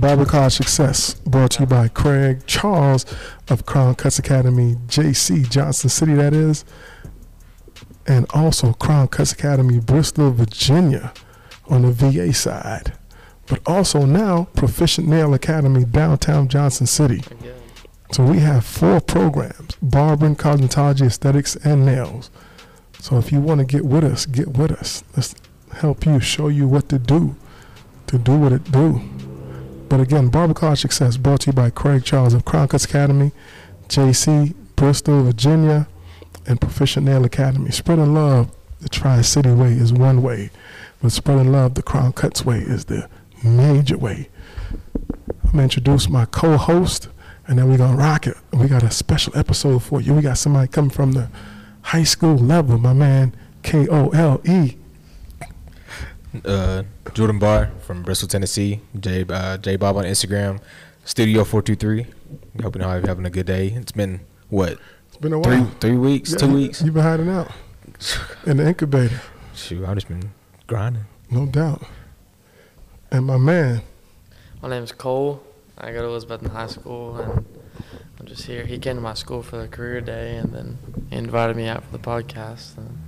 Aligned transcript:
Barber 0.00 0.26
College 0.26 0.52
Success, 0.52 1.14
brought 1.14 1.52
to 1.52 1.60
you 1.60 1.66
by 1.66 1.88
Craig 1.88 2.46
Charles 2.46 3.04
of 3.48 3.66
Crown 3.66 3.96
Cutz 3.96 4.20
Academy, 4.20 4.76
JC 4.86 5.48
Johnson 5.50 5.90
City, 5.90 6.14
that 6.14 6.32
is, 6.32 6.64
and 8.06 8.24
also 8.30 8.74
Crown 8.74 9.08
Cutz 9.08 9.32
Academy, 9.32 9.80
Bristol, 9.80 10.30
Virginia, 10.30 11.12
on 11.66 11.82
the 11.82 11.90
VA 11.90 12.32
side. 12.32 12.92
But 13.46 13.60
also 13.66 14.06
now, 14.06 14.44
Proficient 14.54 15.08
Nail 15.08 15.34
Academy, 15.34 15.84
downtown 15.84 16.48
Johnson 16.48 16.86
City. 16.86 17.22
So 18.12 18.24
we 18.24 18.38
have 18.38 18.64
four 18.64 19.00
programs 19.00 19.76
barbering, 19.82 20.36
cosmetology, 20.36 21.06
aesthetics, 21.06 21.56
and 21.56 21.84
nails. 21.84 22.30
So 23.00 23.18
if 23.18 23.32
you 23.32 23.40
want 23.40 23.58
to 23.60 23.66
get 23.66 23.84
with 23.84 24.04
us, 24.04 24.26
get 24.26 24.56
with 24.56 24.70
us. 24.70 25.02
Let's 25.16 25.34
help 25.72 26.06
you, 26.06 26.20
show 26.20 26.46
you 26.48 26.68
what 26.68 26.88
to 26.90 27.00
do, 27.00 27.34
to 28.06 28.16
do 28.16 28.36
what 28.36 28.52
it 28.52 28.70
do. 28.70 29.02
But 29.88 30.00
again, 30.00 30.28
Barber 30.28 30.76
Success 30.76 31.16
brought 31.16 31.40
to 31.42 31.46
you 31.46 31.52
by 31.54 31.70
Craig 31.70 32.04
Charles 32.04 32.34
of 32.34 32.44
Crown 32.44 32.68
Cutz 32.68 32.84
Academy, 32.84 33.32
JC, 33.88 34.54
Bristol, 34.76 35.22
Virginia, 35.22 35.88
and 36.46 36.60
Proficient 36.60 37.06
Nail 37.06 37.24
Academy. 37.24 37.70
Spreading 37.70 38.12
love 38.12 38.54
the 38.80 38.88
Tri 38.90 39.22
City 39.22 39.50
way 39.50 39.72
is 39.72 39.92
one 39.92 40.22
way, 40.22 40.50
but 41.02 41.10
spreading 41.10 41.52
love 41.52 41.74
the 41.74 41.82
Crown 41.82 42.12
Cutz 42.12 42.44
way 42.44 42.58
is 42.58 42.84
the 42.84 43.08
major 43.42 43.96
way. 43.96 44.28
I'm 44.70 45.52
going 45.52 45.56
to 45.56 45.62
introduce 45.62 46.08
my 46.08 46.26
co 46.26 46.58
host, 46.58 47.08
and 47.46 47.58
then 47.58 47.70
we're 47.70 47.78
going 47.78 47.96
to 47.96 48.02
rock 48.02 48.26
it. 48.26 48.36
We 48.52 48.68
got 48.68 48.82
a 48.82 48.90
special 48.90 49.36
episode 49.36 49.82
for 49.82 50.02
you. 50.02 50.12
We 50.12 50.20
got 50.20 50.36
somebody 50.36 50.68
coming 50.68 50.90
from 50.90 51.12
the 51.12 51.30
high 51.80 52.04
school 52.04 52.36
level, 52.36 52.76
my 52.76 52.92
man, 52.92 53.34
K 53.62 53.88
O 53.88 54.10
L 54.10 54.42
E. 54.44 54.76
uh, 56.44 56.82
Jordan 57.14 57.38
Barr 57.38 57.70
from 57.80 58.02
Bristol, 58.02 58.28
Tennessee. 58.28 58.80
J 58.98 59.24
uh, 59.28 59.56
J 59.58 59.76
Bob 59.76 59.96
on 59.96 60.04
Instagram. 60.04 60.60
Studio 61.04 61.44
four 61.44 61.62
two 61.62 61.74
three. 61.76 62.06
Hope 62.62 62.74
you 62.76 62.80
know 62.82 62.92
you're 62.94 63.06
having 63.06 63.24
a 63.26 63.30
good 63.30 63.46
day. 63.46 63.68
It's 63.68 63.92
been 63.92 64.20
what 64.50 64.78
It's 65.06 65.16
been 65.16 65.32
a 65.32 65.38
while. 65.38 65.70
three 65.80 65.96
weeks, 65.96 66.32
Yeah, 66.32 66.36
two 66.38 66.52
weeks. 66.54 66.82
You've 66.82 66.94
been 66.94 67.02
hiding 67.02 67.28
out 67.30 67.50
in 68.46 68.58
the 68.58 68.66
incubator, 68.66 69.20
Shoot, 69.54 69.84
I've 69.86 69.94
just 69.94 70.08
been 70.08 70.30
grinding. 70.66 71.06
no 71.30 71.46
doubt. 71.46 71.82
And 73.10 73.24
my 73.26 73.38
man, 73.38 73.80
My 74.62 74.68
name 74.68 74.82
is 74.82 74.92
Cole. 74.92 75.42
I 75.78 75.92
go 75.92 76.02
to 76.02 76.08
Elizabeth 76.08 76.44
High 76.52 76.66
School, 76.66 77.16
and 77.16 77.44
I'm 78.20 78.26
just 78.26 78.44
here. 78.44 78.66
He 78.66 78.78
came 78.78 78.96
to 78.96 79.00
my 79.02 79.14
school 79.14 79.42
for 79.42 79.56
the 79.56 79.68
career 79.68 80.00
day, 80.02 80.36
and 80.36 80.52
then 80.52 80.78
he 81.08 81.16
invited 81.16 81.56
me 81.56 81.66
out 81.68 81.84
for 81.84 81.92
the 81.92 81.98
podcast, 81.98 82.76
and 82.76 82.98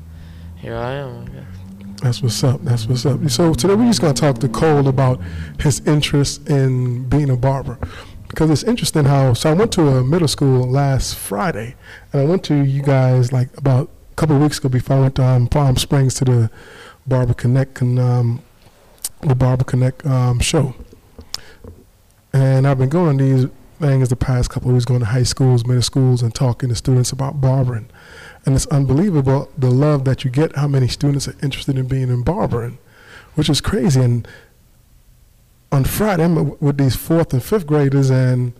here 0.56 0.74
I 0.76 0.92
am. 0.92 1.24
I 1.26 1.28
guess. 1.28 1.59
That's 2.02 2.22
what's 2.22 2.42
up. 2.42 2.62
That's 2.62 2.86
what's 2.86 3.04
up. 3.04 3.28
So 3.30 3.52
today 3.52 3.74
we're 3.74 3.86
just 3.86 4.00
gonna 4.00 4.14
talk 4.14 4.38
to 4.38 4.48
Cole 4.48 4.88
about 4.88 5.20
his 5.60 5.80
interest 5.86 6.48
in 6.48 7.06
being 7.08 7.28
a 7.28 7.36
barber, 7.36 7.78
because 8.28 8.48
it's 8.48 8.62
interesting 8.62 9.04
how. 9.04 9.34
So 9.34 9.50
I 9.50 9.52
went 9.52 9.70
to 9.72 9.86
a 9.88 10.04
middle 10.04 10.28
school 10.28 10.66
last 10.66 11.16
Friday, 11.16 11.76
and 12.12 12.22
I 12.22 12.24
went 12.24 12.42
to 12.44 12.54
you 12.54 12.82
guys 12.82 13.32
like 13.32 13.54
about 13.58 13.90
a 14.12 14.14
couple 14.14 14.38
weeks 14.38 14.58
ago 14.58 14.70
before 14.70 14.96
I 14.96 15.00
went 15.00 15.16
to 15.16 15.24
um, 15.24 15.46
Palm 15.46 15.76
Springs 15.76 16.14
to 16.14 16.24
the 16.24 16.50
Barber 17.06 17.34
Connect 17.34 17.82
um, 17.82 18.42
the 19.20 19.34
Barber 19.34 19.64
Connect 19.64 20.04
um, 20.06 20.40
show. 20.40 20.74
And 22.32 22.66
I've 22.66 22.78
been 22.78 22.88
going 22.88 23.18
to 23.18 23.24
these 23.24 23.46
things 23.80 24.08
the 24.08 24.16
past 24.16 24.50
couple 24.50 24.70
of 24.70 24.74
weeks, 24.74 24.84
going 24.84 25.00
to 25.00 25.06
high 25.06 25.22
schools, 25.22 25.66
middle 25.66 25.82
schools, 25.82 26.22
and 26.22 26.34
talking 26.34 26.68
to 26.68 26.74
students 26.74 27.12
about 27.12 27.40
barbering. 27.40 27.88
And 28.44 28.54
it's 28.54 28.66
unbelievable 28.66 29.50
the 29.56 29.70
love 29.70 30.04
that 30.04 30.24
you 30.24 30.30
get, 30.30 30.54
how 30.56 30.68
many 30.68 30.88
students 30.88 31.26
are 31.26 31.36
interested 31.42 31.78
in 31.78 31.86
being 31.88 32.08
in 32.08 32.22
barbering, 32.22 32.78
which 33.34 33.48
is 33.48 33.60
crazy. 33.60 34.00
And 34.00 34.28
on 35.72 35.84
Friday, 35.84 36.24
I'm 36.24 36.58
with 36.58 36.78
these 36.78 36.96
fourth 36.96 37.32
and 37.32 37.42
fifth 37.42 37.66
graders, 37.66 38.10
and 38.10 38.52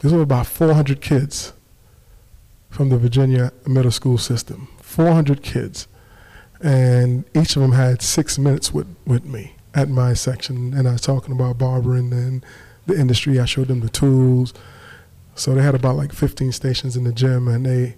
there's 0.00 0.12
about 0.12 0.46
400 0.46 1.00
kids 1.00 1.52
from 2.68 2.88
the 2.88 2.98
Virginia 2.98 3.52
middle 3.66 3.92
school 3.92 4.18
system. 4.18 4.68
400 4.82 5.42
kids. 5.42 5.86
And 6.60 7.24
each 7.34 7.56
of 7.56 7.62
them 7.62 7.72
had 7.72 8.02
six 8.02 8.38
minutes 8.38 8.72
with, 8.72 8.86
with 9.06 9.24
me 9.24 9.54
at 9.74 9.88
my 9.88 10.14
section, 10.14 10.72
and 10.72 10.88
I 10.88 10.92
was 10.92 11.00
talking 11.00 11.34
about 11.34 11.58
barbering 11.58 12.12
and 12.12 12.44
the 12.86 12.98
industry. 12.98 13.38
I 13.38 13.44
showed 13.44 13.68
them 13.68 13.80
the 13.80 13.88
tools. 13.88 14.54
So 15.34 15.54
they 15.54 15.62
had 15.62 15.74
about 15.74 15.96
like 15.96 16.12
15 16.12 16.52
stations 16.52 16.96
in 16.96 17.04
the 17.04 17.12
gym, 17.12 17.48
and 17.48 17.66
they 17.66 17.96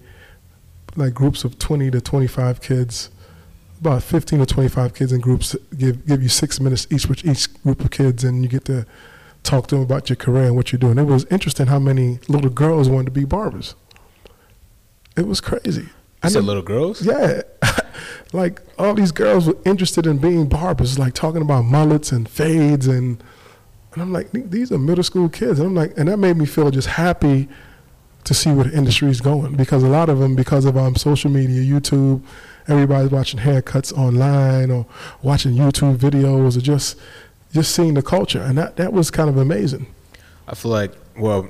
like 0.97 1.15
groups 1.15 1.45
of 1.45 1.59
20 1.59 1.91
to 1.91 2.01
25 2.01 2.61
kids, 2.61 3.11
about 3.81 4.03
15 4.03 4.39
to 4.41 4.47
25 4.47 4.95
kids 4.95 5.13
in 5.13 5.21
groups. 5.21 5.55
Give 5.77 6.05
give 6.07 6.23
you 6.23 6.29
six 6.29 6.61
minutes 6.61 6.87
each 6.91 7.07
with 7.07 7.25
each 7.25 7.63
group 7.63 7.81
of 7.85 7.91
kids, 7.91 8.25
and 8.25 8.43
you 8.43 8.49
get 8.49 8.65
to 8.67 8.87
talk 9.43 9.69
to 9.69 9.77
them 9.77 9.85
about 9.85 10.09
your 10.09 10.17
career 10.17 10.45
and 10.47 10.57
what 10.57 10.73
you're 10.73 10.79
doing. 10.79 10.99
It 10.99 11.05
was 11.05 11.25
interesting 11.27 11.67
how 11.67 11.79
many 11.79 12.19
little 12.29 12.51
girls 12.51 12.89
wanted 12.89 13.07
to 13.07 13.11
be 13.13 13.25
barbers. 13.25 13.75
It 15.17 15.27
was 15.27 15.41
crazy. 15.41 15.89
I 16.23 16.29
said 16.29 16.45
little 16.45 16.63
girls. 16.63 17.05
yeah. 17.05 17.43
like 18.33 18.61
all 18.79 18.95
these 18.95 19.13
girls 19.13 19.47
were 19.47 19.57
interested 19.65 20.07
in 20.07 20.19
being 20.19 20.49
barbers, 20.49 20.99
like 20.99 21.15
talking 21.15 21.43
about 21.43 21.63
mullets 21.65 22.11
and 22.11 22.29
fades 22.29 22.87
and 22.87 23.23
and 23.97 24.03
I'm 24.03 24.12
like, 24.12 24.31
these 24.31 24.71
are 24.71 24.79
middle 24.79 25.03
school 25.03 25.31
kids. 25.31 25.59
And 25.59 25.69
I'm 25.69 25.75
like, 25.75 25.97
and 25.97 26.09
that 26.09 26.19
made 26.19 26.37
me 26.37 26.45
feel 26.45 26.71
just 26.71 26.87
happy 26.87 27.49
to 28.25 28.34
see 28.34 28.53
where 28.53 28.67
the 28.67 28.77
industry 28.77 29.09
is 29.09 29.23
going 29.23 29.57
because 29.57 29.83
a 29.83 29.89
lot 29.89 30.11
of 30.11 30.19
them, 30.19 30.37
because 30.37 30.67
of 30.67 30.77
um, 30.77 30.97
social 30.97 31.31
media, 31.31 31.62
YouTube, 31.62 32.23
everybody's 32.69 33.11
watching 33.11 33.41
haircuts 33.41 33.97
online 33.97 34.71
or 34.71 34.84
watching 35.23 35.55
YouTube 35.55 35.97
videos 35.97 36.59
or 36.59 36.61
just 36.61 36.99
just 37.55 37.75
seeing 37.75 37.95
the 37.95 38.03
culture, 38.03 38.43
and 38.43 38.59
that 38.59 38.77
that 38.77 38.93
was 38.93 39.11
kind 39.11 39.31
of 39.31 39.39
amazing. 39.39 39.87
I 40.47 40.55
feel 40.55 40.73
like 40.73 40.93
well, 41.17 41.49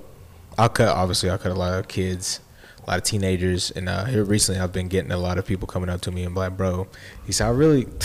I 0.57 0.69
cut 0.69 0.87
obviously 0.87 1.31
I 1.31 1.39
cut 1.39 1.51
a 1.51 1.57
lot 1.57 1.77
of 1.77 1.89
kids, 1.89 2.39
a 2.87 2.91
lot 2.91 2.99
of 2.99 3.03
teenagers, 3.03 3.73
and 3.73 3.89
uh, 3.89 4.05
here 4.05 4.23
recently 4.23 4.61
I've 4.61 4.73
been 4.73 4.87
getting 4.87 5.11
a 5.11 5.19
lot 5.19 5.37
of 5.37 5.47
people 5.47 5.67
coming 5.67 5.89
up 5.89 6.01
to 6.03 6.13
me 6.13 6.23
and 6.23 6.33
like, 6.37 6.57
bro, 6.57 6.87
he 7.27 7.33
said 7.33 7.49
I 7.49 7.51
really. 7.51 7.89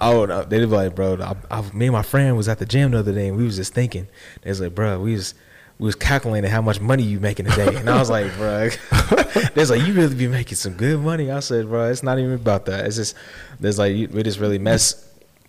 Oh, 0.00 0.22
uh, 0.22 0.26
no, 0.26 0.42
they 0.44 0.58
be 0.58 0.66
like, 0.66 0.94
bro. 0.94 1.18
I, 1.20 1.36
I, 1.50 1.62
me 1.72 1.86
and 1.86 1.92
my 1.92 2.02
friend 2.02 2.36
was 2.36 2.48
at 2.48 2.58
the 2.58 2.66
gym 2.66 2.92
the 2.92 2.98
other 3.00 3.12
day, 3.12 3.28
and 3.28 3.36
we 3.36 3.44
was 3.44 3.56
just 3.56 3.74
thinking. 3.74 4.08
They 4.42 4.50
was 4.50 4.60
like, 4.60 4.74
bro, 4.74 4.98
we 5.00 5.12
was 5.12 5.34
we 5.78 5.86
was 5.86 5.94
calculating 5.94 6.50
how 6.50 6.60
much 6.60 6.78
money 6.80 7.02
you 7.02 7.20
making 7.20 7.46
a 7.46 7.56
day, 7.56 7.74
and 7.76 7.88
I 7.88 7.98
was 7.98 8.10
like, 8.10 8.34
bro, 8.36 8.68
there's 9.54 9.70
like 9.70 9.82
you 9.82 9.92
really 9.94 10.14
be 10.14 10.26
making 10.28 10.56
some 10.56 10.74
good 10.74 11.00
money. 11.00 11.30
I 11.30 11.40
said, 11.40 11.68
bro, 11.68 11.90
it's 11.90 12.02
not 12.02 12.18
even 12.18 12.34
about 12.34 12.66
that. 12.66 12.86
It's 12.86 12.96
just 12.96 13.14
there's 13.60 13.78
like 13.78 13.94
you, 13.94 14.08
we 14.08 14.22
just 14.22 14.38
really 14.40 14.58
mess. 14.58 15.06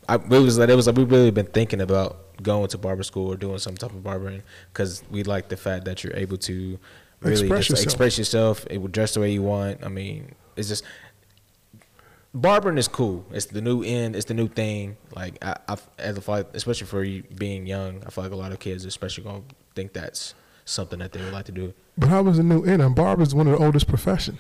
I, 0.10 0.16
it 0.16 0.28
was 0.30 0.58
like 0.58 0.70
it 0.70 0.76
was 0.76 0.88
like 0.88 0.98
we 0.98 1.04
really 1.06 1.32
been 1.32 1.46
thinking 1.46 1.82
about 1.82 2.18
going 2.44 2.68
to 2.70 2.78
barber 2.78 3.04
school 3.04 3.32
or 3.32 3.38
doing 3.38 3.58
some 3.60 3.76
type 3.76 3.92
of 3.92 4.04
barbering 4.04 4.42
because 4.74 5.04
we 5.12 5.24
like 5.24 5.48
the 5.50 5.58
fact 5.58 5.86
that 5.86 6.04
you're 6.04 6.16
able 6.16 6.38
to 6.38 6.80
really 7.22 7.42
Express 7.42 7.60
just 7.60 7.70
yourself. 7.70 7.86
express 7.86 8.18
yourself. 8.18 8.68
It 8.70 8.78
would 8.80 8.92
dress 8.92 9.14
the 9.14 9.20
way 9.20 9.32
you 9.32 9.44
want. 9.44 9.84
I 9.86 9.90
mean, 9.90 10.34
it's 10.56 10.68
just 10.68 10.84
barbering 12.34 12.78
is 12.78 12.88
cool. 12.88 13.26
It's 13.32 13.48
the 13.48 13.62
new 13.62 13.84
end. 13.84 14.16
It's 14.16 14.26
the 14.26 14.34
new 14.34 14.48
thing. 14.48 14.98
Like 15.16 15.44
I, 15.44 15.58
I 15.68 15.78
as 16.00 16.18
a 16.18 16.22
like, 16.22 16.48
especially 16.54 16.88
for 16.88 17.04
you 17.04 17.24
being 17.36 17.66
young, 17.66 18.04
I 18.06 18.10
feel 18.10 18.24
like 18.24 18.34
a 18.34 18.38
lot 18.38 18.52
of 18.52 18.60
kids, 18.60 18.86
especially, 18.86 19.24
gonna 19.24 19.42
think 19.76 19.94
that's 19.94 20.34
something 20.66 21.00
that 21.00 21.12
they 21.12 21.22
would 21.22 21.34
like 21.34 21.46
to 21.46 21.52
do. 21.52 21.74
But 21.98 22.10
how 22.10 22.24
was 22.24 22.38
the 22.38 22.44
new 22.44 22.64
end? 22.64 22.82
And 22.82 22.96
barber's 22.96 23.36
one 23.36 23.48
of 23.48 23.58
the 23.58 23.64
oldest 23.64 23.88
profession. 23.88 24.38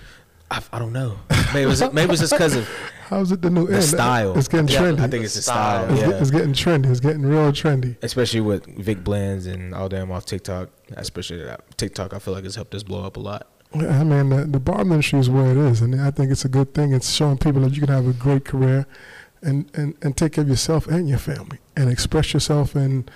I, 0.49 0.61
I 0.73 0.79
don't 0.79 0.91
know. 0.91 1.17
Maybe 1.53 1.61
it 1.63 1.65
was 1.67 1.93
maybe 1.93 2.11
it's 2.11 2.21
just 2.21 2.33
because 2.33 2.55
of 2.55 2.67
How's 3.07 3.31
it 3.31 3.41
the 3.41 3.49
new 3.49 3.67
the 3.67 3.75
end? 3.75 3.83
style. 3.83 4.37
It's 4.37 4.47
getting 4.47 4.67
Yeah, 4.69 4.79
trendy. 4.81 4.99
I 4.99 5.07
think 5.07 5.23
it's 5.25 5.35
the 5.35 5.41
style. 5.41 5.89
It's, 5.91 6.01
Yeah. 6.01 6.09
get- 6.09 6.21
it's 6.21 6.31
getting 6.31 6.53
trendy. 6.53 6.89
It's 6.91 6.99
getting 7.01 7.23
real 7.23 7.51
trendy. 7.51 7.95
especially 8.01 8.41
with 8.41 8.65
Vic 8.77 9.03
Blends 9.03 9.45
and 9.47 9.73
all 9.73 9.87
them 9.89 10.11
off 10.11 10.25
TikTok. 10.25 10.69
Especially 10.91 11.41
that 11.43 11.77
TikTok, 11.77 12.13
I 12.13 12.19
feel 12.19 12.33
like 12.33 12.43
has 12.43 12.55
helped 12.55 12.73
us 12.75 12.83
blow 12.83 13.03
up 13.05 13.15
a 13.17 13.19
lot. 13.21 13.47
I 13.73 14.03
mean, 14.03 14.29
the, 14.29 14.45
the 14.45 14.59
barber 14.59 14.91
industry 14.91 15.19
is 15.19 15.29
where 15.29 15.51
it 15.51 15.57
is, 15.57 15.81
and 15.81 15.99
I 15.99 16.11
think 16.11 16.31
it's 16.31 16.43
a 16.43 16.49
good 16.49 16.73
thing. 16.73 16.93
It's 16.93 17.09
showing 17.09 17.37
people 17.37 17.61
that 17.61 17.73
you 17.73 17.81
can 17.81 17.89
have 17.89 18.07
a 18.07 18.13
great 18.13 18.43
career, 18.43 18.85
and, 19.41 19.69
and, 19.73 19.95
and 20.01 20.15
take 20.15 20.33
care 20.33 20.43
of 20.43 20.49
yourself 20.49 20.87
and 20.87 21.07
your 21.07 21.17
family, 21.17 21.59
and 21.75 21.89
express 21.89 22.33
yourself 22.33 22.75
and 22.75 23.09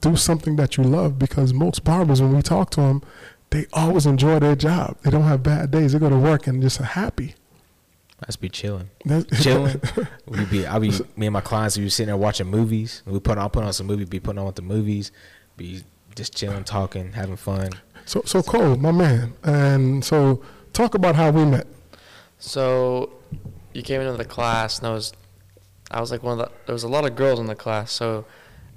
do 0.00 0.16
something 0.16 0.56
that 0.56 0.76
you 0.76 0.84
love. 0.84 1.18
Because 1.18 1.52
most 1.52 1.84
barbers, 1.84 2.22
when 2.22 2.34
we 2.34 2.42
talk 2.42 2.70
to 2.70 2.80
them, 2.80 3.02
they 3.50 3.66
always 3.72 4.06
enjoy 4.06 4.38
their 4.38 4.56
job. 4.56 4.96
They 5.02 5.10
don't 5.10 5.22
have 5.22 5.42
bad 5.42 5.70
days. 5.70 5.92
They 5.92 5.98
go 5.98 6.08
to 6.08 6.16
work 6.16 6.46
and 6.46 6.62
just 6.62 6.80
are 6.80 6.84
happy. 6.84 7.34
I 8.20 8.26
just 8.26 8.40
be 8.40 8.48
chilling, 8.48 8.90
chilling. 9.40 9.80
we 10.26 10.44
be, 10.46 10.66
I 10.66 10.80
be, 10.80 10.90
me 11.16 11.26
and 11.26 11.32
my 11.32 11.40
clients, 11.40 11.76
we 11.76 11.84
be 11.84 11.90
sitting 11.90 12.08
there 12.08 12.16
watching 12.16 12.48
movies. 12.48 13.02
We 13.06 13.20
put, 13.20 13.38
on, 13.38 13.48
put 13.50 13.62
on 13.62 13.72
some 13.72 13.86
movie, 13.86 14.06
be 14.06 14.18
putting 14.18 14.40
on 14.40 14.46
with 14.46 14.56
the 14.56 14.62
movies, 14.62 15.12
be 15.56 15.82
just 16.16 16.34
chilling, 16.34 16.64
talking, 16.64 17.12
having 17.12 17.36
fun. 17.36 17.70
So, 18.08 18.22
so 18.24 18.42
Cole, 18.42 18.76
my 18.76 18.90
man, 18.92 19.34
and 19.42 20.04
so 20.04 20.42
talk 20.72 20.94
about 20.94 21.14
how 21.14 21.30
we 21.30 21.44
met. 21.44 21.66
So, 22.38 23.10
you 23.74 23.82
came 23.82 24.00
into 24.00 24.16
the 24.16 24.24
class, 24.24 24.78
and 24.78 24.86
I 24.86 24.92
was, 24.92 25.12
I 25.90 26.00
was 26.00 26.10
like 26.10 26.22
one 26.22 26.38
of 26.38 26.46
the. 26.46 26.52
There 26.66 26.72
was 26.72 26.84
a 26.84 26.88
lot 26.88 27.04
of 27.04 27.16
girls 27.16 27.38
in 27.38 27.46
the 27.46 27.54
class, 27.54 27.92
so, 27.92 28.24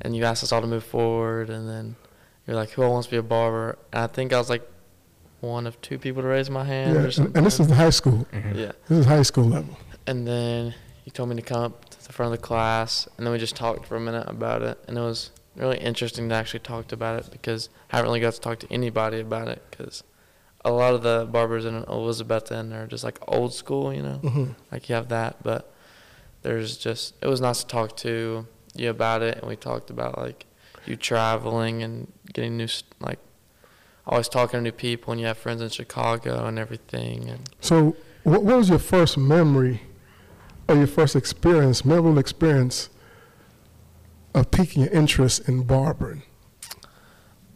and 0.02 0.16
you 0.16 0.24
asked 0.26 0.44
us 0.44 0.52
all 0.52 0.62
to 0.62 0.68
move 0.68 0.84
forward, 0.84 1.50
and 1.50 1.68
then 1.70 1.96
you're 2.46 2.56
like, 2.56 2.72
"Who 2.72 2.82
wants 2.82 3.08
to 3.08 3.12
be 3.12 3.18
a 3.18 3.24
barber?" 3.24 3.78
And 3.94 4.04
I 4.04 4.08
think 4.08 4.34
I 4.34 4.38
was 4.38 4.50
like, 4.50 4.68
one 5.42 5.66
of 5.66 5.80
two 5.82 5.98
people 5.98 6.22
to 6.22 6.28
raise 6.28 6.50
my 6.50 6.64
hand 6.64 6.94
Yeah, 6.94 7.02
or 7.02 7.04
and, 7.06 7.14
something. 7.14 7.38
and 7.38 7.46
this 7.46 7.60
is 7.60 7.70
high 7.72 7.90
school. 7.90 8.28
Mm-hmm. 8.32 8.60
yeah. 8.60 8.72
This 8.88 9.00
is 9.00 9.06
high 9.06 9.24
school 9.24 9.46
level. 9.46 9.76
And 10.06 10.28
then 10.28 10.76
you 11.06 11.12
told 11.12 11.30
me 11.30 11.36
to 11.36 11.42
come 11.42 11.64
up 11.64 11.90
to 11.90 12.08
the 12.08 12.14
front 12.14 12.34
of 12.34 12.40
the 12.40 12.46
class, 12.46 13.08
and 13.18 13.26
then 13.26 13.32
we 13.34 13.40
just 13.40 13.56
talked 13.56 13.86
for 13.88 13.96
a 13.96 14.00
minute 14.00 14.28
about 14.28 14.62
it, 14.62 14.78
and 14.88 14.98
it 14.98 15.02
was 15.02 15.32
really 15.56 15.78
interesting 15.78 16.30
to 16.30 16.36
actually 16.36 16.60
talk 16.62 16.92
about 16.92 17.20
it 17.20 17.32
because 17.32 17.70
I 17.92 17.98
haven't 17.98 18.10
really 18.10 18.22
got 18.22 18.34
to 18.34 18.42
talk 18.42 18.60
to 18.60 18.72
anybody 18.72 19.20
about 19.20 19.48
it 19.48 19.62
because 19.70 20.04
a 20.64 20.72
lot 20.72 20.94
of 20.94 21.02
the 21.04 21.28
barbers 21.30 21.66
in 21.66 21.84
Elizabethton 21.84 22.74
are 22.74 22.88
just 22.88 23.04
like 23.04 23.20
old 23.28 23.54
school, 23.54 23.94
you 23.94 24.02
know, 24.02 24.16
hmm 24.16 24.46
like 24.72 24.88
you 24.90 24.96
have 24.96 25.10
that, 25.10 25.44
but 25.44 25.74
there's 26.44 26.78
just 26.78 27.16
it 27.22 27.28
was 27.28 27.42
nice 27.42 27.64
to 27.64 27.68
talk 27.68 27.98
to 27.98 28.48
you 28.76 28.90
about 28.90 29.22
it, 29.22 29.38
and 29.38 29.48
we 29.48 29.56
talked 29.56 29.90
about 29.90 30.18
like 30.18 30.46
you 30.86 30.96
traveling 30.96 31.84
and 31.84 32.12
getting 32.34 32.58
new 32.58 32.68
like 33.00 33.20
always 34.08 34.28
talking 34.30 34.60
to 34.60 34.62
new 34.62 34.72
people, 34.72 35.12
and 35.12 35.20
you 35.20 35.28
have 35.28 35.38
friends 35.38 35.62
in 35.62 35.70
Chicago 35.70 36.46
and 36.46 36.58
everything, 36.58 37.30
and 37.30 37.50
So, 37.60 37.96
what 38.24 38.44
was 38.44 38.70
your 38.70 38.80
first 38.80 39.18
memory 39.18 39.82
or 40.68 40.76
your 40.76 40.88
first 40.88 41.16
experience, 41.16 41.84
memorable 41.84 42.18
experience 42.20 42.90
of 44.34 44.52
piquing 44.52 44.84
your 44.84 44.92
interest 44.92 45.48
in 45.48 45.64
barbering? 45.64 46.24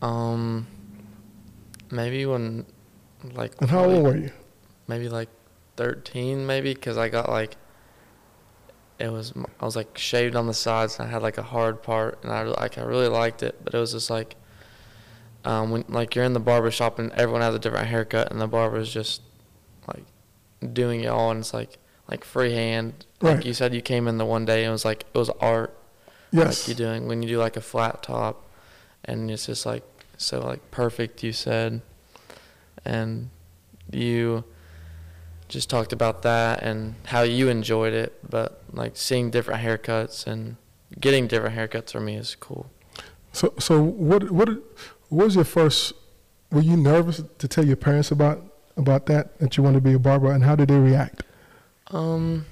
um 0.01 0.67
maybe 1.89 2.25
when 2.25 2.65
like 3.33 3.53
And 3.61 3.69
how 3.69 3.85
old 3.85 4.03
were 4.03 4.17
you? 4.17 4.31
maybe 4.87 5.07
like 5.09 5.29
13 5.77 6.45
maybe 6.45 6.73
because 6.73 6.97
i 6.97 7.09
got 7.09 7.29
like 7.29 7.55
it 8.99 9.11
was 9.11 9.33
i 9.59 9.65
was 9.65 9.75
like 9.75 9.97
shaved 9.97 10.35
on 10.35 10.47
the 10.47 10.53
sides 10.53 10.99
and 10.99 11.07
i 11.07 11.11
had 11.11 11.21
like 11.21 11.37
a 11.37 11.43
hard 11.43 11.81
part 11.81 12.19
and 12.23 12.31
i 12.31 12.43
like 12.43 12.77
i 12.77 12.81
really 12.83 13.07
liked 13.07 13.41
it 13.41 13.55
but 13.63 13.73
it 13.73 13.77
was 13.77 13.91
just 13.93 14.09
like 14.09 14.35
um 15.43 15.71
when 15.71 15.83
like 15.89 16.13
you're 16.15 16.25
in 16.25 16.33
the 16.33 16.39
barber 16.39 16.69
shop 16.71 16.99
and 16.99 17.11
everyone 17.13 17.41
has 17.41 17.55
a 17.55 17.59
different 17.59 17.87
haircut 17.87 18.31
and 18.31 18.39
the 18.39 18.47
barber's 18.47 18.93
just 18.93 19.21
like 19.87 20.03
doing 20.73 21.01
it 21.01 21.07
all 21.07 21.31
and 21.31 21.39
it's 21.39 21.53
like 21.53 21.77
like 22.09 22.23
freehand 22.23 23.05
like 23.21 23.43
you 23.45 23.53
said 23.53 23.73
you 23.73 23.81
came 23.81 24.07
in 24.07 24.17
the 24.17 24.25
one 24.25 24.45
day 24.45 24.63
and 24.63 24.69
it 24.69 24.71
was 24.71 24.85
like 24.85 25.05
it 25.13 25.17
was 25.17 25.29
art 25.41 25.75
Yes. 26.35 26.67
like 26.67 26.77
you're 26.77 26.87
doing 26.87 27.07
when 27.07 27.21
you 27.23 27.29
do 27.29 27.37
like 27.39 27.57
a 27.57 27.61
flat 27.61 28.03
top 28.03 28.43
and 29.03 29.29
it's 29.31 29.45
just 29.45 29.65
like 29.65 29.83
so 30.17 30.39
like 30.39 30.71
perfect 30.71 31.23
you 31.23 31.31
said 31.33 31.81
and 32.83 33.29
you 33.91 34.43
just 35.47 35.69
talked 35.69 35.93
about 35.93 36.21
that 36.23 36.63
and 36.63 36.95
how 37.05 37.21
you 37.21 37.49
enjoyed 37.49 37.93
it 37.93 38.17
but 38.27 38.61
like 38.73 38.97
seeing 38.97 39.29
different 39.29 39.61
haircuts 39.61 40.25
and 40.25 40.55
getting 40.99 41.27
different 41.27 41.55
haircuts 41.55 41.91
for 41.91 41.99
me 41.99 42.15
is 42.15 42.35
cool 42.39 42.69
So, 43.33 43.53
so 43.59 43.81
what, 43.83 44.31
what, 44.31 44.49
what 45.09 45.25
was 45.25 45.35
your 45.35 45.43
first? 45.43 45.93
Were 46.51 46.61
you 46.61 46.77
nervous 46.77 47.21
to 47.37 47.47
tell 47.47 47.65
your 47.65 47.75
parents 47.75 48.09
about 48.11 48.39
about 48.77 49.05
that 49.07 49.37
that 49.39 49.57
you 49.57 49.63
wanted 49.63 49.83
to 49.83 49.89
be 49.89 49.93
a 49.93 49.99
barber, 49.99 50.31
and 50.31 50.43
how 50.43 50.55
did 50.55 50.69
they 50.69 50.77
react? 50.79 51.23
um 51.91 52.45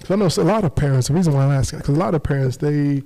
'Cause 0.00 0.10
I 0.10 0.16
know 0.16 0.26
a 0.26 0.44
lot 0.46 0.64
of 0.64 0.74
parents. 0.74 1.08
The 1.08 1.14
reason 1.14 1.32
why 1.32 1.44
I'm 1.44 1.52
asking, 1.52 1.78
because 1.80 1.96
a 1.96 1.98
lot 1.98 2.14
of 2.14 2.22
parents 2.22 2.58
they 2.58 3.02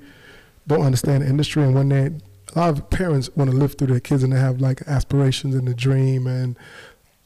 don't 0.66 0.82
understand 0.82 1.22
the 1.22 1.28
industry, 1.28 1.62
and 1.62 1.75
when 1.75 1.88
they, 1.88 2.06
a 2.54 2.58
lot 2.58 2.70
of 2.70 2.90
parents 2.90 3.31
want 3.37 3.50
to 3.50 3.56
live 3.56 3.75
through 3.78 3.88
their 3.88 4.00
kids, 4.00 4.22
and 4.22 4.32
they 4.32 4.38
have 4.40 4.60
like 4.60 4.82
aspirations 4.88 5.54
and 5.54 5.69
a 5.69 5.75
dream 5.75 6.26
and 6.26 6.56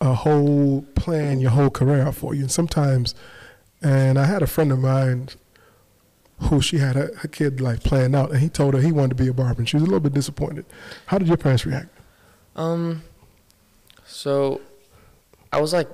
a 0.00 0.12
whole 0.14 0.82
plan 0.94 1.40
your 1.40 1.50
whole 1.52 1.70
career 1.70 2.02
out 2.02 2.14
for 2.14 2.34
you. 2.34 2.42
And 2.42 2.50
sometimes, 2.50 3.14
and 3.82 4.18
I 4.18 4.24
had 4.26 4.42
a 4.42 4.46
friend 4.46 4.70
of 4.70 4.78
mine 4.80 5.28
who 6.40 6.60
she 6.60 6.78
had 6.78 6.96
her, 6.96 7.10
her 7.18 7.28
kid 7.28 7.60
like 7.60 7.82
planned 7.82 8.14
out, 8.14 8.30
and 8.32 8.40
he 8.40 8.48
told 8.50 8.74
her 8.74 8.80
he 8.80 8.92
wanted 8.92 9.16
to 9.16 9.22
be 9.22 9.28
a 9.28 9.32
barber, 9.32 9.60
and 9.60 9.68
she 9.68 9.76
was 9.76 9.82
a 9.82 9.86
little 9.86 10.00
bit 10.00 10.12
disappointed. 10.12 10.66
How 11.06 11.16
did 11.18 11.28
your 11.28 11.36
parents 11.38 11.64
react? 11.64 11.88
um 12.56 13.02
so 14.06 14.60
i 15.52 15.60
was 15.60 15.72
like 15.72 15.88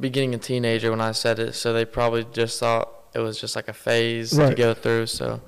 beginning 0.00 0.34
a 0.34 0.38
teenager 0.38 0.90
when 0.90 1.00
i 1.00 1.10
said 1.12 1.38
it 1.38 1.54
so 1.54 1.72
they 1.72 1.84
probably 1.84 2.24
just 2.32 2.60
thought 2.60 2.88
it 3.14 3.18
was 3.18 3.40
just 3.40 3.56
like 3.56 3.68
a 3.68 3.72
phase 3.72 4.32
to 4.50 4.54
go 4.54 4.74
through 4.74 5.06
so 5.06 5.40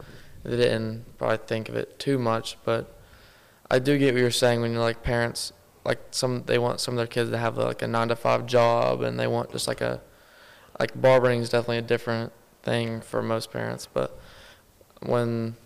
they 0.43 0.57
didn't 0.57 1.05
probably 1.19 1.39
think 1.47 1.69
of 1.69 1.75
it 1.75 1.99
too 1.99 2.19
much 2.19 2.57
but 2.65 2.99
i 3.71 3.79
do 3.79 3.99
get 3.99 4.15
what 4.15 4.21
you're 4.21 4.31
saying 4.31 4.61
when 4.61 4.73
you're 4.73 4.81
like 4.81 5.03
parents 5.03 5.53
like 5.85 6.01
some 6.11 6.43
they 6.47 6.59
want 6.59 6.81
some 6.81 6.95
of 6.95 6.97
their 6.97 7.07
kids 7.07 7.31
to 7.31 7.39
have 7.39 7.57
like 7.59 7.83
a 7.83 7.87
nine 7.87 8.09
to 8.09 8.17
five 8.17 8.47
job 8.47 9.03
and 9.03 9.19
they 9.19 9.27
want 9.27 9.51
just 9.53 9.69
like 9.69 9.81
a 9.81 10.01
like 10.81 10.99
barbering 11.01 11.41
is 11.41 11.51
definitely 11.51 11.79
a 11.79 11.83
different 11.83 12.33
thing 12.63 13.01
for 13.01 13.23
most 13.23 13.53
parents 13.53 13.87
but 13.93 14.19
when 15.01 15.57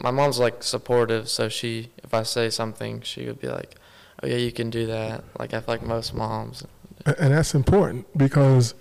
my 0.00 0.10
mom's 0.10 0.38
like 0.38 0.62
supportive 0.62 1.28
so 1.28 1.48
she 1.48 1.90
if 2.04 2.12
i 2.12 2.22
say 2.22 2.50
something 2.50 3.00
she 3.00 3.26
would 3.26 3.40
be 3.40 3.48
like 3.48 3.74
oh 4.22 4.26
yeah 4.26 4.36
you 4.36 4.52
can 4.52 4.70
do 4.70 4.86
that 4.86 5.24
like 5.38 5.54
i 5.54 5.60
feel 5.60 5.74
like 5.74 5.82
most 5.82 6.14
moms 6.14 6.64
And 7.04 7.32
that's 7.34 7.54
important 7.54 8.06
because 8.16 8.74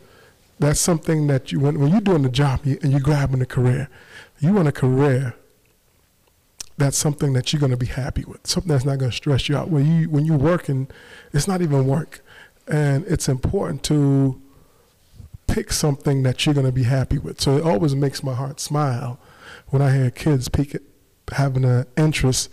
that's 0.59 0.79
something 0.79 1.27
that 1.27 1.51
you 1.51 1.59
when, 1.59 1.79
when 1.79 1.91
you're 1.91 2.01
doing 2.01 2.21
the 2.21 2.29
job 2.29 2.61
and 2.65 2.91
you're 2.91 2.99
grabbing 2.99 3.41
a 3.41 3.45
career, 3.45 3.89
you 4.39 4.53
want 4.53 4.67
a 4.67 4.71
career 4.71 5.35
that's 6.77 6.97
something 6.97 7.33
that 7.33 7.51
you're 7.53 7.59
going 7.59 7.71
to 7.71 7.77
be 7.77 7.85
happy 7.85 8.23
with, 8.25 8.45
something 8.47 8.71
that's 8.71 8.85
not 8.85 8.97
going 8.97 9.11
to 9.11 9.15
stress 9.15 9.47
you 9.47 9.55
out. 9.55 9.69
When 9.69 9.85
you 9.85 10.09
when 10.09 10.25
you're 10.25 10.37
working, 10.37 10.87
it's 11.33 11.47
not 11.47 11.61
even 11.61 11.87
work, 11.87 12.21
and 12.67 13.05
it's 13.05 13.29
important 13.29 13.83
to 13.83 14.41
pick 15.47 15.71
something 15.71 16.23
that 16.23 16.45
you're 16.45 16.55
going 16.55 16.65
to 16.65 16.71
be 16.71 16.83
happy 16.83 17.17
with. 17.17 17.41
So 17.41 17.57
it 17.57 17.63
always 17.63 17.93
makes 17.95 18.23
my 18.23 18.33
heart 18.33 18.59
smile 18.59 19.19
when 19.67 19.81
I 19.81 19.93
hear 19.93 20.09
kids 20.09 20.47
pick 20.47 20.73
it, 20.73 20.83
having 21.31 21.65
an 21.65 21.85
interest 21.97 22.49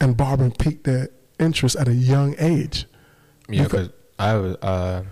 and 0.00 0.16
barbering 0.16 0.52
pique 0.52 0.84
their 0.84 1.08
interest 1.38 1.76
at 1.76 1.88
a 1.88 1.94
young 1.94 2.34
age. 2.38 2.86
Yeah, 3.48 3.64
because 3.64 3.90
I 4.22 4.34
uh, 4.34 5.02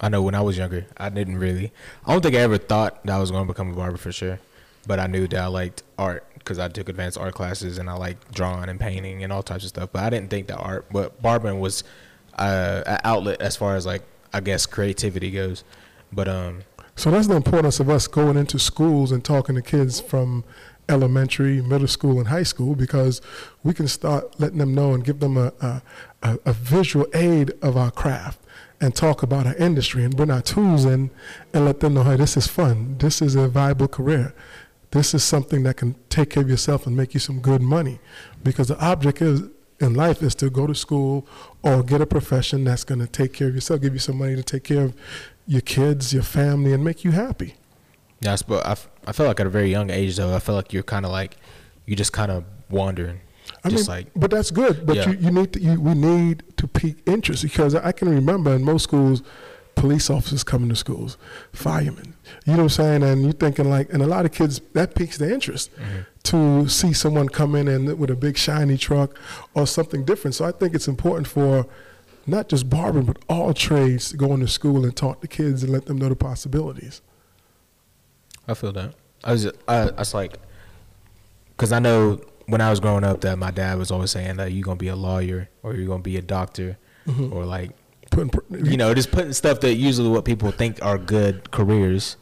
I 0.00 0.08
know 0.08 0.22
when 0.22 0.34
I 0.34 0.40
was 0.40 0.58
younger, 0.58 0.86
I 0.96 1.08
didn't 1.08 1.38
really. 1.38 1.72
I 2.04 2.12
don't 2.12 2.20
think 2.20 2.34
I 2.34 2.40
ever 2.40 2.58
thought 2.58 3.04
that 3.06 3.14
I 3.14 3.18
was 3.20 3.30
going 3.30 3.46
to 3.46 3.52
become 3.52 3.70
a 3.70 3.76
barber 3.76 3.96
for 3.96 4.10
sure, 4.10 4.40
but 4.88 4.98
I 4.98 5.06
knew 5.06 5.28
that 5.28 5.40
I 5.40 5.46
liked 5.46 5.84
art 5.96 6.26
because 6.34 6.58
I 6.58 6.66
took 6.68 6.88
advanced 6.88 7.16
art 7.16 7.34
classes 7.34 7.78
and 7.78 7.88
I 7.88 7.94
liked 7.94 8.32
drawing 8.34 8.68
and 8.68 8.78
painting 8.78 9.22
and 9.22 9.32
all 9.32 9.44
types 9.44 9.62
of 9.62 9.68
stuff. 9.68 9.90
But 9.92 10.02
I 10.02 10.10
didn't 10.10 10.30
think 10.30 10.48
that 10.48 10.56
art, 10.58 10.86
but 10.90 11.22
barbering 11.22 11.60
was 11.60 11.84
uh, 12.34 12.82
an 12.86 12.98
outlet 13.04 13.40
as 13.40 13.56
far 13.56 13.76
as 13.76 13.86
like 13.86 14.02
I 14.32 14.40
guess 14.40 14.66
creativity 14.66 15.30
goes. 15.30 15.62
But 16.12 16.26
um, 16.26 16.62
So 16.96 17.12
that's 17.12 17.28
the 17.28 17.36
importance 17.36 17.78
of 17.78 17.88
us 17.88 18.08
going 18.08 18.36
into 18.36 18.58
schools 18.58 19.12
and 19.12 19.24
talking 19.24 19.54
to 19.54 19.62
kids 19.62 20.00
from 20.00 20.42
elementary, 20.88 21.62
middle 21.62 21.88
school, 21.88 22.18
and 22.18 22.28
high 22.28 22.42
school 22.42 22.74
because 22.74 23.20
we 23.62 23.74
can 23.74 23.86
start 23.86 24.40
letting 24.40 24.58
them 24.58 24.74
know 24.74 24.92
and 24.92 25.04
give 25.04 25.20
them 25.20 25.36
a, 25.36 25.52
a, 25.60 25.82
a 26.44 26.52
visual 26.52 27.06
aid 27.14 27.52
of 27.62 27.76
our 27.76 27.92
craft 27.92 28.40
and 28.80 28.94
talk 28.94 29.22
about 29.22 29.46
our 29.46 29.54
industry 29.56 30.04
and 30.04 30.16
bring 30.16 30.30
our 30.30 30.42
tools 30.42 30.84
in 30.84 31.10
and 31.52 31.64
let 31.64 31.80
them 31.80 31.94
know, 31.94 32.02
hey, 32.02 32.16
this 32.16 32.36
is 32.36 32.46
fun. 32.46 32.98
This 32.98 33.22
is 33.22 33.34
a 33.34 33.48
viable 33.48 33.88
career. 33.88 34.34
This 34.90 35.14
is 35.14 35.24
something 35.24 35.62
that 35.64 35.78
can 35.78 35.94
take 36.08 36.30
care 36.30 36.42
of 36.42 36.48
yourself 36.50 36.86
and 36.86 36.96
make 36.96 37.14
you 37.14 37.20
some 37.20 37.40
good 37.40 37.62
money 37.62 37.98
because 38.42 38.68
the 38.68 38.78
object 38.84 39.20
is 39.22 39.42
in 39.80 39.94
life 39.94 40.22
is 40.22 40.34
to 40.36 40.48
go 40.48 40.66
to 40.66 40.74
school 40.74 41.26
or 41.62 41.82
get 41.82 42.00
a 42.00 42.06
profession 42.06 42.64
that's 42.64 42.84
going 42.84 43.00
to 43.00 43.06
take 43.06 43.32
care 43.34 43.48
of 43.48 43.54
yourself, 43.54 43.80
give 43.80 43.92
you 43.92 43.98
some 43.98 44.16
money 44.18 44.34
to 44.36 44.42
take 44.42 44.64
care 44.64 44.84
of 44.84 44.94
your 45.46 45.60
kids, 45.60 46.12
your 46.14 46.22
family, 46.22 46.72
and 46.72 46.82
make 46.84 47.04
you 47.04 47.10
happy. 47.12 47.54
yeah, 48.20 48.36
but 48.46 48.64
I, 48.66 48.72
f- 48.72 48.88
I 49.06 49.12
felt 49.12 49.28
like 49.28 49.40
at 49.40 49.46
a 49.46 49.50
very 49.50 49.70
young 49.70 49.90
age 49.90 50.16
though, 50.16 50.34
I 50.34 50.38
felt 50.38 50.56
like 50.56 50.72
you're 50.72 50.82
kind 50.82 51.04
of 51.04 51.12
like 51.12 51.36
you 51.84 51.94
just 51.94 52.12
kind 52.12 52.30
of 52.32 52.44
wandering, 52.70 53.20
I 53.66 53.70
just 53.70 53.88
mean, 53.88 53.96
like 53.96 54.06
but 54.14 54.30
that's 54.30 54.50
good. 54.50 54.86
But 54.86 54.96
Yeah. 54.96 55.10
you, 55.10 55.18
you 55.18 55.30
need 55.30 55.52
to, 55.52 55.60
you, 55.60 55.80
we 55.80 55.94
need 55.94 56.42
to 56.56 56.66
pique 56.66 57.02
interest 57.06 57.42
because 57.42 57.74
I 57.74 57.92
can 57.92 58.08
remember 58.08 58.54
in 58.54 58.64
most 58.64 58.84
schools, 58.84 59.22
police 59.74 60.08
officers 60.10 60.42
coming 60.42 60.68
to 60.70 60.76
schools, 60.76 61.18
firemen. 61.52 62.14
You 62.44 62.52
know 62.52 62.58
what 62.58 62.62
I'm 62.62 62.68
saying? 62.70 63.02
And 63.02 63.22
you're 63.22 63.32
thinking 63.32 63.68
like, 63.68 63.92
and 63.92 64.02
a 64.02 64.06
lot 64.06 64.24
of 64.24 64.32
kids 64.32 64.60
that 64.72 64.94
piques 64.94 65.18
their 65.18 65.30
interest 65.30 65.70
mm-hmm. 65.76 66.00
to 66.24 66.68
see 66.68 66.92
someone 66.92 67.28
come 67.28 67.54
in 67.54 67.68
and 67.68 67.98
with 67.98 68.10
a 68.10 68.16
big 68.16 68.36
shiny 68.36 68.76
truck 68.76 69.18
or 69.54 69.66
something 69.66 70.04
different. 70.04 70.34
So 70.34 70.44
I 70.44 70.52
think 70.52 70.74
it's 70.74 70.88
important 70.88 71.28
for 71.28 71.66
not 72.26 72.48
just 72.48 72.68
barbering 72.68 73.04
but 73.04 73.18
all 73.28 73.54
trades 73.54 74.10
to 74.10 74.16
go 74.16 74.32
into 74.34 74.48
school 74.48 74.84
and 74.84 74.96
talk 74.96 75.20
to 75.20 75.28
kids 75.28 75.62
and 75.62 75.72
let 75.72 75.86
them 75.86 75.98
know 75.98 76.08
the 76.08 76.16
possibilities. 76.16 77.02
I 78.48 78.54
feel 78.54 78.72
that. 78.72 78.94
I 79.24 79.32
was, 79.32 79.46
I, 79.46 79.52
I 79.68 79.90
was 79.90 80.14
like, 80.14 80.36
because 81.50 81.72
I 81.72 81.78
know 81.78 82.20
when 82.46 82.60
I 82.60 82.70
was 82.70 82.80
growing 82.80 83.04
up 83.04 83.20
that 83.22 83.38
my 83.38 83.50
dad 83.50 83.78
was 83.78 83.90
always 83.90 84.10
saying 84.10 84.36
that 84.36 84.52
you're 84.52 84.64
gonna 84.64 84.76
be 84.76 84.88
a 84.88 84.96
lawyer 84.96 85.48
or 85.62 85.74
you're 85.74 85.86
gonna 85.88 86.02
be 86.02 86.16
a 86.16 86.22
doctor 86.22 86.78
Mhm. 87.06 87.32
or 87.32 87.44
like, 87.44 87.70
Putting, 88.10 88.30
you 88.64 88.76
know, 88.76 88.94
just 88.94 89.10
putting 89.10 89.32
stuff 89.32 89.60
that 89.60 89.74
usually 89.74 90.08
what 90.08 90.24
people 90.24 90.50
think 90.52 90.78
are 90.82 90.96
good 90.96 91.50
careers, 91.50 92.16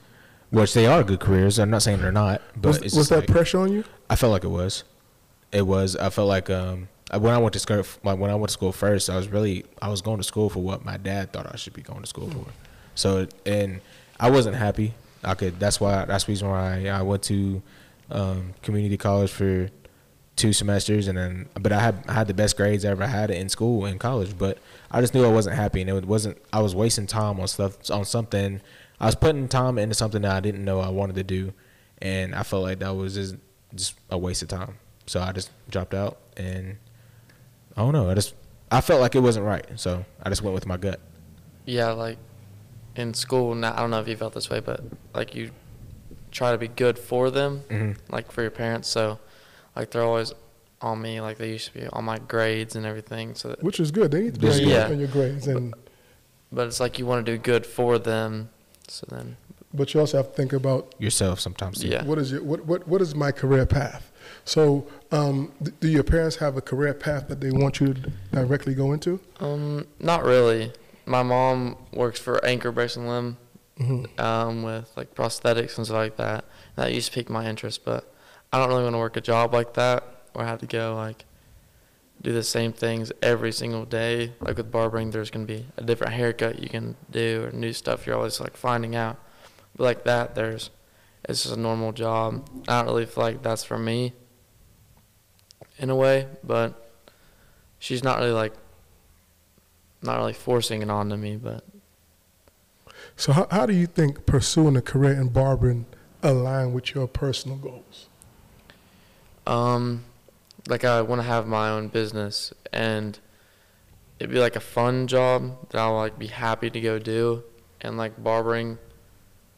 which 0.50 0.72
they 0.72 0.86
are 0.86 1.04
good 1.04 1.20
careers. 1.20 1.58
I'm 1.58 1.68
not 1.70 1.82
saying 1.82 2.00
they're 2.00 2.10
not, 2.10 2.40
but 2.56 2.68
was, 2.68 2.76
it's 2.78 2.96
was 2.96 3.08
that 3.10 3.16
like, 3.20 3.28
pressure 3.28 3.58
on 3.60 3.70
you? 3.70 3.84
I 4.08 4.16
felt 4.16 4.32
like 4.32 4.44
it 4.44 4.48
was. 4.48 4.82
It 5.52 5.66
was. 5.66 5.94
I 5.94 6.08
felt 6.08 6.26
like 6.28 6.48
um 6.48 6.88
when 7.12 7.32
I 7.34 7.38
went 7.38 7.52
to 7.52 7.58
school, 7.58 7.84
like 8.02 8.18
when 8.18 8.30
I 8.30 8.34
went 8.34 8.48
to 8.48 8.52
school 8.54 8.72
first, 8.72 9.10
I 9.10 9.16
was 9.16 9.28
really 9.28 9.64
I 9.82 9.88
was 9.88 10.00
going 10.00 10.16
to 10.16 10.24
school 10.24 10.48
for 10.48 10.60
what 10.60 10.84
my 10.84 10.96
dad 10.96 11.32
thought 11.32 11.46
I 11.52 11.56
should 11.56 11.74
be 11.74 11.82
going 11.82 12.00
to 12.00 12.06
school 12.08 12.30
for. 12.30 12.46
So 12.94 13.26
and 13.44 13.80
I 14.18 14.30
wasn't 14.30 14.56
happy. 14.56 14.94
I 15.22 15.34
could. 15.34 15.60
That's 15.60 15.80
why. 15.80 16.06
That's 16.06 16.24
the 16.24 16.32
reason 16.32 16.48
why 16.48 16.86
I, 16.88 16.98
I 16.98 17.02
went 17.02 17.22
to 17.24 17.62
um, 18.10 18.54
community 18.62 18.96
college 18.96 19.30
for 19.30 19.68
two 20.36 20.52
semesters, 20.52 21.06
and 21.08 21.16
then 21.16 21.48
but 21.60 21.72
I 21.72 21.80
had 21.80 22.04
I 22.08 22.12
had 22.14 22.26
the 22.26 22.34
best 22.34 22.56
grades 22.56 22.84
I 22.84 22.90
ever 22.90 23.06
had 23.06 23.30
in 23.30 23.48
school 23.48 23.86
in 23.86 23.98
college. 23.98 24.36
But 24.36 24.58
I 24.90 25.00
just 25.00 25.14
knew 25.14 25.24
I 25.24 25.28
wasn't 25.32 25.56
happy, 25.56 25.80
and 25.80 25.90
it 25.90 26.04
wasn't. 26.06 26.38
I 26.52 26.60
was 26.60 26.74
wasting 26.74 27.06
time 27.06 27.38
on 27.40 27.48
stuff 27.48 27.90
on 27.90 28.04
something. 28.04 28.60
I 29.00 29.06
was 29.06 29.14
putting 29.14 29.48
time 29.48 29.78
into 29.78 29.94
something 29.94 30.22
that 30.22 30.32
I 30.32 30.40
didn't 30.40 30.64
know 30.64 30.80
I 30.80 30.88
wanted 30.88 31.16
to 31.16 31.24
do, 31.24 31.52
and 32.00 32.34
I 32.34 32.42
felt 32.42 32.62
like 32.62 32.78
that 32.80 32.94
was 32.94 33.14
just 33.14 33.36
just 33.74 33.94
a 34.10 34.18
waste 34.18 34.42
of 34.42 34.48
time. 34.48 34.78
So 35.06 35.20
I 35.20 35.32
just 35.32 35.50
dropped 35.70 35.94
out, 35.94 36.18
and 36.36 36.76
I 37.76 37.82
don't 37.82 37.92
know. 37.92 38.10
I 38.10 38.14
just 38.14 38.34
I 38.70 38.80
felt 38.80 39.00
like 39.00 39.14
it 39.14 39.20
wasn't 39.20 39.46
right, 39.46 39.66
so 39.76 40.04
I 40.22 40.28
just 40.30 40.42
went 40.42 40.54
with 40.54 40.66
my 40.66 40.76
gut. 40.76 41.00
Yeah, 41.66 41.90
like 41.90 42.18
in 42.96 43.14
school. 43.14 43.54
Now 43.54 43.72
I 43.74 43.80
don't 43.80 43.90
know 43.90 44.00
if 44.00 44.08
you 44.08 44.16
felt 44.16 44.34
this 44.34 44.48
way, 44.50 44.60
but 44.60 44.80
like 45.14 45.34
you 45.34 45.50
try 46.30 46.50
to 46.52 46.58
be 46.58 46.68
good 46.68 46.98
for 46.98 47.30
them, 47.30 47.62
Mhm. 47.68 47.96
like 48.10 48.32
for 48.32 48.42
your 48.42 48.50
parents. 48.50 48.88
So 48.88 49.18
like 49.76 49.90
they're 49.90 50.02
always 50.02 50.32
on 50.80 51.00
me, 51.00 51.20
like 51.20 51.38
they 51.38 51.50
used 51.50 51.72
to 51.72 51.80
be 51.80 51.86
on 51.88 52.04
my 52.04 52.18
grades 52.18 52.76
and 52.76 52.84
everything. 52.86 53.34
So, 53.34 53.48
that, 53.48 53.62
Which 53.62 53.80
is 53.80 53.90
good. 53.90 54.10
They 54.10 54.22
need 54.22 54.34
to 54.34 54.40
be 54.40 54.48
on 54.50 54.58
yeah. 54.60 54.86
on 54.86 54.98
your 54.98 55.08
grades, 55.08 55.46
and 55.46 55.74
but 56.52 56.66
it's 56.66 56.80
like 56.80 56.98
you 56.98 57.06
want 57.06 57.24
to 57.24 57.32
do 57.32 57.38
good 57.38 57.66
for 57.66 57.98
them. 57.98 58.50
So 58.88 59.06
then, 59.10 59.36
but 59.72 59.94
you 59.94 60.00
also 60.00 60.18
have 60.18 60.26
to 60.28 60.32
think 60.34 60.52
about 60.52 60.94
Yourself 60.98 61.40
sometimes. 61.40 61.80
Too. 61.80 61.88
Yeah. 61.88 62.04
what 62.04 62.18
is 62.18 62.30
your 62.32 62.42
what 62.42 62.66
what 62.66 62.86
what 62.86 63.00
is 63.00 63.14
my 63.14 63.32
career 63.32 63.64
path. 63.66 64.10
So, 64.46 64.86
um, 65.10 65.52
th- 65.62 65.74
do 65.80 65.88
your 65.88 66.02
parents 66.02 66.36
have 66.36 66.56
a 66.56 66.60
career 66.60 66.92
path 66.94 67.28
that 67.28 67.40
they 67.40 67.50
want 67.50 67.80
you 67.80 67.94
to 67.94 68.12
directly 68.32 68.74
go 68.74 68.92
into? 68.92 69.20
um, 69.40 69.86
not 70.00 70.22
really. 70.24 70.72
My 71.06 71.22
mom 71.22 71.76
works 71.92 72.18
for 72.20 72.42
Anchor 72.44 72.72
Brace 72.72 72.96
and 72.96 73.08
Limb, 73.08 73.36
Mm-hmm. 73.78 74.20
um, 74.20 74.62
with 74.62 74.90
like 74.96 75.14
prosthetics 75.14 75.76
and 75.78 75.84
stuff 75.86 75.96
like 75.96 76.16
that. 76.16 76.44
That 76.76 76.92
used 76.92 77.10
to 77.12 77.14
pique 77.18 77.28
my 77.28 77.46
interest, 77.46 77.84
but 77.84 78.13
I 78.54 78.58
don't 78.58 78.68
really 78.68 78.84
want 78.84 78.94
to 78.94 78.98
work 78.98 79.16
a 79.16 79.20
job 79.20 79.52
like 79.52 79.74
that 79.74 80.04
where 80.32 80.44
I 80.44 80.48
have 80.48 80.60
to 80.60 80.66
go 80.66 80.94
like 80.94 81.24
do 82.22 82.32
the 82.32 82.44
same 82.44 82.72
things 82.72 83.10
every 83.20 83.50
single 83.50 83.84
day. 83.84 84.32
Like 84.38 84.58
with 84.58 84.70
barbering, 84.70 85.10
there's 85.10 85.28
gonna 85.28 85.44
be 85.44 85.66
a 85.76 85.82
different 85.82 86.12
haircut 86.12 86.60
you 86.60 86.68
can 86.68 86.94
do 87.10 87.46
or 87.46 87.50
new 87.50 87.72
stuff 87.72 88.06
you're 88.06 88.14
always 88.14 88.38
like 88.38 88.56
finding 88.56 88.94
out. 88.94 89.16
But 89.74 89.82
like 89.82 90.04
that, 90.04 90.36
there's 90.36 90.70
it's 91.28 91.42
just 91.42 91.56
a 91.56 91.58
normal 91.58 91.90
job. 91.90 92.48
I 92.68 92.78
don't 92.78 92.86
really 92.86 93.06
feel 93.06 93.24
like 93.24 93.42
that's 93.42 93.64
for 93.64 93.76
me 93.76 94.12
in 95.78 95.90
a 95.90 95.96
way, 95.96 96.28
but 96.44 96.94
she's 97.80 98.04
not 98.04 98.20
really 98.20 98.30
like 98.30 98.54
not 100.00 100.18
really 100.18 100.32
forcing 100.32 100.80
it 100.80 100.90
onto 100.90 101.16
me, 101.16 101.34
but 101.36 101.64
So, 103.16 103.32
how, 103.32 103.48
how 103.50 103.66
do 103.66 103.74
you 103.74 103.86
think 103.88 104.26
pursuing 104.26 104.76
a 104.76 104.80
career 104.80 105.14
in 105.14 105.30
barbering 105.30 105.86
align 106.22 106.72
with 106.72 106.94
your 106.94 107.08
personal 107.08 107.56
goals? 107.56 108.06
Um, 109.46 110.04
like 110.68 110.84
I 110.84 111.02
want 111.02 111.20
to 111.20 111.26
have 111.26 111.46
my 111.46 111.68
own 111.70 111.88
business, 111.88 112.52
and 112.72 113.18
it'd 114.18 114.32
be 114.32 114.40
like 114.40 114.56
a 114.56 114.60
fun 114.60 115.06
job 115.06 115.68
that 115.70 115.78
I'll 115.78 115.94
like 115.96 116.18
be 116.18 116.28
happy 116.28 116.70
to 116.70 116.80
go 116.80 116.98
do, 116.98 117.42
and 117.80 117.96
like 117.98 118.22
barbering 118.22 118.78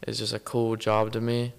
is 0.05 0.19
just 0.19 0.33
a 0.33 0.39
cool 0.39 0.75
job 0.75 1.11
to 1.13 1.21
me, 1.21 1.53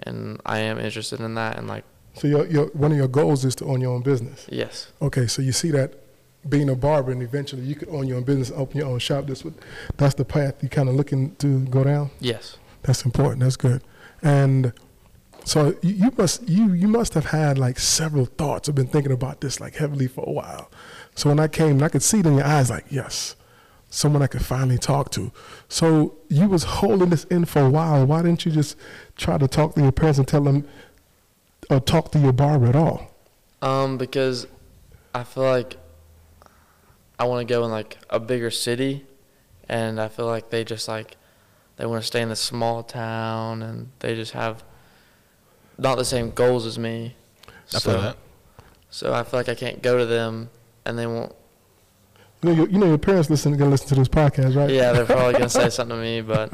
and 0.00 0.40
I 0.44 0.58
am 0.58 0.78
interested 0.78 1.20
in 1.20 1.34
that, 1.36 1.58
and 1.58 1.68
like 1.68 1.84
So, 2.14 2.26
your, 2.26 2.46
your 2.46 2.66
one 2.68 2.90
of 2.90 2.98
your 2.98 3.08
goals 3.08 3.44
is 3.44 3.54
to 3.56 3.64
own 3.66 3.80
your 3.80 3.92
own 3.94 4.02
business. 4.02 4.46
yes, 4.50 4.90
Okay, 5.00 5.26
so 5.26 5.40
you 5.42 5.52
see 5.52 5.70
that 5.70 5.94
being 6.48 6.68
a 6.68 6.74
barber, 6.74 7.12
and 7.12 7.22
eventually 7.22 7.62
you 7.62 7.76
could 7.76 7.88
own 7.88 8.08
your 8.08 8.16
own 8.16 8.24
business, 8.24 8.50
open 8.56 8.78
your 8.78 8.88
own 8.88 8.98
shop. 8.98 9.26
This 9.26 9.44
would, 9.44 9.54
that's 9.96 10.14
the 10.14 10.24
path 10.24 10.60
you 10.62 10.68
kind 10.68 10.88
of 10.88 10.96
looking 10.96 11.36
to 11.36 11.60
go 11.66 11.84
down. 11.84 12.10
yes, 12.18 12.56
That's 12.82 13.04
important. 13.04 13.40
That's 13.40 13.56
good. 13.56 13.80
And 14.22 14.72
so 15.44 15.76
you, 15.82 15.94
you 15.94 16.12
must 16.16 16.48
you 16.48 16.72
you 16.72 16.88
must 16.88 17.14
have 17.14 17.26
had 17.26 17.58
like 17.58 17.78
several 17.78 18.26
thoughts. 18.26 18.68
I've 18.68 18.74
been 18.74 18.86
thinking 18.86 19.12
about 19.12 19.40
this 19.40 19.60
like 19.60 19.76
heavily 19.76 20.08
for 20.08 20.24
a 20.26 20.32
while. 20.32 20.70
So 21.14 21.28
when 21.28 21.40
I 21.40 21.48
came, 21.48 21.82
I 21.82 21.88
could 21.88 22.02
see 22.02 22.20
it 22.20 22.26
in 22.26 22.34
your 22.36 22.46
eyes, 22.46 22.70
like 22.70 22.86
yes, 22.90 23.36
someone 23.90 24.22
I 24.22 24.26
could 24.26 24.44
finally 24.44 24.78
talk 24.78 25.10
to. 25.12 25.32
So 25.68 26.16
you 26.28 26.48
was 26.48 26.64
holding 26.64 27.10
this 27.10 27.24
in 27.24 27.44
for 27.44 27.62
a 27.62 27.70
while. 27.70 28.06
Why 28.06 28.22
didn't 28.22 28.44
you 28.44 28.52
just 28.52 28.76
try 29.16 29.38
to 29.38 29.48
talk 29.48 29.74
to 29.74 29.82
your 29.82 29.92
parents 29.92 30.18
and 30.18 30.26
tell 30.28 30.42
them, 30.42 30.66
or 31.70 31.80
talk 31.80 32.12
to 32.12 32.18
your 32.18 32.32
barber 32.32 32.66
at 32.66 32.76
all? 32.76 33.12
um, 33.62 33.96
because 33.96 34.46
I 35.14 35.24
feel 35.24 35.44
like 35.44 35.76
I 37.18 37.24
want 37.24 37.46
to 37.46 37.54
go 37.54 37.64
in 37.64 37.70
like 37.70 37.96
a 38.10 38.18
bigger 38.20 38.50
city, 38.50 39.06
and 39.68 40.00
I 40.00 40.08
feel 40.08 40.26
like 40.26 40.50
they 40.50 40.64
just 40.64 40.88
like 40.88 41.16
they 41.76 41.86
want 41.86 42.02
to 42.02 42.06
stay 42.06 42.20
in 42.20 42.28
the 42.28 42.36
small 42.36 42.82
town, 42.82 43.62
and 43.62 43.90
they 44.00 44.14
just 44.14 44.32
have 44.32 44.64
not 45.78 45.96
the 45.98 46.04
same 46.04 46.30
goals 46.30 46.66
as 46.66 46.78
me. 46.78 47.16
I 47.74 47.78
feel 47.78 48.00
that. 48.00 48.16
So 48.90 49.12
I 49.12 49.22
feel 49.22 49.40
like 49.40 49.48
I 49.48 49.54
can't 49.54 49.82
go 49.82 49.98
to 49.98 50.06
them, 50.06 50.50
and 50.84 50.98
they 50.98 51.06
won't. 51.06 51.34
You 52.42 52.50
know, 52.50 52.56
your, 52.56 52.68
you 52.68 52.78
know 52.78 52.86
your 52.86 52.98
parents 52.98 53.30
listen 53.30 53.56
gonna 53.56 53.70
listen 53.70 53.88
to 53.88 53.94
this 53.94 54.08
podcast, 54.08 54.56
right? 54.56 54.68
Yeah, 54.68 54.92
they're 54.92 55.06
probably 55.06 55.32
gonna 55.32 55.48
say 55.48 55.70
something 55.70 55.96
to 55.96 56.02
me, 56.02 56.20
but 56.20 56.52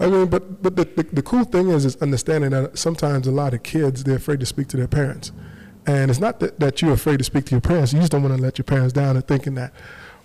I 0.00 0.06
mean, 0.06 0.26
but 0.26 0.62
but 0.62 0.74
the, 0.74 0.84
the, 0.84 1.02
the 1.04 1.22
cool 1.22 1.44
thing 1.44 1.68
is 1.68 1.84
is 1.84 1.96
understanding 1.96 2.50
that 2.50 2.78
sometimes 2.78 3.26
a 3.26 3.30
lot 3.30 3.54
of 3.54 3.62
kids 3.62 4.04
they're 4.04 4.16
afraid 4.16 4.40
to 4.40 4.46
speak 4.46 4.68
to 4.68 4.76
their 4.76 4.88
parents, 4.88 5.30
and 5.86 6.10
it's 6.10 6.20
not 6.20 6.40
that, 6.40 6.58
that 6.58 6.82
you're 6.82 6.92
afraid 6.92 7.18
to 7.18 7.24
speak 7.24 7.44
to 7.46 7.50
your 7.52 7.60
parents. 7.60 7.92
You 7.92 8.00
just 8.00 8.10
don't 8.10 8.22
want 8.22 8.34
to 8.36 8.42
let 8.42 8.58
your 8.58 8.64
parents 8.64 8.92
down 8.92 9.16
and 9.16 9.26
thinking 9.26 9.54
that, 9.54 9.72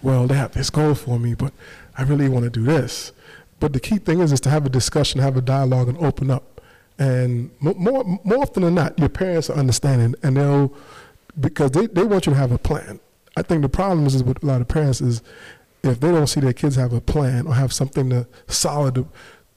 well, 0.01 0.25
they 0.25 0.35
have 0.35 0.53
this 0.53 0.69
goal 0.69 0.95
for 0.95 1.19
me, 1.19 1.35
but 1.35 1.53
I 1.97 2.03
really 2.03 2.29
want 2.29 2.45
to 2.45 2.49
do 2.49 2.63
this. 2.63 3.11
But 3.59 3.73
the 3.73 3.79
key 3.79 3.97
thing 3.97 4.21
is 4.21 4.31
is 4.31 4.39
to 4.41 4.49
have 4.49 4.65
a 4.65 4.69
discussion, 4.69 5.21
have 5.21 5.37
a 5.37 5.41
dialogue, 5.41 5.87
and 5.89 5.97
open 5.97 6.31
up. 6.31 6.56
And 6.99 7.51
mo- 7.59 7.75
more 7.75 8.03
more 8.23 8.39
often 8.39 8.63
than 8.63 8.75
not, 8.75 8.97
your 8.97 9.09
parents 9.09 9.49
are 9.49 9.57
understanding, 9.57 10.15
and 10.23 10.37
they'll 10.37 10.73
because 11.39 11.71
they, 11.71 11.85
they 11.87 12.03
want 12.03 12.25
you 12.25 12.33
to 12.33 12.37
have 12.37 12.51
a 12.51 12.57
plan. 12.57 12.99
I 13.35 13.43
think 13.43 13.61
the 13.61 13.69
problem 13.69 14.07
is, 14.07 14.15
is 14.15 14.23
with 14.23 14.41
a 14.41 14.45
lot 14.45 14.61
of 14.61 14.67
parents 14.67 15.01
is 15.01 15.21
if 15.83 15.99
they 15.99 16.11
don't 16.11 16.27
see 16.27 16.39
their 16.39 16.53
kids 16.53 16.75
have 16.75 16.93
a 16.93 17.01
plan 17.01 17.45
or 17.45 17.53
have 17.53 17.71
something 17.71 18.09
to, 18.09 18.27
solid 18.47 18.95
to, 18.95 19.07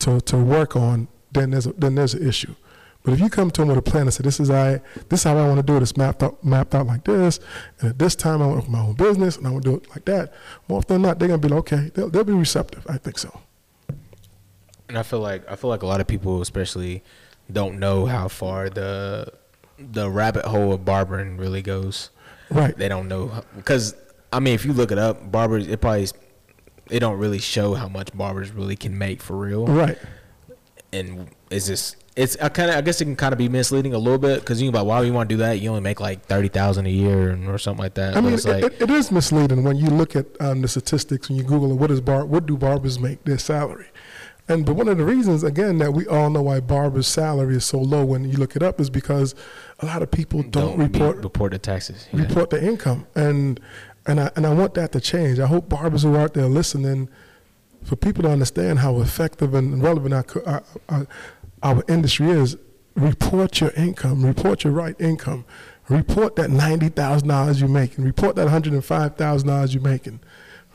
to, 0.01 0.21
to 0.21 0.37
work 0.37 0.77
on, 0.77 1.09
then 1.33 1.51
there's 1.51 1.67
a, 1.67 1.73
then 1.73 1.95
there's 1.95 2.13
an 2.13 2.27
issue. 2.27 2.55
But 3.03 3.15
if 3.15 3.21
you 3.21 3.31
come 3.31 3.51
to 3.53 3.63
them 3.63 3.69
with 3.69 3.79
a 3.79 3.83
plan 3.83 4.03
and 4.03 4.13
say, 4.13 4.23
"This 4.23 4.39
is 4.39 4.51
I, 4.51 4.83
this 5.09 5.21
is 5.21 5.25
how 5.25 5.39
I 5.39 5.49
want 5.49 5.57
to 5.57 5.63
do 5.63 5.77
it. 5.77 5.83
It's 5.83 5.97
mapped 5.97 6.23
out, 6.23 6.45
mapped 6.45 6.75
out 6.75 6.87
like 6.87 7.05
this, 7.05 7.41
and 7.81 7.91
at 7.91 7.99
this 7.99 8.15
time 8.15 8.43
I 8.43 8.47
want 8.47 8.59
to 8.59 8.63
open 8.65 8.73
my 8.73 8.81
own 8.81 8.93
business, 8.93 9.39
and 9.39 9.47
I 9.47 9.51
want 9.51 9.65
to 9.65 9.71
do 9.71 9.77
it 9.77 9.89
like 9.89 10.05
that." 10.05 10.35
More 10.69 10.79
often 10.79 10.97
than 10.97 11.03
not, 11.03 11.19
they're 11.19 11.29
gonna 11.29 11.39
be 11.39 11.49
like, 11.49 11.61
"Okay." 11.61 11.91
They'll, 11.95 12.11
they'll 12.11 12.25
be 12.25 12.35
receptive. 12.35 12.87
I 12.87 12.99
think 12.99 13.17
so. 13.17 13.41
And 14.91 14.99
I 14.99 15.03
feel 15.03 15.21
like 15.21 15.51
I 15.51 15.57
feel 15.57 15.71
like 15.71 15.83
a 15.83 15.87
lot 15.87 16.03
of 16.03 16.07
people, 16.07 16.43
especially, 16.43 17.03
don't 17.51 17.79
know 17.79 18.07
how 18.07 18.29
far 18.29 18.71
the 18.71 19.33
the 19.79 20.11
rabbit 20.11 20.45
hole 20.45 20.73
of 20.73 20.85
barbering 20.85 21.37
really 21.37 21.63
goes. 21.63 22.11
Right. 22.51 22.77
They 22.77 22.89
don't 22.89 23.09
know 23.09 23.43
because 23.57 23.95
I 24.33 24.41
mean, 24.41 24.55
if 24.55 24.65
you 24.65 24.73
look 24.73 24.93
it 24.93 24.99
up, 24.99 25.31
barbers 25.31 25.67
it 25.67 25.81
probably 25.81 26.09
it 26.91 27.01
don't 27.01 27.19
really 27.19 27.39
show 27.39 27.75
how 27.75 27.89
much 27.89 28.17
barbers 28.17 28.51
really 28.51 28.77
can 28.77 28.97
make 28.97 29.23
for 29.23 29.37
real. 29.37 29.67
Right. 29.67 29.99
And 30.93 31.29
it's 31.51 31.67
just 31.67 31.97
it's 32.17 32.37
I 32.41 32.49
kind 32.49 32.71
of 32.71 32.77
I 32.77 32.81
guess 32.81 33.01
it 33.01 33.05
can 33.05 33.17
kind 33.17 33.33
of 33.33 33.39
be 33.39 33.49
misleading 33.49 33.95
a 33.95 33.99
little 33.99 34.19
bit 34.19 34.41
because 34.41 34.61
you 34.61 34.69
about 34.69 34.87
why 34.87 34.99
would 34.99 35.07
you 35.07 35.13
want 35.13 35.29
to 35.29 35.35
do 35.35 35.39
that? 35.39 35.61
You 35.61 35.71
only 35.71 35.81
make 35.81 36.01
like 36.01 36.25
thirty 36.27 36.49
thousand 36.49 36.87
a 36.87 36.91
year 36.91 37.39
or 37.49 37.59
something 37.59 37.83
like 37.83 37.95
that. 37.95 38.17
I 38.17 38.21
mean, 38.21 38.35
it, 38.35 38.45
like 38.45 38.65
it, 38.65 38.83
it 38.83 38.91
is 38.91 39.11
misleading 39.11 39.63
when 39.63 39.77
you 39.77 39.87
look 39.87 40.17
at 40.17 40.27
um, 40.41 40.63
the 40.63 40.69
statistics 40.69 41.29
when 41.29 41.39
you 41.39 41.45
Google 41.45 41.73
it. 41.73 41.77
What 41.77 41.91
is 41.91 42.01
bar? 42.01 42.27
What 42.27 42.47
do 42.47 42.57
barbers 42.57 42.99
make 42.99 43.25
their 43.25 43.39
salary? 43.39 43.87
And 44.51 44.67
but 44.67 44.75
one 44.75 44.89
of 44.89 44.99
the 44.99 45.05
reasons, 45.05 45.45
again, 45.45 45.79
that 45.79 45.93
we 45.95 46.07
all 46.09 46.29
know 46.29 46.43
why 46.43 46.59
barbers' 46.59 47.07
salary 47.07 47.57
is 47.57 47.65
so 47.65 47.79
low 47.79 48.05
when 48.05 48.25
you 48.25 48.37
look 48.37 48.57
it 48.57 48.63
up 48.63 48.81
is 48.81 48.91
because 48.91 49.35
a 49.79 49.87
lot 49.87 50.03
of 50.03 50.11
people 50.11 50.43
don't, 50.43 50.77
be- 50.77 50.83
report 50.83 51.19
report 51.19 51.53
the 51.53 51.59
taxes. 51.59 52.09
Yeah. 52.13 52.23
report 52.23 52.51
their 52.51 52.63
income, 52.63 53.07
and 53.15 53.61
and 54.07 54.19
I 54.21 54.31
and 54.35 54.45
I 54.45 54.53
want 54.53 54.75
that 54.75 54.91
to 54.93 55.01
change. 55.01 55.39
I 55.39 55.47
hope 55.47 55.69
barbers 55.69 56.03
who 56.03 56.17
are 56.17 56.21
out 56.23 56.35
there 56.35 56.47
listening, 56.47 57.09
for 57.85 57.95
people 57.95 58.25
to 58.25 58.31
understand 58.31 58.81
how 58.81 59.01
effective 59.01 59.55
and 59.55 59.81
relevant 59.81 60.15
our 60.15 60.25
our, 60.47 60.63
our, 60.89 61.07
our 61.63 61.85
industry 61.89 62.31
is, 62.31 62.57
report 62.97 63.61
your 63.61 63.71
income, 63.77 64.27
report 64.27 64.65
your 64.65 64.73
right 64.73 64.97
income, 65.01 65.45
report 65.89 66.35
that 66.37 66.51
ninety 66.51 66.89
thousand 66.89 67.29
dollars 67.29 67.61
you're 67.61 67.71
making, 67.71 68.05
report 68.05 68.35
that 68.35 68.49
hundred 68.49 68.73
and 68.73 68.85
five 68.85 69.15
thousand 69.15 69.49
dollars 69.49 69.75
you're 69.75 69.83
making, 69.83 70.19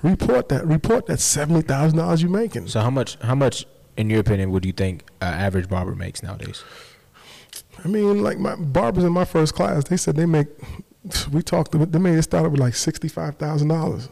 report 0.05 0.49
that, 0.49 0.65
report 0.65 1.07
that 1.07 1.19
seventy 1.19 1.61
thousand 1.61 1.97
dollars 1.97 2.21
you're 2.21 2.31
making. 2.31 2.67
So 2.67 2.81
how 2.81 2.89
much 2.89 3.17
how 3.21 3.35
much 3.35 3.65
in 3.97 4.09
your 4.09 4.19
opinion 4.19 4.51
would 4.51 4.65
you 4.65 4.71
think 4.71 5.03
an 5.21 5.33
average 5.33 5.69
barber 5.69 5.95
makes 5.95 6.21
nowadays? 6.23 6.63
I 7.83 7.87
mean, 7.87 8.23
like 8.23 8.37
my 8.37 8.55
barbers 8.55 9.03
in 9.03 9.11
my 9.11 9.25
first 9.25 9.53
class, 9.53 9.85
they 9.85 9.97
said 9.97 10.15
they 10.15 10.25
make. 10.25 10.47
We 11.31 11.41
talked. 11.41 11.71
They 11.71 11.99
made 11.99 12.17
it 12.17 12.23
started 12.23 12.49
with 12.49 12.59
like 12.59 12.75
sixty 12.75 13.07
five 13.07 13.35
thousand 13.35 13.67
dollars. 13.67 14.09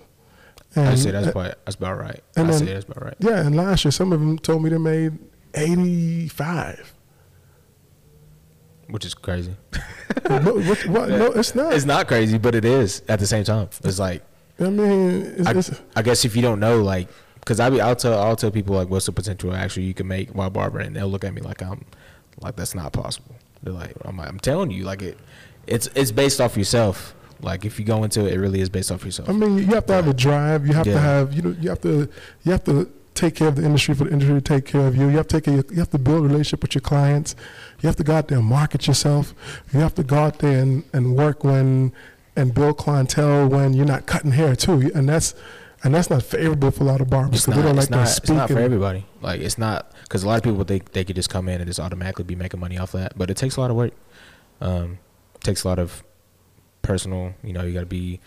I 0.76 0.96
say 0.96 1.12
that's 1.12 1.28
about 1.28 1.66
that's 1.66 1.76
about 1.76 2.00
right. 2.00 2.24
I 2.36 2.42
and 2.42 2.54
say 2.54 2.66
that's 2.66 2.86
about 2.86 3.04
right. 3.04 3.16
Yeah, 3.20 3.46
and 3.46 3.56
last 3.56 3.86
year 3.86 3.92
some 3.92 4.12
of 4.12 4.20
them 4.20 4.40
told 4.40 4.64
me 4.64 4.70
they 4.70 4.78
made 4.78 5.18
eighty 5.54 6.28
five. 6.28 6.94
Which 8.88 9.06
is 9.06 9.14
crazy. 9.14 9.56
no, 10.30 10.40
what, 10.40 10.86
what, 10.88 11.10
no, 11.10 11.32
it's 11.32 11.56
not. 11.56 11.74
It's 11.74 11.86
not 11.86 12.08
crazy, 12.08 12.38
but 12.38 12.54
it 12.54 12.66
is 12.66 13.02
at 13.08 13.20
the 13.20 13.26
same 13.26 13.44
time. 13.44 13.70
It's 13.84 13.98
like 13.98 14.24
I 14.60 14.70
mean, 14.70 15.34
it's, 15.38 15.48
I, 15.48 15.52
it's, 15.52 15.82
I 15.96 16.02
guess 16.02 16.26
if 16.26 16.36
you 16.36 16.42
don't 16.42 16.60
know, 16.60 16.82
like, 16.82 17.08
because 17.40 17.60
I 17.60 17.70
be, 17.70 17.82
I'll 17.82 17.96
tell 17.96 18.18
I'll 18.18 18.36
tell 18.36 18.52
people 18.52 18.76
like, 18.76 18.90
what's 18.90 19.06
the 19.06 19.12
potential 19.12 19.54
actually 19.54 19.84
you 19.84 19.94
can 19.94 20.08
make 20.08 20.30
while 20.30 20.50
barbering, 20.50 20.88
and 20.88 20.96
they'll 20.96 21.08
look 21.08 21.24
at 21.24 21.34
me 21.34 21.42
like 21.42 21.62
I'm 21.62 21.86
like 22.40 22.56
that's 22.56 22.76
not 22.76 22.94
possible. 22.94 23.36
They're 23.62 23.74
like, 23.74 23.94
I'm, 24.04 24.18
like, 24.18 24.30
I'm 24.30 24.40
telling 24.40 24.72
you, 24.72 24.84
like 24.84 25.02
it, 25.02 25.18
it's 25.68 25.88
it's 25.96 26.12
based 26.12 26.40
off 26.40 26.58
yourself. 26.58 27.16
Like 27.42 27.66
if 27.66 27.80
you 27.80 27.86
go 27.86 28.04
into 28.04 28.26
it, 28.26 28.34
it 28.34 28.40
really 28.40 28.62
is 28.62 28.70
based 28.70 28.92
off 28.92 29.04
yourself. 29.04 29.30
I 29.30 29.34
mean, 29.34 29.58
you 29.58 29.66
have 29.68 29.86
to 29.88 29.94
have 29.94 30.08
a 30.08 30.14
drive. 30.14 30.66
You 30.66 30.74
have 30.74 30.86
to 30.86 31.00
have 31.00 31.34
you 31.34 31.42
know 31.42 31.56
you 31.60 31.70
have 31.70 31.82
to 31.82 32.10
you 32.44 32.52
have 32.52 32.64
to 32.66 32.90
take 33.14 33.36
care 33.36 33.48
of 33.48 33.56
the 33.56 33.64
industry 33.64 33.94
for 33.94 34.06
the 34.06 34.12
industry 34.12 34.36
to 34.36 34.42
take 34.42 34.66
care 34.66 34.88
of 34.88 34.96
you. 34.96 35.08
You 35.08 35.18
have 35.18 35.28
to 35.28 35.40
take 35.40 35.46
care, 35.46 35.64
you 35.72 35.80
have 35.80 35.90
to 35.92 36.00
build 36.00 36.20
a 36.20 36.22
relationship 36.28 36.62
with 36.62 36.76
your 36.76 36.82
clients. 36.82 37.36
You 37.82 37.88
have 37.88 37.96
to 37.98 38.04
go 38.04 38.16
out 38.16 38.28
there 38.28 38.40
and 38.40 38.48
market 38.48 38.88
yourself. 38.88 39.34
You 39.72 39.80
have 39.82 39.96
to 39.96 40.04
go 40.04 40.18
out 40.18 40.40
there 40.40 40.62
and, 40.62 40.84
and 40.94 41.16
work 41.16 41.44
when 41.44 41.94
and 42.36 42.54
Bill 42.54 42.74
clientele 42.74 43.48
when 43.48 43.74
you're 43.74 43.86
not 43.86 44.06
cutting 44.06 44.32
hair 44.32 44.56
too. 44.56 44.92
And 44.94 45.08
that's 45.08 45.36
and 45.84 45.94
that's 45.94 46.10
not 46.10 46.24
favorable 46.24 46.72
for 46.72 46.84
a 46.84 46.88
lot 46.88 47.02
of 47.02 47.10
barbers 47.10 47.46
because 47.46 47.56
they 47.56 47.62
don't 47.62 47.76
like 47.76 47.90
not, 47.90 48.08
to 48.08 48.18
it's 48.18 48.30
not 48.30 48.50
for 48.50 48.60
everybody. 48.60 49.06
Like 49.22 49.42
it's 49.42 49.58
not 49.58 49.92
because 50.04 50.24
a 50.24 50.28
lot 50.28 50.38
of 50.38 50.44
people 50.44 50.64
think 50.64 50.94
they 50.94 51.04
could 51.04 51.16
just 51.16 51.30
come 51.30 51.50
in 51.50 51.60
and 51.60 51.68
just 51.68 51.80
automatically 51.80 52.24
be 52.24 52.36
making 52.36 52.60
money 52.60 52.78
off 52.78 52.94
that, 52.94 53.18
but 53.18 53.30
it 53.30 53.38
takes 53.38 53.58
a 53.58 53.62
lot 53.62 53.70
of 53.70 53.76
work. 53.76 53.94
Um, 54.62 55.00
takes 55.42 55.64
a 55.64 55.68
lot 55.68 55.80
of 55.80 56.04
personal. 56.82 57.34
You 57.44 57.54
know, 57.54 57.64
you 57.64 57.74
got 57.74 57.82
to 57.82 57.86
be 57.86 58.22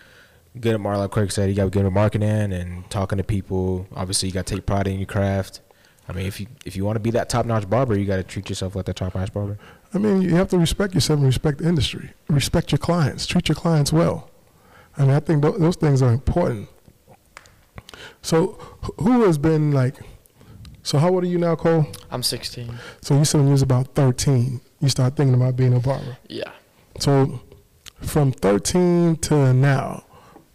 good 0.60 0.74
at 0.74 0.80
marketing. 0.80 1.02
Like 1.02 1.10
Craig 1.12 1.32
said, 1.32 1.48
you 1.48 1.54
got 1.54 1.64
to 1.64 1.70
get 1.70 1.86
at 1.86 1.92
marketing 1.92 2.52
and 2.52 2.88
talking 2.90 3.18
to 3.18 3.24
people. 3.24 3.86
Obviously, 3.94 4.28
you 4.28 4.34
got 4.34 4.46
to 4.46 4.54
take 4.54 4.66
pride 4.66 4.86
in 4.86 4.98
your 4.98 5.06
craft. 5.06 5.60
I 6.08 6.12
mean, 6.12 6.26
if 6.26 6.40
you 6.40 6.46
if 6.64 6.76
you 6.76 6.84
want 6.84 6.96
to 6.96 7.00
be 7.00 7.10
that 7.12 7.28
top 7.28 7.46
notch 7.46 7.68
barber, 7.68 7.96
you 7.98 8.04
got 8.04 8.16
to 8.16 8.22
treat 8.22 8.48
yourself 8.48 8.76
like 8.76 8.84
that 8.84 8.96
top 8.96 9.14
notch 9.14 9.32
barber. 9.32 9.58
I 9.94 9.98
mean, 9.98 10.22
you 10.22 10.34
have 10.34 10.48
to 10.48 10.58
respect 10.58 10.94
yourself 10.94 11.18
and 11.18 11.26
respect 11.26 11.58
the 11.58 11.68
industry. 11.68 12.10
Respect 12.28 12.72
your 12.72 12.78
clients. 12.78 13.26
Treat 13.26 13.48
your 13.48 13.56
clients 13.56 13.92
well. 13.92 14.30
I 14.96 15.02
mean, 15.02 15.10
I 15.10 15.20
think 15.20 15.42
tho- 15.42 15.58
those 15.58 15.76
things 15.76 16.02
are 16.02 16.12
important. 16.12 16.68
So, 18.22 18.58
who 18.98 19.24
has 19.24 19.38
been 19.38 19.72
like? 19.72 19.96
So, 20.82 20.98
how 20.98 21.12
old 21.12 21.24
are 21.24 21.26
you 21.26 21.38
now, 21.38 21.56
Cole? 21.56 21.86
I'm 22.10 22.22
16. 22.22 22.78
So, 23.00 23.16
you 23.18 23.24
said 23.24 23.38
when 23.38 23.48
you 23.48 23.52
was 23.52 23.62
about 23.62 23.94
13, 23.94 24.60
you 24.80 24.88
start 24.88 25.16
thinking 25.16 25.34
about 25.34 25.56
being 25.56 25.74
a 25.74 25.80
barber. 25.80 26.16
Yeah. 26.28 26.50
So, 26.98 27.40
from 28.00 28.32
13 28.32 29.16
to 29.16 29.52
now, 29.52 30.04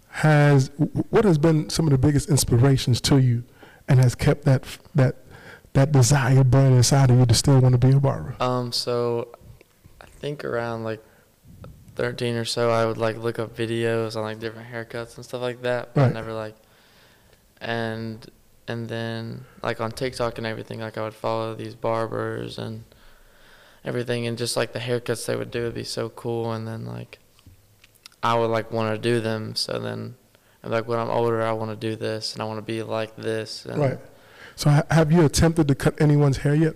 has 0.09 0.69
what 1.09 1.23
has 1.25 1.37
been 1.37 1.69
some 1.69 1.87
of 1.87 1.91
the 1.91 1.97
biggest 1.97 2.29
inspirations 2.29 2.99
to 3.01 3.17
you, 3.17 3.43
and 3.87 3.99
has 3.99 4.15
kept 4.15 4.45
that 4.45 4.65
that 4.93 5.20
that 5.73 5.91
desire 5.91 6.43
burning 6.43 6.77
inside 6.77 7.09
of 7.11 7.17
you 7.19 7.25
to 7.25 7.33
still 7.33 7.59
want 7.59 7.73
to 7.73 7.87
be 7.87 7.93
a 7.95 7.99
barber? 7.99 8.35
Um. 8.39 8.71
So, 8.71 9.29
I 10.01 10.05
think 10.05 10.43
around 10.43 10.83
like 10.83 11.03
13 11.95 12.35
or 12.35 12.45
so, 12.45 12.69
I 12.69 12.85
would 12.85 12.97
like 12.97 13.17
look 13.17 13.39
up 13.39 13.55
videos 13.55 14.15
on 14.15 14.23
like 14.23 14.39
different 14.39 14.71
haircuts 14.71 15.15
and 15.15 15.25
stuff 15.25 15.41
like 15.41 15.61
that. 15.61 15.93
But 15.93 16.01
Right. 16.01 16.09
I 16.09 16.13
never 16.13 16.33
like, 16.33 16.55
and 17.59 18.25
and 18.67 18.87
then 18.89 19.45
like 19.63 19.81
on 19.81 19.91
TikTok 19.91 20.37
and 20.37 20.47
everything, 20.47 20.79
like 20.79 20.97
I 20.97 21.03
would 21.03 21.13
follow 21.13 21.55
these 21.55 21.75
barbers 21.75 22.57
and 22.57 22.83
everything, 23.83 24.27
and 24.27 24.37
just 24.37 24.55
like 24.55 24.73
the 24.73 24.79
haircuts 24.79 25.25
they 25.25 25.35
would 25.35 25.51
do 25.51 25.63
would 25.63 25.73
be 25.73 25.83
so 25.83 26.09
cool. 26.09 26.51
And 26.53 26.67
then 26.67 26.85
like, 26.85 27.19
I 28.23 28.35
would 28.35 28.51
like 28.51 28.71
want 28.71 28.93
to 28.93 29.01
do 29.01 29.19
them. 29.19 29.55
So 29.55 29.79
then, 29.79 30.15
I'm 30.63 30.71
like 30.71 30.87
when 30.87 30.99
I'm 30.99 31.09
older, 31.09 31.41
I 31.41 31.51
want 31.53 31.71
to 31.71 31.75
do 31.77 31.95
this 31.95 32.33
and 32.33 32.41
I 32.41 32.45
want 32.45 32.57
to 32.59 32.61
be 32.61 32.83
like 32.83 33.15
this. 33.15 33.65
And 33.65 33.79
Right. 33.81 33.99
So, 34.55 34.69
ha- 34.69 34.83
have 34.91 35.11
you 35.11 35.25
attempted 35.25 35.67
to 35.67 35.75
cut 35.75 35.99
anyone's 36.01 36.37
hair 36.37 36.55
yet? 36.55 36.75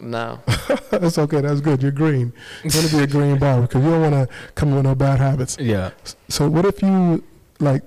No. 0.00 0.40
That's 0.90 1.16
okay. 1.18 1.40
That's 1.40 1.60
good. 1.60 1.80
You're 1.82 1.92
green. 1.92 2.32
You 2.64 2.70
want 2.74 2.88
to 2.90 2.96
be 2.96 3.02
a 3.04 3.06
green 3.06 3.38
barber 3.38 3.62
because 3.68 3.84
you 3.84 3.90
don't 3.90 4.10
want 4.12 4.28
to 4.28 4.34
come 4.56 4.70
in 4.70 4.74
with 4.76 4.84
no 4.84 4.94
bad 4.96 5.18
habits. 5.20 5.56
Yeah. 5.60 5.90
So 6.28 6.48
what 6.48 6.64
if 6.64 6.82
you 6.82 7.22
like 7.60 7.82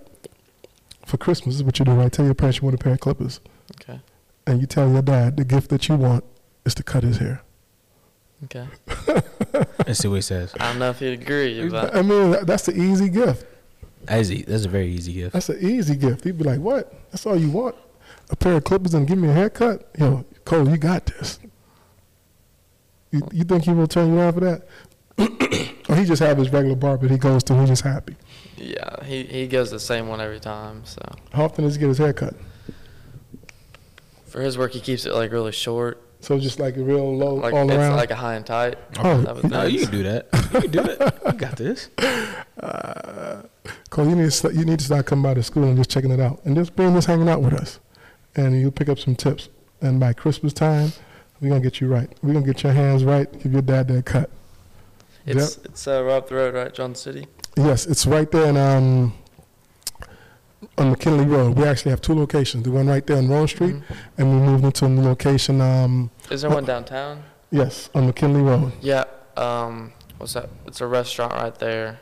for 1.05 1.17
Christmas? 1.17 1.55
This 1.55 1.60
is 1.60 1.63
what 1.63 1.77
you 1.77 1.86
do, 1.86 1.91
right? 1.91 2.12
Tell 2.12 2.24
your 2.25 2.34
parents 2.34 2.60
you 2.60 2.63
want 2.65 2.75
a 2.79 2.84
pair 2.84 2.94
of 2.94 3.01
clippers, 3.01 3.41
Okay. 3.82 4.00
and 4.48 4.62
you 4.62 4.67
tell 4.67 4.89
your 4.89 5.01
dad 5.01 5.36
the 5.36 5.44
gift 5.44 5.70
that 5.72 5.89
you 5.89 5.96
want 5.96 6.24
is 6.65 6.74
to 6.75 6.84
cut 6.84 7.03
his 7.03 7.17
hair. 7.17 7.41
Okay. 8.46 8.65
Let's 9.86 10.00
see 10.00 10.08
what 10.08 10.15
he 10.15 10.22
says. 10.22 10.53
I 10.60 10.70
don't 10.72 10.79
know 10.79 10.89
if 10.91 11.00
he'd 11.00 11.13
agree, 11.22 11.67
but 11.70 11.96
I 11.96 12.01
mean, 12.01 12.32
that's 12.46 12.65
the 12.65 12.79
easy 12.79 13.10
gift. 13.10 13.46
That's, 14.05 14.29
e- 14.29 14.44
that's 14.44 14.65
a 14.65 14.70
very 14.70 14.88
easy 14.88 15.13
gift. 15.13 15.34
That's 15.34 15.50
an 15.50 15.58
easy 15.60 15.96
gift. 15.96 16.24
He'd 16.24 16.38
be 16.38 16.44
like, 16.44 16.60
"What? 16.60 16.94
That's 17.12 17.25
all 17.25 17.36
you 17.36 17.50
want? 17.50 17.75
A 18.29 18.36
pair 18.36 18.53
of 18.53 18.63
clippers 18.63 18.94
and 18.94 19.08
give 19.08 19.17
me 19.17 19.29
a 19.29 19.34
haircut? 19.34 19.89
Yo, 19.98 20.25
Cole, 20.46 20.68
you 20.70 20.77
got 20.77 21.05
this." 21.05 21.40
You, 23.11 23.22
you 23.31 23.44
think 23.44 23.64
he 23.64 23.72
will 23.72 23.88
turn 23.88 24.14
you 24.14 24.20
around 24.20 24.33
for 24.33 24.40
that? 24.42 24.68
or 25.90 25.96
he 25.96 26.03
just 26.05 26.22
have 26.22 26.38
his 26.38 26.51
regular 26.51 26.75
barber 26.75 27.07
he 27.07 27.18
goes 27.18 27.44
to. 27.46 27.55
He's 27.59 27.70
just 27.70 27.83
happy. 27.83 28.16
yeah, 28.57 29.03
he 29.05 29.24
he 29.24 29.48
goes 29.48 29.72
the 29.72 29.79
same 29.79 30.07
one 30.09 30.20
every 30.20 30.40
time. 30.40 30.83
So 30.85 31.01
How 31.31 31.46
often 31.46 31.64
does 31.64 31.75
he 31.75 31.79
get 31.79 31.88
his 31.88 31.98
hair 32.00 32.11
cut? 32.14 32.35
for 34.25 34.42
his 34.42 34.57
work, 34.57 34.74
he 34.74 34.81
keeps 34.81 35.05
it 35.05 35.14
like 35.14 35.31
really 35.31 35.53
short, 35.53 36.01
So 36.20 36.38
just 36.38 36.59
like 36.59 36.75
a 36.75 36.83
real 36.83 37.16
low 37.16 37.35
like 37.35 37.53
all 37.53 37.64
it's 37.70 37.77
around. 37.77 37.96
like 37.96 38.11
a 38.11 38.16
high 38.16 38.35
and 38.35 38.46
tight. 38.46 38.77
Oh, 39.00 39.22
That 39.22 39.35
was 39.35 39.44
No, 39.50 39.64
you 39.64 39.79
can 39.88 39.92
do 39.92 40.03
that. 40.03 40.27
You 40.53 40.61
can 40.61 40.72
do 40.72 40.79
it. 40.81 41.14
You 41.25 41.31
got 41.33 41.55
this. 41.55 41.90
uh, 42.59 43.44
Cole, 43.90 44.09
you 44.09 44.16
need 44.18 44.24
to 44.25 44.31
st- 44.31 44.55
you 44.55 44.66
need 44.66 44.79
to 44.79 44.85
start 44.85 45.05
coming 45.05 45.24
by 45.24 45.35
the 45.35 45.44
school 45.44 45.64
and 45.64 45.77
just 45.77 45.90
checking 45.90 46.11
it 46.11 46.20
out, 46.20 46.42
and 46.44 46.53
just 46.55 46.75
being 46.75 46.94
just 46.94 47.07
hanging 47.07 47.29
out 47.29 47.42
with 47.42 47.53
us, 47.53 47.79
and 48.36 48.60
you'll 48.60 48.72
pick 48.72 48.90
up 48.90 49.00
some 49.00 49.16
tips. 49.16 49.50
And 49.82 50.00
by 50.00 50.14
Christmas 50.14 50.54
time, 50.54 50.92
we're 51.40 51.50
gonna 51.50 51.62
get 51.62 51.80
you 51.82 51.88
right. 51.88 52.10
We're 52.22 52.34
gonna 52.34 52.46
get 52.46 52.64
your 52.64 52.74
hands 52.74 53.04
right. 53.04 53.32
Give 53.42 53.54
your 53.54 53.62
dad 53.62 53.88
that 53.90 54.06
cut. 54.06 54.30
It's 55.26 55.58
it's 55.58 55.88
uh, 55.88 56.04
right 56.04 56.14
up 56.18 56.30
the 56.30 56.36
road, 56.36 56.54
right, 56.54 56.74
John 56.74 56.96
City. 56.96 57.28
Yes, 57.58 57.86
it's 57.86 58.06
right 58.06 58.30
there 58.32 58.48
in, 58.48 58.58
um, 58.58 59.14
on 60.78 60.90
McKinley 60.92 61.26
Road. 61.26 61.58
We 61.58 61.66
actually 61.66 61.92
have 61.92 62.02
two 62.02 62.14
locations. 62.14 62.64
The 62.64 62.72
one 62.72 62.88
right 62.88 63.06
there 63.06 63.18
on 63.18 63.28
Roan 63.28 63.48
Street, 63.48 63.76
Mhm. 63.76 63.84
and 64.18 64.32
we 64.42 64.48
moved 64.48 64.64
into 64.66 64.86
a 64.86 64.90
new 64.90 65.02
location. 65.02 65.62
Um, 65.62 66.12
Is 66.30 66.42
there 66.42 66.52
one 66.52 66.66
downtown? 66.66 67.24
yes, 67.52 67.90
on 67.96 68.06
McKinley 68.08 68.42
Road. 68.42 68.72
Yeah. 68.82 69.06
Um. 69.36 69.94
What's 70.18 70.34
that? 70.34 70.50
It's 70.68 70.80
a 70.82 70.88
restaurant 70.88 71.34
right 71.34 71.56
there. 71.56 72.00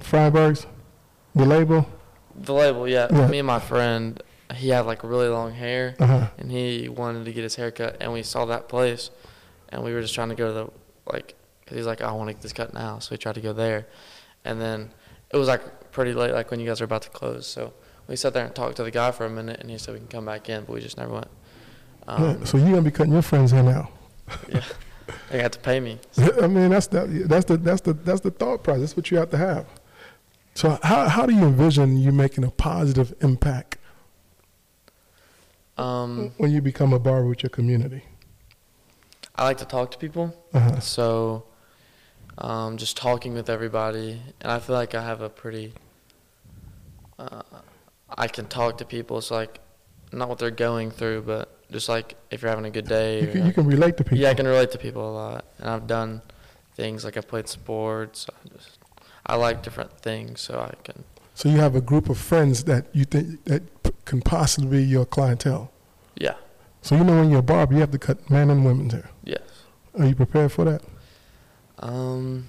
Freiberg's, 0.00 0.66
the 1.34 1.44
label. 1.44 1.86
The 2.34 2.52
label, 2.52 2.88
yeah. 2.88 3.06
Yeah. 3.10 3.26
Me 3.28 3.38
and 3.38 3.46
my 3.46 3.60
friend, 3.60 4.20
he 4.52 4.68
had 4.68 4.86
like 4.86 5.02
really 5.04 5.28
long 5.28 5.52
hair, 5.52 5.94
Uh 5.98 6.06
huh. 6.06 6.26
and 6.38 6.50
he 6.50 6.88
wanted 6.88 7.24
to 7.24 7.32
get 7.32 7.42
his 7.42 7.54
hair 7.56 7.70
cut, 7.70 7.96
and 8.00 8.12
we 8.12 8.22
saw 8.22 8.44
that 8.46 8.68
place, 8.68 9.10
and 9.68 9.82
we 9.84 9.92
were 9.94 10.00
just 10.02 10.14
trying 10.14 10.28
to 10.30 10.34
go 10.34 10.48
to 10.48 10.52
the 10.52 11.12
like, 11.12 11.34
cause 11.66 11.76
he's 11.76 11.86
like, 11.86 12.00
I 12.02 12.12
want 12.12 12.28
to 12.28 12.34
get 12.34 12.42
this 12.42 12.52
cut 12.52 12.72
now, 12.74 12.98
so 12.98 13.08
we 13.12 13.18
tried 13.18 13.34
to 13.36 13.40
go 13.40 13.52
there, 13.52 13.86
and 14.44 14.60
then 14.60 14.90
it 15.30 15.36
was 15.36 15.48
like 15.48 15.90
pretty 15.92 16.12
late, 16.12 16.32
like 16.32 16.50
when 16.50 16.60
you 16.60 16.66
guys 16.66 16.80
were 16.80 16.84
about 16.86 17.02
to 17.02 17.10
close, 17.10 17.46
so 17.46 17.72
we 18.08 18.16
sat 18.16 18.34
there 18.34 18.44
and 18.44 18.54
talked 18.54 18.76
to 18.76 18.82
the 18.84 18.90
guy 18.90 19.10
for 19.10 19.26
a 19.26 19.30
minute, 19.30 19.60
and 19.60 19.70
he 19.70 19.78
said 19.78 19.94
we 19.94 19.98
can 20.00 20.08
come 20.08 20.24
back 20.26 20.48
in, 20.48 20.64
but 20.64 20.72
we 20.74 20.80
just 20.80 20.96
never 20.96 21.12
went. 21.12 21.28
Um, 22.08 22.22
yeah, 22.40 22.44
so 22.44 22.56
you're 22.58 22.70
gonna 22.70 22.82
be 22.82 22.90
cutting 22.90 23.12
your 23.12 23.22
friends 23.22 23.52
hair 23.52 23.62
now. 23.62 23.88
yeah, 24.48 24.62
they 25.30 25.40
got 25.40 25.52
to 25.52 25.58
pay 25.60 25.78
me. 25.80 25.98
I 26.42 26.46
mean, 26.48 26.70
that's 26.70 26.88
the 26.88 27.06
that's 27.28 27.44
the 27.44 27.56
that's 27.56 27.80
the 27.82 27.92
that's 27.92 28.20
the 28.20 28.30
thought 28.32 28.64
process. 28.64 28.80
That's 28.80 28.96
what 28.96 29.10
you 29.10 29.18
have 29.18 29.30
to 29.30 29.36
have. 29.38 29.66
So 30.54 30.78
how 30.82 31.08
how 31.08 31.26
do 31.26 31.34
you 31.34 31.44
envision 31.44 31.96
you 31.96 32.10
making 32.12 32.44
a 32.44 32.50
positive 32.50 33.14
impact 33.22 33.78
Um, 35.78 36.32
when 36.36 36.50
you 36.50 36.60
become 36.60 36.92
a 36.92 36.98
barber 36.98 37.28
with 37.28 37.42
your 37.42 37.50
community? 37.50 38.02
I 39.34 39.44
like 39.44 39.58
to 39.58 39.64
talk 39.64 39.90
to 39.92 39.98
people. 39.98 40.34
Uh-huh. 40.52 40.80
So, 40.80 41.44
um, 42.38 42.76
just 42.76 42.96
talking 42.96 43.34
with 43.34 43.48
everybody, 43.48 44.20
and 44.40 44.52
I 44.52 44.58
feel 44.58 44.76
like 44.76 44.94
I 44.94 45.02
have 45.02 45.20
a 45.22 45.28
pretty. 45.28 45.72
Uh, 47.18 47.42
I 48.08 48.28
can 48.28 48.46
talk 48.46 48.78
to 48.78 48.84
people. 48.84 49.20
So 49.22 49.34
like, 49.34 49.60
not 50.12 50.28
what 50.28 50.38
they're 50.38 50.50
going 50.50 50.90
through, 50.90 51.22
but 51.22 51.56
just 51.70 51.88
like 51.88 52.14
if 52.30 52.42
you're 52.42 52.50
having 52.50 52.66
a 52.66 52.70
good 52.70 52.86
day. 52.88 53.22
You 53.22 53.26
can, 53.28 53.36
you 53.38 53.44
like- 53.44 53.54
can 53.54 53.66
relate 53.66 53.96
to 53.96 54.04
people. 54.04 54.18
yeah, 54.18 54.30
I 54.30 54.34
can 54.34 54.46
relate 54.46 54.70
to 54.72 54.78
people 54.78 55.08
a 55.10 55.14
lot, 55.14 55.44
and 55.58 55.70
I've 55.70 55.86
done 55.86 56.20
things 56.74 57.04
like 57.04 57.16
I've 57.16 57.28
played 57.28 57.48
sports. 57.48 58.26
I 58.28 58.48
just 58.54 58.78
I 59.26 59.36
like 59.36 59.62
different 59.62 59.98
things, 60.00 60.40
so 60.42 60.60
I 60.60 60.74
can. 60.84 61.04
So 61.34 61.48
you 61.48 61.58
have 61.58 61.74
a 61.74 61.80
group 61.80 62.10
of 62.10 62.18
friends 62.18 62.64
that 62.64 62.86
you 62.92 63.04
think 63.06 63.44
that 63.44 63.81
can 64.04 64.20
possibly 64.20 64.78
be 64.78 64.84
your 64.84 65.04
clientele. 65.04 65.70
Yeah. 66.16 66.34
So 66.82 66.96
you 66.96 67.04
know 67.04 67.16
when 67.20 67.30
you're 67.30 67.38
a 67.40 67.42
barber, 67.42 67.74
you 67.74 67.80
have 67.80 67.90
to 67.92 67.98
cut 67.98 68.28
men 68.30 68.50
and 68.50 68.64
women's 68.64 68.92
hair. 68.92 69.08
Yes. 69.24 69.40
Are 69.98 70.06
you 70.06 70.14
prepared 70.14 70.50
for 70.52 70.64
that? 70.64 70.82
Um, 71.78 72.46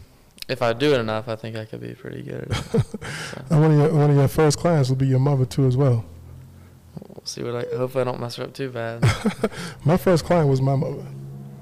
if 0.48 0.62
I 0.62 0.74
do 0.74 0.94
it 0.94 1.00
enough, 1.00 1.28
I 1.28 1.36
think 1.36 1.56
I 1.56 1.66
could 1.66 1.82
be 1.82 1.94
pretty 1.94 2.22
good 2.22 2.52
at 2.52 2.52
it. 2.76 2.86
So, 3.50 3.60
one 3.60 3.72
of 3.72 3.78
your 3.78 3.94
one 3.94 4.10
of 4.10 4.16
your 4.16 4.28
first 4.28 4.58
clients 4.60 4.89
will 4.89 4.96
be 4.96 5.08
your 5.08 5.20
mother 5.20 5.46
too 5.46 5.66
as 5.66 5.78
well. 5.78 6.06
we'll 7.08 7.22
see 7.26 7.44
what 7.44 7.56
I. 7.56 7.78
Hopefully, 7.78 8.02
I 8.02 8.06
don't 8.06 8.20
mess 8.20 8.36
her 8.38 8.44
up 8.44 8.54
too 8.54 8.70
bad. 8.70 9.04
My 9.86 9.98
first 9.98 10.26
client 10.26 10.50
was 10.50 10.62
my 10.62 10.76
mother 10.76 11.06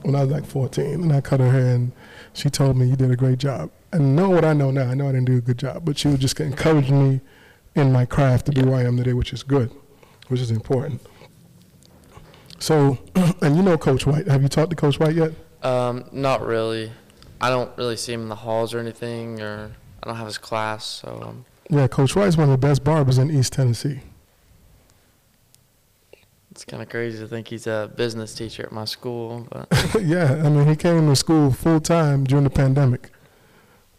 when 0.01 0.15
I 0.15 0.21
was 0.23 0.31
like 0.31 0.45
14, 0.45 1.03
and 1.03 1.13
I 1.13 1.21
cut 1.21 1.39
her 1.39 1.51
hair, 1.51 1.75
and 1.75 1.91
she 2.33 2.49
told 2.49 2.75
me 2.75 2.87
you 2.87 2.95
did 2.95 3.11
a 3.11 3.15
great 3.15 3.37
job. 3.37 3.69
And 3.93 4.15
know 4.15 4.29
what 4.29 4.43
I 4.43 4.53
know 4.53 4.71
now, 4.71 4.89
I 4.89 4.93
know 4.95 5.07
I 5.07 5.11
didn't 5.11 5.25
do 5.25 5.37
a 5.37 5.41
good 5.41 5.59
job, 5.59 5.85
but 5.85 5.97
she 5.97 6.07
was 6.07 6.17
just 6.19 6.39
encouraging 6.39 7.11
me 7.11 7.21
in 7.75 7.91
my 7.91 8.05
craft 8.05 8.47
to 8.47 8.51
be 8.51 8.61
Yeah. 8.61 8.67
where 8.67 8.79
I 8.79 8.83
am 8.87 8.97
today, 8.97 9.13
which 9.13 9.31
is 9.31 9.43
good, 9.43 9.71
which 10.31 10.41
is 10.41 10.49
important. 10.51 11.01
So, 12.59 12.97
and 13.41 13.55
you 13.57 13.61
know 13.63 13.77
Coach 13.77 14.05
White. 14.05 14.27
Have 14.27 14.41
you 14.41 14.47
talked 14.49 14.69
to 14.71 14.75
Coach 14.75 14.99
White 14.99 15.15
yet? 15.15 15.31
Um, 15.63 16.05
not 16.11 16.45
really. 16.45 16.91
I 17.39 17.49
don't 17.49 17.75
really 17.77 17.97
see 17.97 18.13
him 18.13 18.21
in 18.23 18.29
the 18.29 18.35
halls 18.35 18.73
or 18.73 18.79
anything, 18.79 19.41
or 19.41 19.71
I 20.03 20.07
don't 20.07 20.15
have 20.15 20.27
his 20.27 20.37
class, 20.37 20.85
so 20.85 21.21
um, 21.27 21.45
Yeah, 21.69 21.87
Coach 21.87 22.15
White's 22.15 22.37
one 22.37 22.49
of 22.49 22.51
the 22.51 22.57
best 22.67 22.83
barbers 22.83 23.17
in 23.17 23.29
East 23.31 23.53
Tennessee. 23.53 23.99
it's 26.51 26.65
kind 26.65 26.83
of 26.83 26.89
crazy 26.89 27.17
to 27.19 27.27
think 27.27 27.47
he's 27.47 27.65
a 27.67 27.91
business 27.95 28.33
teacher 28.35 28.63
at 28.63 28.71
my 28.71 28.85
school. 28.85 29.47
But 29.51 29.67
yeah, 30.03 30.41
I 30.45 30.49
mean, 30.49 30.67
he 30.67 30.75
came 30.75 31.07
to 31.07 31.15
school 31.15 31.51
full 31.51 31.79
time 31.79 32.23
during 32.25 32.43
the 32.43 32.49
pandemic, 32.49 33.09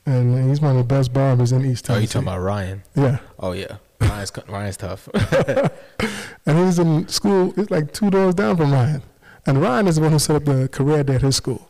and 0.06 0.48
he's 0.48 0.60
one 0.60 0.72
of 0.72 0.76
the 0.88 0.94
best 0.94 1.12
barbers 1.12 1.50
in 1.52 1.64
East 1.64 1.86
Oh, 1.90 1.94
Tennessee. 1.94 2.02
you 2.02 2.08
talking 2.08 2.28
about 2.28 2.40
Ryan? 2.42 2.82
Yeah, 2.94 3.18
Oh 3.38 3.52
yeah. 3.52 3.78
Ryan's 4.08 4.32
Ryan's 4.48 4.76
tough. 4.76 5.08
and 6.46 6.58
he's 6.58 6.78
in 6.78 7.08
school. 7.08 7.52
It's 7.56 7.70
like 7.70 7.92
two 7.92 8.10
doors 8.10 8.34
down 8.34 8.56
from 8.56 8.72
Ryan. 8.72 9.02
And 9.46 9.60
Ryan 9.60 9.88
is 9.88 9.96
the 9.96 10.02
one 10.02 10.12
who 10.12 10.18
set 10.18 10.36
up 10.36 10.44
the 10.44 10.68
career 10.68 11.02
day 11.02 11.16
at 11.16 11.22
his 11.22 11.36
school. 11.36 11.68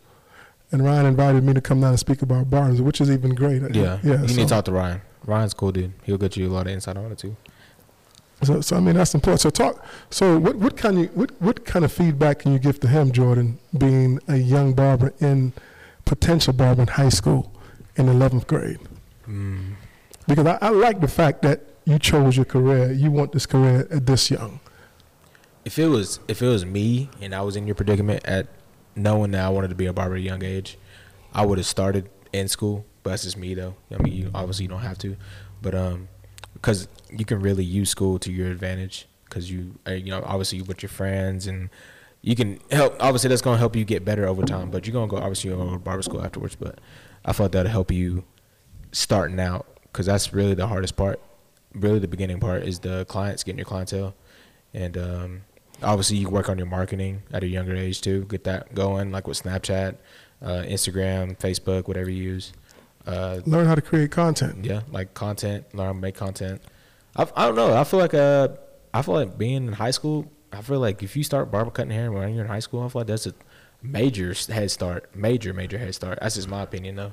And 0.71 0.85
Ryan 0.85 1.07
invited 1.07 1.45
me 1.45 1.53
to 1.55 1.61
come 1.61 1.81
down 1.81 1.90
and 1.90 1.99
speak 1.99 2.23
about 2.23 2.51
barbers, 2.51 2.81
which 2.81 3.01
is 3.01 3.11
even 3.11 3.35
great. 3.35 3.62
yeah, 3.75 3.99
yeah. 4.03 4.23
You 4.23 4.29
so, 4.29 4.37
need 4.37 4.42
to 4.45 4.47
talk 4.47 4.64
to 4.66 4.73
Ryan. 4.73 5.03
Ryan's 5.25 5.55
cool 5.55 5.73
dude. 5.73 5.92
He'll 6.03 6.18
get 6.18 6.37
you 6.37 6.49
a 6.49 6.53
lot 6.53 6.66
of 6.66 6.73
insight 6.73 6.97
on 6.97 7.12
it 7.12 7.18
too. 7.18 7.37
So, 8.42 8.61
so 8.61 8.77
I 8.77 8.81
mean 8.81 8.97
that's 8.97 9.14
important. 9.14 9.40
So 9.40 9.51
talk. 9.51 9.85
So 10.11 10.38
what 10.38 10.57
what 10.57 10.77
kind 10.77 10.99
of 10.99 11.16
what 11.16 11.31
what 11.40 11.64
kind 11.64 11.85
of 11.85 11.92
feedback 11.92 12.40
can 12.40 12.53
you 12.53 12.59
give 12.59 12.81
to 12.81 12.88
him, 12.88 13.12
Jordan, 13.12 13.59
being 13.77 14.18
a 14.27 14.37
young 14.37 14.73
barber 14.75 15.12
in 15.21 15.53
potential 16.05 16.53
barber 16.53 16.83
in 16.83 16.88
high 16.88 17.11
school 17.11 17.53
in 17.97 18.09
eleventh 18.09 18.47
grade? 18.47 18.81
Mm. 19.29 19.75
Because 20.27 20.47
I, 20.47 20.59
I 20.61 20.68
like 20.71 21.01
the 21.01 21.09
fact 21.09 21.42
that 21.42 21.61
you 21.85 21.99
chose 21.99 22.37
your 22.37 22.45
career. 22.45 22.92
You 22.92 23.11
want 23.11 23.33
this 23.33 23.47
career 23.47 23.87
at 23.90 24.07
this 24.07 24.31
young. 24.31 24.61
If 25.64 25.79
it 25.79 25.88
was 25.88 26.21
if 26.29 26.42
it 26.42 26.47
was 26.47 26.64
me 26.64 27.09
and 27.21 27.35
I 27.35 27.42
was 27.42 27.57
in 27.57 27.66
your 27.66 27.75
predicament 27.75 28.25
at 28.25 28.49
knowing 28.95 29.31
that 29.33 29.45
I 29.45 29.49
wanted 29.49 29.68
to 29.68 29.75
be 29.75 29.87
a 29.87 29.92
barber 29.92 30.14
at 30.14 30.21
a 30.21 30.25
young 30.25 30.42
age, 30.42 30.79
I 31.33 31.47
would 31.47 31.59
have 31.59 31.66
started 31.66 32.09
in 32.33 32.49
school. 32.49 32.85
But 33.03 33.11
that's 33.11 33.25
just 33.25 33.37
me 33.37 33.55
though. 33.55 33.75
I 33.90 34.03
mean, 34.03 34.12
you 34.12 34.31
obviously 34.35 34.64
you 34.64 34.68
don't 34.68 34.81
have 34.81 34.99
to, 34.99 35.16
but 35.61 35.75
um, 35.75 36.09
because 36.55 36.88
you 37.11 37.25
can 37.25 37.40
really 37.40 37.64
use 37.64 37.90
school 37.90 38.18
to 38.21 38.33
your 38.33 38.51
advantage. 38.51 39.07
Because 39.25 39.51
you 39.51 39.79
uh, 39.87 39.92
you 39.92 40.11
know 40.11 40.23
obviously 40.25 40.59
you 40.59 40.64
with 40.64 40.83
your 40.83 40.90
friends 40.90 41.47
and 41.47 41.71
you 42.21 42.37
can 42.37 42.61
help. 42.71 42.95
Obviously 43.01 43.29
that's 43.29 43.42
gonna 43.42 43.59
help 43.59 43.75
you 43.75 43.85
get 43.85 44.05
better 44.05 44.27
over 44.27 44.42
time. 44.42 44.71
But 44.71 44.87
you're 44.87 44.92
gonna 44.92 45.07
go 45.07 45.16
obviously 45.16 45.51
you're 45.51 45.59
gonna 45.59 45.71
go 45.71 45.77
to 45.77 45.83
barber 45.83 46.03
school 46.03 46.23
afterwards. 46.23 46.55
But 46.55 46.81
I 47.25 47.33
thought 47.33 47.53
that'd 47.53 47.71
help 47.71 47.90
you 47.90 48.25
starting 48.92 49.40
out 49.40 49.66
because 49.85 50.07
that's 50.07 50.33
really 50.33 50.55
the 50.55 50.66
hardest 50.66 50.97
part. 50.97 51.21
Really, 51.75 51.99
the 51.99 52.09
beginning 52.09 52.41
part 52.41 52.63
is 52.65 52.79
the 52.81 53.05
clients 53.07 53.43
getting 53.45 53.59
your 53.59 53.65
clientele, 53.65 54.15
and 54.75 54.97
um, 54.99 55.43
obviously 55.83 56.19
you 56.19 56.29
work 56.29 56.49
on 56.49 56.59
your 56.59 56.67
marketing 56.67 57.23
at 57.33 57.43
a 57.43 57.47
younger 57.47 57.75
age 57.75 58.01
too. 58.01 58.25
Get 58.27 58.45
that 58.45 58.75
going, 58.75 59.11
like 59.11 59.27
with 59.27 59.43
Snapchat, 59.43 59.97
uh, 60.43 60.63
Instagram, 60.67 61.39
Facebook, 61.39 61.89
whatever 61.89 62.11
you 62.11 62.23
use. 62.23 62.53
Uh, 63.07 63.41
Learn 63.47 63.67
how 63.67 63.75
to 63.75 63.83
create 63.83 64.11
content. 64.11 64.65
yeah, 64.65 64.83
like 64.91 65.15
content. 65.15 65.65
Learn 65.75 65.87
how 65.87 65.93
to 65.93 65.99
make 65.99 66.15
content. 66.15 66.63
I, 67.17 67.27
I 67.35 67.47
don't 67.47 67.57
know. 67.57 67.75
I 67.77 67.85
feel 67.85 68.01
like 68.01 68.15
uh, 68.15 68.49
I 68.95 69.03
feel 69.03 69.15
like 69.15 69.39
being 69.39 69.67
in 69.67 69.73
high 69.73 69.91
school. 69.91 70.31
I 70.53 70.61
feel 70.61 70.81
like 70.81 71.03
if 71.03 71.17
you 71.17 71.25
start 71.25 71.51
barber 71.51 71.71
cutting 71.71 71.91
hair 71.93 72.13
when 72.13 72.35
you're 72.35 72.45
in 72.45 72.51
high 72.51 72.59
school, 72.59 72.83
I 72.83 72.89
feel 72.89 73.01
like 73.01 73.07
that's 73.07 73.27
a 73.27 73.35
major 73.83 74.35
head 74.49 74.71
start. 74.71 75.15
Major, 75.17 75.55
major 75.55 75.79
head 75.79 75.95
start. 75.95 76.19
That's 76.21 76.35
just 76.35 76.49
my 76.49 76.63
opinion 76.63 76.97
though. 76.97 77.13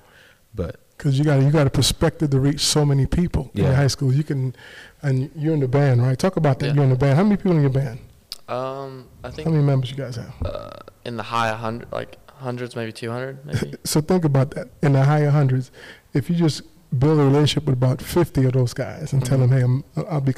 But 0.54 0.80
because 1.00 1.18
you 1.18 1.24
got 1.24 1.42
you 1.42 1.50
got 1.50 1.66
a 1.66 1.70
perspective 1.70 2.30
to 2.32 2.40
reach 2.42 2.60
so 2.60 2.86
many 2.86 3.06
people 3.06 3.50
in 3.56 3.64
high 3.66 3.88
school. 3.88 4.12
You 4.14 4.24
can, 4.24 4.54
and 5.02 5.32
you're 5.34 5.54
in 5.54 5.62
the 5.62 5.68
band, 5.68 6.04
right? 6.04 6.20
Talk 6.20 6.36
about 6.36 6.60
that. 6.60 6.68
Yeah. 6.68 6.74
You're 6.74 6.84
in 6.84 6.90
the 6.90 6.98
band. 6.98 7.16
How 7.18 7.24
many 7.24 7.38
people 7.38 7.54
in 7.54 7.62
your 7.62 7.70
band? 7.72 8.00
Um, 8.50 9.08
I 9.24 9.30
think. 9.32 9.48
How 9.48 9.52
many 9.54 9.64
members 9.64 9.90
you 9.92 9.96
guys 9.98 10.18
have? 10.18 10.34
uh, 10.46 10.72
in 11.06 11.16
the 11.18 11.24
high 11.24 11.54
hundred, 11.56 11.90
like 11.92 12.18
hundreds, 12.28 12.76
maybe 12.76 12.92
two 12.92 13.10
hundred, 13.12 13.46
maybe. 13.46 13.74
So 13.86 14.02
think 14.02 14.26
about 14.26 14.52
that. 14.52 14.68
In 14.84 14.92
the 14.94 15.06
higher 15.06 15.30
hundreds, 15.30 15.72
if 16.14 16.30
you 16.30 16.36
just 16.36 16.64
build 16.98 17.20
a 17.20 17.24
relationship 17.24 17.66
with 17.66 17.74
about 17.76 18.02
50 18.02 18.46
of 18.46 18.54
those 18.54 18.74
guys 18.74 19.14
and 19.14 19.24
tell 19.24 19.38
Mhm. 19.38 19.42
them, 19.42 19.52
hey, 19.52 19.62
I'm 19.62 19.84
I'll 20.10 20.22
be 20.22 20.34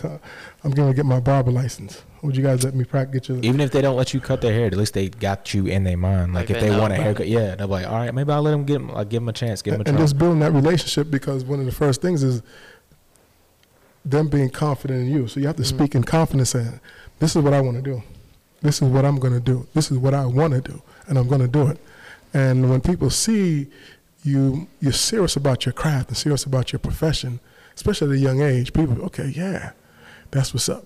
I'm 0.63 0.71
going 0.71 0.89
to 0.89 0.93
get 0.93 1.05
my 1.05 1.19
barber 1.21 1.49
license. 1.51 2.03
Would 2.23 2.37
you 2.37 2.43
guys 2.43 2.63
let 2.63 2.75
me 2.75 2.83
practice 2.83 3.21
get 3.21 3.29
your 3.29 3.37
even 3.39 3.59
if 3.61 3.71
they 3.71 3.81
don't 3.81 3.95
let 3.95 4.13
you 4.13 4.19
cut 4.19 4.41
their 4.41 4.53
hair, 4.53 4.67
at 4.67 4.77
least 4.77 4.93
they 4.93 5.09
got 5.09 5.53
you 5.55 5.65
in 5.65 5.83
their 5.83 5.97
mind. 5.97 6.33
Like, 6.33 6.49
Like 6.49 6.57
if 6.57 6.61
they 6.61 6.69
they 6.69 6.77
want 6.79 6.93
a 6.93 6.95
haircut, 6.97 7.27
yeah, 7.27 7.55
they're 7.55 7.65
like, 7.65 7.87
all 7.87 7.95
right, 7.95 8.13
maybe 8.13 8.31
I'll 8.31 8.43
let 8.43 8.51
them 8.51 8.63
get, 8.63 8.75
'em- 8.75 8.89
like, 8.89 9.09
give 9.09 9.21
them 9.21 9.29
a 9.29 9.33
chance, 9.33 9.61
give 9.63 9.71
them 9.73 9.81
a 9.81 9.89
and 9.89 9.97
just 9.97 10.17
building 10.19 10.39
that 10.41 10.51
relationship 10.53 11.09
because 11.09 11.43
one 11.43 11.59
of 11.59 11.65
the 11.65 11.71
first 11.71 12.01
things 12.01 12.21
is 12.21 12.43
them 14.05 14.27
being 14.27 14.49
confident 14.49 15.01
in 15.01 15.07
you. 15.11 15.27
So 15.27 15.39
you 15.39 15.47
have 15.47 15.55
to 15.57 15.63
Mhm. 15.63 15.67
speak 15.67 15.95
in 15.95 16.03
confidence 16.03 16.51
saying, 16.51 16.79
this 17.19 17.35
is 17.35 17.41
what 17.41 17.53
I 17.53 17.61
want 17.61 17.77
to 17.77 17.83
do. 17.83 18.03
This 18.61 18.81
is 18.81 18.87
what 18.87 19.05
I'm 19.05 19.17
going 19.17 19.33
to 19.33 19.39
do. 19.39 19.67
This 19.73 19.91
is 19.91 19.97
what 19.97 20.13
I 20.13 20.25
want 20.25 20.53
to 20.53 20.61
do, 20.61 20.81
and 21.07 21.17
I'm 21.17 21.27
going 21.27 21.41
to 21.41 21.47
do 21.47 21.67
it. 21.67 21.79
And 22.33 22.69
when 22.69 22.81
people 22.81 23.09
see 23.09 23.67
you, 24.23 24.67
you're 24.79 24.93
serious 24.93 25.35
about 25.35 25.65
your 25.65 25.73
craft 25.73 26.09
and 26.09 26.17
serious 26.17 26.43
about 26.45 26.71
your 26.71 26.79
profession, 26.79 27.39
especially 27.75 28.09
at 28.09 28.13
a 28.15 28.19
young 28.19 28.41
age, 28.41 28.73
people, 28.73 29.01
okay, 29.05 29.33
yeah, 29.35 29.71
that's 30.29 30.53
what's 30.53 30.69
up. 30.69 30.85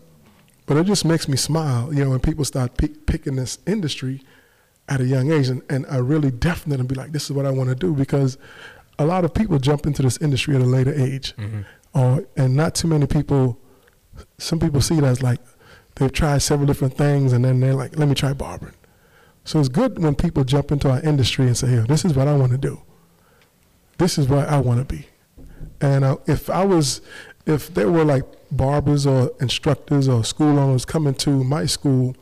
But 0.66 0.78
it 0.78 0.86
just 0.86 1.06
makes 1.06 1.28
me 1.28 1.38
smile, 1.38 1.94
you 1.94 2.04
know, 2.04 2.10
when 2.12 2.20
people 2.20 2.44
start 2.46 2.78
pick, 2.78 3.06
picking 3.06 3.36
this 3.36 3.60
industry 3.68 4.24
at 4.90 5.00
a 5.02 5.06
young 5.06 5.32
age 5.32 5.48
and, 5.48 5.62
and 5.70 5.86
are 5.88 6.02
really 6.04 6.32
definite 6.32 6.80
and 6.80 6.90
be 6.90 6.96
like, 6.96 7.12
this 7.12 7.26
is 7.26 7.32
what 7.32 7.46
I 7.46 7.52
want 7.52 7.70
to 7.70 7.76
do 7.76 7.94
because 7.94 8.38
a 8.98 9.06
lot 9.06 9.26
of 9.26 9.34
people 9.34 9.60
jump 9.60 9.86
into 9.86 10.02
this 10.02 10.18
industry 10.18 10.56
at 10.56 10.62
a 10.62 10.66
later 10.66 10.94
age, 10.94 11.36
Mhm. 11.38 11.66
or 11.94 12.24
and 12.38 12.56
not 12.56 12.76
too 12.76 12.88
many 12.88 13.06
people. 13.06 13.60
Some 14.38 14.60
people 14.60 14.80
see 14.82 14.98
it 14.98 15.04
as 15.04 15.22
like 15.22 15.40
they've 15.96 16.12
tried 16.12 16.40
several 16.40 16.66
different 16.66 16.96
things, 16.98 17.34
and 17.34 17.44
then 17.44 17.60
they're 17.60 17.74
like, 17.74 17.98
"Let 18.00 18.08
me 18.08 18.16
try 18.16 18.32
barbering." 18.34 18.74
So 19.44 19.60
it's 19.60 19.68
good 19.70 20.00
when 20.02 20.16
people 20.16 20.44
jump 20.46 20.72
into 20.72 20.90
our 20.90 21.02
industry 21.02 21.46
and 21.48 21.58
say, 21.58 21.68
"Hey, 21.68 21.84
this 21.88 22.06
is 22.06 22.14
what 22.16 22.28
I 22.28 22.36
want 22.38 22.54
to 22.54 22.58
do. 22.58 22.82
This 23.98 24.18
is 24.18 24.28
what 24.28 24.48
I 24.48 24.60
want 24.60 24.88
to 24.88 24.96
be." 24.96 25.08
And 25.82 26.06
uh, 26.06 26.18
if 26.26 26.50
I 26.50 26.64
was, 26.66 27.02
if 27.46 27.74
there 27.74 27.92
were 27.92 28.06
like 28.06 28.24
barbers 28.66 29.06
or 29.06 29.32
instructors 29.40 30.08
or 30.08 30.24
school 30.24 30.58
owners 30.60 30.86
coming 30.86 31.14
to 31.16 31.44
my 31.44 31.66
school 31.66 32.16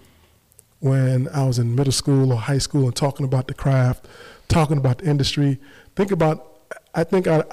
when 0.80 1.28
I 1.30 1.46
was 1.46 1.60
in 1.60 1.76
middle 1.76 1.94
school 1.94 2.32
or 2.34 2.38
high 2.38 2.58
school 2.58 2.86
and 2.86 2.96
talking 2.96 3.26
about 3.26 3.48
the 3.48 3.54
craft, 3.54 4.06
talking 4.50 4.78
about 4.78 4.98
the 5.00 5.06
industry, 5.10 5.60
think 5.96 6.12
about, 6.12 6.60
I 6.94 7.04
think 7.04 7.28
I, 7.28 7.44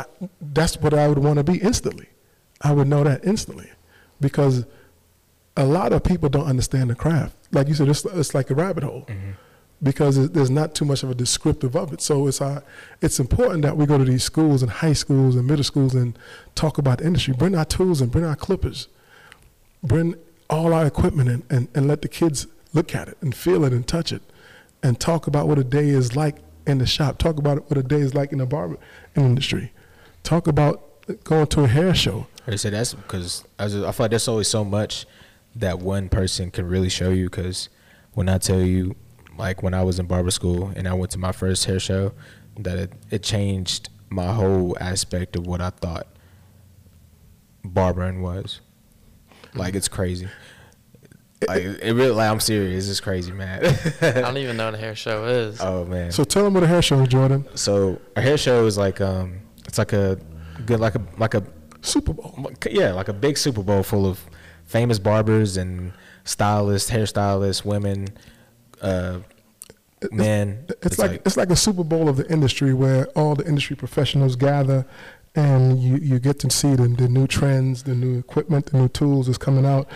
that's 0.41 0.77
what 0.79 0.95
I 0.95 1.07
would 1.09 1.19
want 1.19 1.37
to 1.37 1.45
be 1.45 1.59
instantly. 1.59 2.09
I 2.61 2.73
would 2.73 2.89
know 2.89 3.05
that 3.05 3.25
instantly 3.25 3.71
because 4.21 4.65
a 5.57 5.65
lot 5.65 5.93
of 5.93 6.03
people 6.03 6.29
don't 6.29 6.47
understand 6.47 6.91
the 6.91 6.95
craft. 6.95 7.37
Like 7.53 7.69
you 7.69 7.75
said, 7.75 7.89
it's, 7.89 8.05
it's 8.05 8.35
like 8.35 8.51
a 8.51 8.55
rabbit 8.55 8.83
hole 8.85 9.05
Mhm. 9.09 9.35
Because 9.83 10.31
there's 10.31 10.51
not 10.51 10.75
too 10.75 10.85
much 10.85 11.03
of 11.03 11.11
a 11.11 11.15
descriptive 11.15 11.75
of 11.75 11.93
it. 11.93 12.01
So 12.01 12.27
it's 12.27 12.41
uh, 12.41 12.61
it's 13.01 13.19
important 13.19 13.63
that 13.63 13.77
we 13.77 13.87
go 13.87 13.99
to 13.99 14.05
these 14.05 14.25
schools 14.25 14.63
and 14.63 14.71
high 14.71 14.93
schools 14.93 15.37
and 15.37 15.47
middle 15.47 15.65
schools 15.65 15.95
and 15.95 16.19
talk 16.55 16.79
about 16.79 16.99
the 16.99 17.07
industry. 17.07 17.35
Bring 17.35 17.55
our 17.55 17.65
tools 17.65 18.01
and 18.01 18.11
bring 18.11 18.25
our 18.25 18.37
clippers. 18.37 18.89
Bring 19.83 20.15
all 20.51 20.75
our 20.75 20.85
equipment 20.87 21.29
in 21.29 21.43
and, 21.49 21.69
and 21.75 21.89
let 21.89 22.03
the 22.03 22.09
kids 22.09 22.47
look 22.73 22.95
at 22.95 23.09
it 23.09 23.17
and 23.21 23.35
feel 23.35 23.65
it 23.65 23.73
and 23.73 23.87
touch 23.87 24.13
it 24.13 24.23
and 24.83 24.99
talk 25.01 25.27
about 25.27 25.49
what 25.49 25.59
a 25.59 25.65
day 25.65 25.89
is 25.89 26.17
like 26.17 26.37
in 26.67 26.79
the 26.79 26.87
shop. 26.87 27.19
Talk 27.19 27.39
about 27.39 27.69
what 27.71 27.79
a 27.79 27.83
day 27.83 28.01
is 28.01 28.15
like 28.15 28.33
in 28.33 28.39
the 28.39 28.47
barber 28.47 28.79
industry. 29.17 29.73
Talk 30.23 30.47
about 30.47 30.83
going 31.25 31.47
to 31.49 31.65
a 31.65 31.67
hair 31.67 31.95
show. 31.95 32.27
I 32.47 32.57
said, 32.57 32.73
that's 32.73 32.95
because 32.95 33.45
I, 33.59 33.65
I 33.65 33.69
feel 33.69 33.93
like 33.99 34.11
there's 34.11 34.29
always 34.29 34.49
so 34.49 34.65
much 34.65 35.07
that 35.55 35.79
one 35.79 36.09
person 36.09 36.51
can 36.51 36.67
really 36.67 36.89
show 36.89 37.11
you. 37.11 37.31
Because 37.31 37.69
when 38.15 38.29
I 38.29 38.39
tell 38.39 38.61
you, 38.61 38.97
like 39.41 39.63
when 39.63 39.75
I 39.75 39.83
was 39.83 39.99
in 39.99 40.07
barber 40.07 40.31
school 40.31 40.71
and 40.77 40.87
I 40.87 40.95
went 40.95 41.11
to 41.13 41.19
my 41.19 41.33
first 41.33 41.65
hair 41.65 41.81
show, 41.81 42.13
that 42.59 42.79
it, 42.79 42.93
it 43.11 43.23
changed 43.23 43.89
my 44.11 44.33
whole 44.33 44.77
aspect 44.81 45.35
of 45.35 45.47
what 45.47 45.61
I 45.61 45.71
thought 45.71 46.07
barbering 47.65 48.23
was. 48.23 48.61
Like 49.55 49.75
it's 49.75 49.89
crazy. 49.89 50.29
Like 51.49 51.63
it 51.63 51.95
really, 51.95 52.11
like 52.11 52.31
I'm 52.31 52.39
serious. 52.39 52.89
It's 52.89 53.01
crazy, 53.01 53.33
man. 53.33 53.65
I 54.03 54.13
don't 54.13 54.37
even 54.37 54.59
know 54.59 54.67
what 54.71 54.75
a 54.75 54.79
hair 54.79 54.95
show 54.95 55.25
is. 55.25 55.59
oh 55.61 55.87
man. 55.87 56.13
So 56.13 56.23
tell 56.23 56.45
them 56.45 56.55
what 56.55 56.63
a 56.63 56.67
hair 56.67 56.83
show 56.83 57.01
is, 57.01 57.09
Jordan. 57.09 57.47
So 57.57 57.99
a 58.15 58.21
hair 58.21 58.37
show 58.37 58.67
is 58.67 58.77
like 58.77 59.01
um, 59.01 59.41
it's 59.67 59.79
like 59.79 59.95
a 59.95 60.19
good 60.67 60.81
like 60.81 60.95
a 60.95 61.03
like 61.17 61.35
a 61.35 61.43
Super 61.81 62.13
Bowl. 62.13 62.53
yeah, 62.71 62.93
like 62.93 63.09
a 63.09 63.15
big 63.15 63.39
Super 63.39 63.63
Bowl 63.63 63.83
full 63.83 64.07
of 64.07 64.21
famous 64.67 64.99
barbers 64.99 65.57
and 65.57 65.93
stylists, 66.25 66.91
hairstylists, 66.91 67.65
women, 67.65 68.09
uh, 68.81 69.21
men. 70.11 70.67
It's, 70.83 70.99
like, 70.99 71.23
it's 71.27 71.37
like 71.37 71.51
a 71.51 71.57
Super 71.57 71.85
Bowl 71.85 72.09
of 72.09 72.17
the 72.17 72.31
industry 72.31 72.75
where 72.75 73.07
all 73.09 73.35
the 73.35 73.47
industry 73.47 73.77
professionals 73.77 74.37
gather 74.37 74.87
and 75.35 75.81
you, 75.81 75.97
you 75.97 76.19
get 76.19 76.39
to 76.41 76.51
see 76.51 76.75
the, 76.75 76.89
the 76.89 77.09
new 77.09 77.27
trends, 77.27 77.85
the 77.85 77.95
new 77.95 78.19
equipment, 78.19 78.67
the 78.67 78.79
new 78.79 78.89
tools 78.89 79.27
that's 79.27 79.39
coming 79.39 79.65
out 79.65 79.89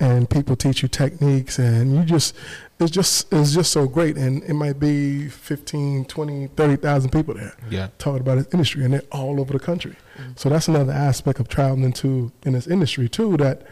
and 0.00 0.30
people 0.30 0.54
teach 0.56 0.82
you 0.82 0.88
techniques 0.88 1.58
and 1.58 1.94
you 1.94 2.04
just 2.04 2.34
it's 2.78 2.90
just 2.90 3.32
it's 3.32 3.52
just 3.52 3.72
so 3.72 3.88
great 3.88 4.16
and 4.16 4.42
it 4.44 4.54
might 4.54 4.78
be 4.78 5.28
15 5.28 6.04
20 6.04 6.46
30,000 6.48 7.10
people 7.10 7.34
there 7.34 7.54
yeah, 7.68 7.88
talking 7.98 8.20
about 8.20 8.36
this 8.36 8.46
industry 8.52 8.84
and 8.84 8.94
they're 8.94 9.02
all 9.10 9.40
over 9.40 9.52
the 9.52 9.58
country. 9.58 9.96
So 10.36 10.48
that's 10.48 10.68
another 10.68 10.92
aspect 10.92 11.40
of 11.40 11.48
traveling 11.48 11.84
into 11.84 12.32
in 12.44 12.52
this 12.52 12.66
industry 12.66 13.08
too 13.08 13.36
that 13.38 13.62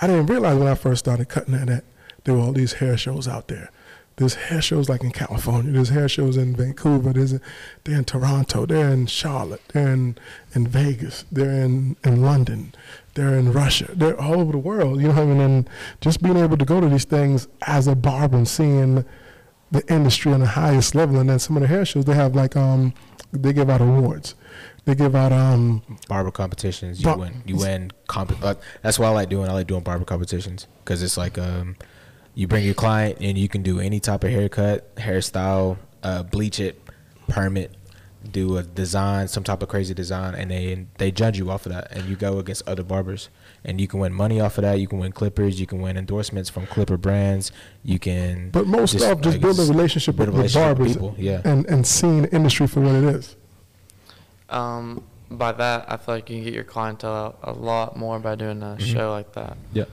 I 0.00 0.06
didn't 0.06 0.26
realize 0.26 0.58
when 0.58 0.68
I 0.68 0.74
first 0.74 1.00
started 1.00 1.28
cutting 1.28 1.54
hair 1.54 1.66
that 1.66 1.84
there 2.24 2.34
were 2.34 2.40
all 2.40 2.52
these 2.52 2.74
hair 2.74 2.96
shows 2.96 3.28
out 3.28 3.48
there 3.48 3.70
there's 4.18 4.34
hair 4.34 4.60
shows 4.60 4.88
like 4.88 5.02
in 5.02 5.10
California 5.10 5.72
there's 5.72 5.88
hair 5.88 6.08
shows 6.08 6.36
in 6.36 6.54
Vancouver 6.54 7.12
there's 7.12 7.32
they're 7.84 7.98
in 7.98 8.04
Toronto 8.04 8.66
they're 8.66 8.90
in 8.90 9.06
Charlotte 9.06 9.62
they're 9.72 9.92
in, 9.92 10.16
in 10.54 10.66
Vegas 10.66 11.24
they're 11.32 11.62
in, 11.64 11.96
in 12.04 12.22
London 12.22 12.74
they're 13.14 13.36
in 13.36 13.52
Russia 13.52 13.90
they're 13.94 14.20
all 14.20 14.40
over 14.40 14.52
the 14.52 14.58
world 14.58 15.00
you 15.00 15.08
know 15.08 15.14
what 15.14 15.22
I 15.22 15.26
mean 15.26 15.40
and 15.40 15.70
just 16.00 16.22
being 16.22 16.36
able 16.36 16.56
to 16.56 16.64
go 16.64 16.80
to 16.80 16.88
these 16.88 17.04
things 17.04 17.48
as 17.66 17.86
a 17.86 17.94
barber 17.94 18.36
and 18.36 18.46
seeing 18.48 19.04
the 19.70 19.86
industry 19.92 20.32
on 20.32 20.40
the 20.40 20.46
highest 20.46 20.94
level. 20.94 21.18
And 21.18 21.28
then 21.28 21.38
some 21.38 21.56
of 21.56 21.60
the 21.60 21.66
hair 21.68 21.84
shows 21.84 22.04
they 22.06 22.14
have 22.14 22.34
like 22.34 22.56
um 22.56 22.94
they 23.32 23.52
give 23.52 23.68
out 23.68 23.80
awards. 23.80 24.34
They 24.86 24.94
give 24.94 25.14
out 25.14 25.32
um 25.32 25.82
barber 26.08 26.30
competitions. 26.30 27.00
You 27.00 27.04
Bar- 27.04 27.18
win. 27.18 27.42
You 27.44 27.56
win. 27.56 27.90
Comp- 28.06 28.42
uh, 28.42 28.54
that's 28.82 28.98
what 28.98 29.08
I 29.08 29.10
like 29.10 29.28
doing. 29.28 29.48
I 29.48 29.52
like 29.52 29.66
doing 29.66 29.82
barber 29.82 30.06
competitions 30.06 30.66
because 30.82 31.02
it's 31.02 31.18
like 31.18 31.36
um, 31.36 31.76
you 32.38 32.46
bring 32.46 32.64
your 32.64 32.74
client 32.74 33.18
and 33.20 33.36
you 33.36 33.48
can 33.48 33.62
do 33.64 33.80
any 33.80 33.98
type 33.98 34.22
of 34.22 34.30
haircut, 34.30 34.94
hairstyle, 34.94 35.76
uh, 36.04 36.22
bleach 36.22 36.60
it, 36.60 36.80
perm 37.26 37.56
it, 37.56 37.72
do 38.30 38.56
a 38.58 38.62
design, 38.62 39.26
some 39.26 39.42
type 39.42 39.60
of 39.60 39.68
crazy 39.68 39.92
design, 39.92 40.36
and 40.36 40.48
they 40.52 40.86
they 40.98 41.10
judge 41.10 41.36
you 41.36 41.50
off 41.50 41.66
of 41.66 41.72
that, 41.72 41.90
and 41.90 42.08
you 42.08 42.14
go 42.14 42.38
against 42.38 42.62
other 42.68 42.84
barbers, 42.84 43.28
and 43.64 43.80
you 43.80 43.88
can 43.88 43.98
win 43.98 44.12
money 44.12 44.40
off 44.40 44.56
of 44.56 44.62
that. 44.62 44.78
You 44.78 44.86
can 44.86 44.98
win 45.00 45.10
clippers. 45.10 45.58
You 45.58 45.66
can 45.66 45.80
win 45.80 45.96
endorsements 45.96 46.48
from 46.48 46.66
Clipper 46.68 46.96
brands. 46.96 47.50
You 47.82 47.98
can. 47.98 48.50
but 48.50 48.68
most 48.68 48.92
just, 48.92 49.04
of 49.04 49.20
just 49.20 49.34
like, 49.34 49.42
build 49.42 49.58
a 49.58 49.62
s- 49.62 49.68
relationship 49.68 50.14
build 50.16 50.28
with, 50.28 50.36
a 50.38 50.42
with 50.42 50.54
relationship 50.54 50.76
barbers 50.78 50.98
with 50.98 51.16
people, 51.16 51.24
yeah. 51.24 51.40
and, 51.44 51.66
and 51.66 51.84
seeing 51.84 52.22
the 52.22 52.32
industry 52.32 52.68
for 52.68 52.80
what 52.82 52.94
it 52.94 53.04
is. 53.16 53.34
Um, 54.48 55.02
by 55.30 55.52
that, 55.52 55.90
I 55.90 55.96
feel 55.96 56.14
like 56.16 56.30
you 56.30 56.36
can 56.36 56.44
get 56.44 56.54
your 56.54 56.64
clientele 56.64 57.12
out 57.14 57.38
a 57.42 57.52
lot 57.52 57.96
more 57.96 58.18
by 58.20 58.34
doing 58.34 58.62
a 58.62 58.76
Mhm. 58.78 58.80
show 58.80 59.10
like 59.10 59.32
that. 59.34 59.56
Yeah. 59.72 59.84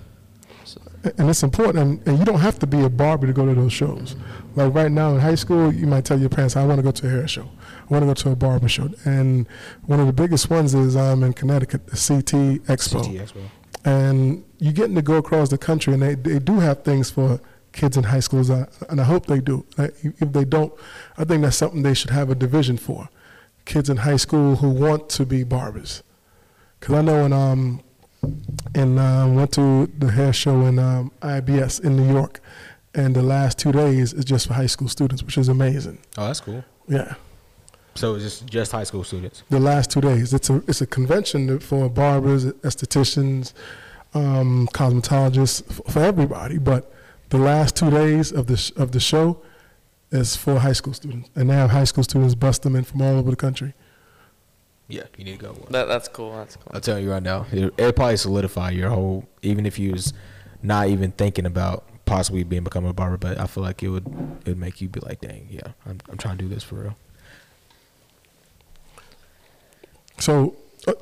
And 1.17 1.29
it's 1.29 1.43
important 1.43 2.03
and, 2.07 2.19
you 2.19 2.25
don't 2.25 2.39
have 2.39 2.57
to 2.59 2.67
be 2.67 2.81
a 2.83 2.89
barber 2.89 3.27
to 3.27 3.33
go 3.33 3.45
to 3.45 3.53
those 3.53 3.73
shows. 3.73 4.15
Like 4.55 4.73
right 4.73 4.91
now 4.91 5.11
in 5.11 5.19
high 5.19 5.35
school 5.35 5.71
you 5.71 5.85
might 5.85 6.05
tell 6.05 6.19
your 6.19 6.29
parents 6.29 6.55
i 6.55 6.65
want 6.65 6.79
to 6.79 6.83
go 6.83 6.91
to 6.91 7.07
a 7.07 7.09
hair 7.09 7.27
show. 7.27 7.49
I 7.89 7.93
want 7.93 8.03
to 8.03 8.07
go 8.07 8.13
to 8.13 8.31
a 8.31 8.35
barber 8.35 8.67
show. 8.67 8.89
And 9.05 9.47
one 9.85 9.99
of 9.99 10.07
the 10.07 10.13
biggest 10.13 10.49
ones 10.49 10.73
is 10.73 10.95
um, 10.95 11.23
in 11.23 11.33
connecticut 11.33 11.87
the 11.87 11.95
ct 11.95 12.33
expo. 12.67 13.03
CT 13.03 13.27
Expo. 13.27 13.41
and 13.83 14.43
you're 14.57 14.73
getting 14.73 14.95
to 14.95 15.01
go 15.01 15.17
across 15.17 15.49
the 15.49 15.57
country 15.57 15.93
and 15.93 16.01
they, 16.01 16.15
they 16.15 16.39
do 16.39 16.59
have 16.59 16.83
things 16.83 17.11
for 17.11 17.39
kids 17.71 17.97
in 17.97 18.05
high 18.05 18.21
schools 18.21 18.49
uh, 18.49 18.65
and 18.89 18.99
i 18.99 19.03
hope 19.03 19.27
they 19.27 19.39
do. 19.39 19.65
If 19.77 20.31
they 20.33 20.45
don't 20.45 20.73
i 21.17 21.23
think 21.23 21.43
that's 21.43 21.57
something 21.57 21.83
they 21.83 21.93
should 21.93 22.11
have 22.11 22.29
a 22.29 22.35
division 22.35 22.77
for. 22.77 23.09
Kids 23.65 23.89
in 23.89 23.97
high 23.97 24.17
school 24.17 24.57
who 24.57 24.69
want 24.69 25.09
to 25.09 25.25
be 25.25 25.43
barbers. 25.43 26.01
Because 26.79 26.95
i 26.95 27.01
know 27.01 27.25
in 27.25 27.33
um, 27.33 27.81
and 28.73 28.99
uh, 28.99 29.27
went 29.29 29.51
to 29.53 29.87
the 29.97 30.11
hair 30.11 30.33
show 30.33 30.61
in 30.65 30.79
um, 30.79 31.11
IBS 31.21 31.83
in 31.83 31.95
New 31.95 32.11
York, 32.13 32.39
and 32.93 33.15
the 33.15 33.21
last 33.23 33.57
two 33.59 33.71
days 33.71 34.13
is 34.13 34.25
just 34.25 34.47
for 34.47 34.53
high 34.53 34.67
school 34.67 34.87
students, 34.87 35.23
which 35.23 35.37
is 35.37 35.47
amazing. 35.49 35.97
Oh, 36.17 36.27
that's 36.27 36.39
cool. 36.41 36.63
Yeah, 36.87 37.15
So 37.95 38.15
it's 38.15 38.23
just 38.23 38.45
just 38.47 38.71
high 38.71 38.83
school 38.85 39.03
students. 39.03 39.43
the 39.49 39.59
last 39.59 39.91
two 39.91 40.01
days. 40.01 40.33
It's 40.33 40.49
a 40.49 40.57
it's 40.67 40.81
a 40.81 40.87
convention 40.87 41.59
for 41.59 41.89
barbers, 41.89 42.45
estheticians, 42.45 43.53
um, 44.13 44.67
cosmetologists, 44.73 45.63
for 45.91 45.99
everybody. 45.99 46.57
But 46.57 46.91
the 47.29 47.37
last 47.37 47.75
two 47.75 47.89
days 47.89 48.31
of 48.31 48.45
the 48.47 48.57
sh- 48.57 48.71
of 48.75 48.91
the 48.91 48.99
show 48.99 49.41
is 50.11 50.35
for 50.35 50.59
high 50.59 50.73
school 50.73 50.93
students, 50.93 51.29
and 51.35 51.49
they 51.49 51.55
have 51.55 51.71
high 51.71 51.83
school 51.85 52.03
students 52.03 52.35
bust 52.35 52.61
them 52.63 52.75
in 52.75 52.83
from 52.83 53.01
all 53.01 53.17
over 53.17 53.31
the 53.31 53.35
country. 53.35 53.73
Yeah, 54.87 55.03
you 55.17 55.23
need 55.25 55.39
to 55.39 55.45
go. 55.45 55.53
that 55.71 55.87
that's 55.87 56.07
cool. 56.07 56.33
That's 56.35 56.55
cool. 56.57 56.71
I'll 56.71 56.81
tell 56.81 56.99
you 56.99 57.09
right 57.11 57.23
now, 57.23 57.47
it, 57.51 57.73
it 57.77 57.95
probably 57.95 58.17
solidify 58.17 58.69
your 58.71 58.89
whole. 58.89 59.25
Even 59.41 59.65
if 59.65 59.79
you 59.79 59.91
was 59.93 60.13
not 60.61 60.87
even 60.89 61.11
thinking 61.11 61.45
about 61.45 61.85
possibly 62.05 62.43
being 62.43 62.63
become 62.63 62.85
a 62.85 62.93
barber, 62.93 63.17
but 63.17 63.39
I 63.39 63.47
feel 63.47 63.63
like 63.63 63.81
it 63.81 63.89
would 63.89 64.05
it 64.45 64.49
would 64.49 64.59
make 64.59 64.81
you 64.81 64.87
be 64.89 64.99
like, 64.99 65.21
dang, 65.21 65.47
yeah, 65.49 65.71
I'm 65.87 65.97
I'm 66.09 66.17
trying 66.17 66.37
to 66.37 66.43
do 66.43 66.49
this 66.49 66.63
for 66.63 66.75
real. 66.75 66.95
So, 70.19 70.55
uh, 70.87 70.93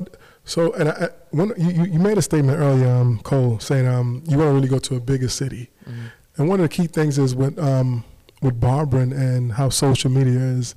so, 0.46 0.74
and 0.74 0.90
I, 0.90 0.92
I- 0.92 1.10
when 1.32 1.52
you, 1.58 1.70
you 1.72 1.84
you 1.94 2.00
made 2.00 2.18
a 2.18 2.22
statement 2.22 2.60
earlier, 2.60 2.88
um, 2.88 3.20
Cole, 3.24 3.60
saying 3.60 3.88
um, 3.88 4.24
you 4.28 4.38
want 4.38 4.50
to 4.50 4.54
really 4.54 4.68
go 4.68 4.80
to 4.80 4.96
a 4.96 5.00
bigger 5.00 5.28
city, 5.30 5.70
Mhm. 5.90 6.12
and 6.38 6.48
one 6.50 6.60
of 6.60 6.70
the 6.70 6.76
key 6.76 6.88
things 6.88 7.18
is 7.18 7.36
with 7.36 7.58
um, 7.60 8.04
with 8.42 8.60
barbering 8.60 9.12
and 9.14 9.54
how 9.54 9.70
social 9.70 10.10
media 10.12 10.40
is. 10.40 10.76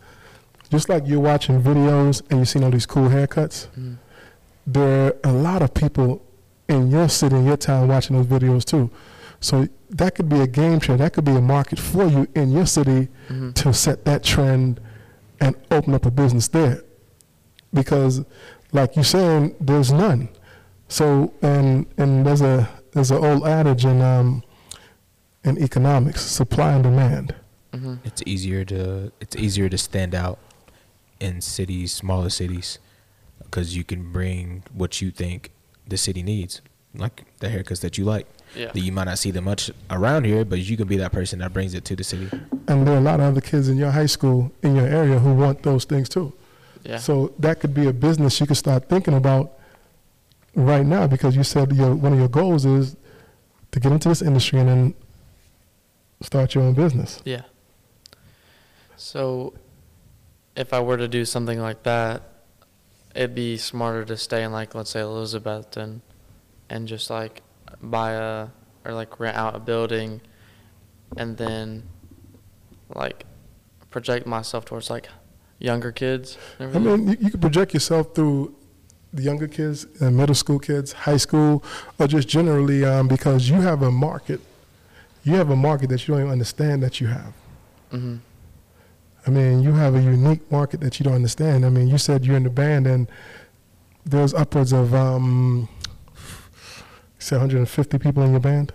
Just 0.71 0.89
like 0.89 1.05
you're 1.07 1.21
watching 1.21 1.63
videos 1.63 2.23
and 2.31 2.41
you're 2.41 2.47
seeing 2.47 2.65
all 2.65 2.71
these 2.71 2.87
cool 2.87 3.09
haircuts, 3.09 3.69
Mhm. 3.79 3.97
there 4.67 5.07
are 5.07 5.15
a 5.25 5.33
lot 5.33 5.63
of 5.63 5.73
people 5.75 6.23
in 6.69 6.91
your 6.91 7.09
city, 7.09 7.37
in 7.37 7.45
your 7.47 7.57
town, 7.57 7.87
watching 7.89 8.17
those 8.17 8.27
videos 8.27 8.65
too. 8.65 8.91
So 9.41 9.69
that 9.91 10.15
could 10.17 10.29
be 10.29 10.41
a 10.41 10.47
game 10.47 10.81
changer. 10.81 10.97
That 11.05 11.13
could 11.13 11.25
be 11.25 11.37
a 11.37 11.41
market 11.41 11.79
for 11.79 12.05
you 12.07 12.27
in 12.35 12.51
your 12.51 12.67
city 12.67 13.09
Mhm. 13.29 13.55
to 13.55 13.73
set 13.73 14.05
that 14.05 14.23
trend 14.25 14.81
and 15.41 15.55
open 15.71 15.95
up 15.95 16.05
a 16.07 16.11
business 16.11 16.49
there. 16.49 16.83
Because, 17.73 18.25
like 18.73 18.97
you're 18.97 19.05
saying, 19.05 19.55
there's 19.61 19.93
none. 19.93 20.29
So, 20.89 21.33
and 21.43 21.87
and 21.99 22.25
there's 22.27 22.41
a 22.41 22.69
there's 22.93 23.11
an 23.11 23.23
old 23.25 23.47
adage 23.47 23.85
in 23.85 24.01
um, 24.01 24.43
in 25.45 25.59
economics: 25.63 26.23
supply 26.23 26.73
and 26.73 26.83
demand. 26.83 27.35
Mhm. 27.75 27.99
It's 28.05 28.23
easier 28.25 28.65
to 28.67 29.13
it's 29.21 29.37
easier 29.37 29.69
to 29.69 29.77
stand 29.79 30.15
out 30.15 30.39
in 31.21 31.41
cities, 31.41 31.93
smaller 31.93 32.31
cities, 32.31 32.79
because 33.43 33.77
you 33.77 33.85
can 33.85 34.13
bring 34.13 34.63
what 34.73 35.01
you 35.01 35.11
think 35.11 35.51
the 35.87 35.97
city 35.97 36.23
needs, 36.23 36.61
like 36.95 37.25
the 37.41 37.49
haircuts 37.49 37.81
that 37.81 37.99
you 37.99 38.05
like. 38.05 38.27
Yeah. 38.55 38.73
That 38.73 38.81
you 38.81 38.93
might 38.93 39.05
not 39.05 39.19
see 39.19 39.33
them 39.33 39.45
much 39.45 39.71
around 39.91 40.25
here, 40.25 40.45
but 40.45 40.61
you 40.61 40.77
can 40.77 40.87
be 40.87 40.97
that 40.97 41.13
person 41.13 41.41
that 41.41 41.53
brings 41.53 41.75
it 41.75 41.85
to 41.87 41.97
the 41.97 42.05
city. 42.05 42.31
And 42.69 42.87
there 42.87 42.95
are 42.95 42.99
a 42.99 43.03
lot 43.03 43.21
of 43.21 43.27
other 43.27 43.41
kids 43.41 43.69
in 43.69 43.77
your 43.77 43.91
high 43.91 44.07
school 44.07 44.51
in 44.63 44.77
your 44.77 44.87
area 44.87 45.19
who 45.19 45.35
want 45.35 45.63
those 45.63 45.85
things 45.85 46.09
too. 46.09 46.33
Yeah. 46.85 46.99
So 46.99 47.35
that 47.39 47.61
could 47.61 47.75
be 47.75 47.87
a 47.87 47.93
business 47.93 48.41
you 48.41 48.47
could 48.47 48.57
start 48.57 48.89
thinking 48.89 49.15
about 49.15 49.53
right 50.55 50.87
now 50.87 51.07
because 51.07 51.37
you 51.37 51.43
said 51.43 51.73
your 51.73 51.95
one 51.95 52.13
of 52.13 52.19
your 52.19 52.29
goals 52.29 52.65
is 52.65 52.97
to 53.73 53.81
get 53.81 53.93
into 53.93 54.09
this 54.09 54.23
industry 54.23 54.61
and 54.61 54.69
then 54.69 54.95
start 56.23 56.55
your 56.55 56.65
own 56.65 56.73
business. 56.73 57.21
Yeah. 57.25 57.43
So, 58.97 59.53
if 60.57 60.73
I 60.73 60.81
were 60.81 60.97
to 60.97 61.09
do 61.09 61.25
something 61.25 61.61
like 61.61 61.83
that, 61.85 62.23
it'd 63.15 63.35
be 63.35 63.57
smarter 63.57 64.05
to 64.05 64.17
stay 64.17 64.43
in 64.43 64.53
like 64.53 64.75
let's 64.75 64.91
say 64.91 65.01
Elizabeth 65.01 65.77
and 65.77 66.01
and 66.69 66.89
just 66.89 67.11
like 67.11 67.43
buy 67.81 68.13
a 68.13 68.49
or 68.85 68.93
like 68.93 69.19
rent 69.21 69.37
out 69.37 69.55
a 69.55 69.59
building, 69.59 70.21
and 71.17 71.37
then 71.37 71.85
like 72.95 73.25
project 73.91 74.27
myself 74.27 74.65
towards 74.65 74.91
like 74.91 75.09
younger 75.59 75.93
kids. 75.93 76.39
I 76.61 76.67
mean, 76.67 77.09
you, 77.09 77.17
you 77.21 77.31
can 77.31 77.41
project 77.41 77.75
yourself 77.75 78.15
through 78.15 78.55
the 79.13 79.23
younger 79.23 79.49
kids, 79.49 79.87
and 80.01 80.17
middle 80.17 80.35
school 80.35 80.59
kids, 80.59 80.93
high 80.93 81.17
school, 81.17 81.65
or 81.99 82.07
just 82.07 82.29
generally 82.29 82.85
um, 82.85 83.09
because 83.09 83.49
you 83.49 83.61
have 83.61 83.83
a 83.83 83.91
market. 83.91 84.41
You 85.25 85.35
have 85.35 85.51
a 85.51 85.57
market 85.57 85.89
that 85.89 86.07
you 86.07 86.15
don't 86.15 86.21
even 86.23 86.33
understand 86.33 86.83
that 86.85 87.01
you 87.01 87.09
have. 87.09 87.33
Mhm. 87.93 88.21
I 89.27 89.31
mean, 89.31 89.61
you 89.63 89.73
have 89.73 89.95
a 89.97 90.01
unique 90.01 90.51
market 90.53 90.81
that 90.81 91.01
you 91.01 91.05
don't 91.05 91.15
understand. 91.15 91.67
I 91.67 91.69
mean, 91.69 91.89
you 91.89 91.99
said 91.99 92.25
you're 92.25 92.37
in 92.37 92.45
the 92.45 92.51
band, 92.51 92.87
and 92.87 93.09
there's 94.05 94.33
upwards 94.33 94.73
of 94.73 94.95
um, 94.95 95.69
you 96.15 97.37
150 97.39 97.99
people 97.99 98.23
in 98.23 98.31
your 98.31 98.41
band. 98.41 98.73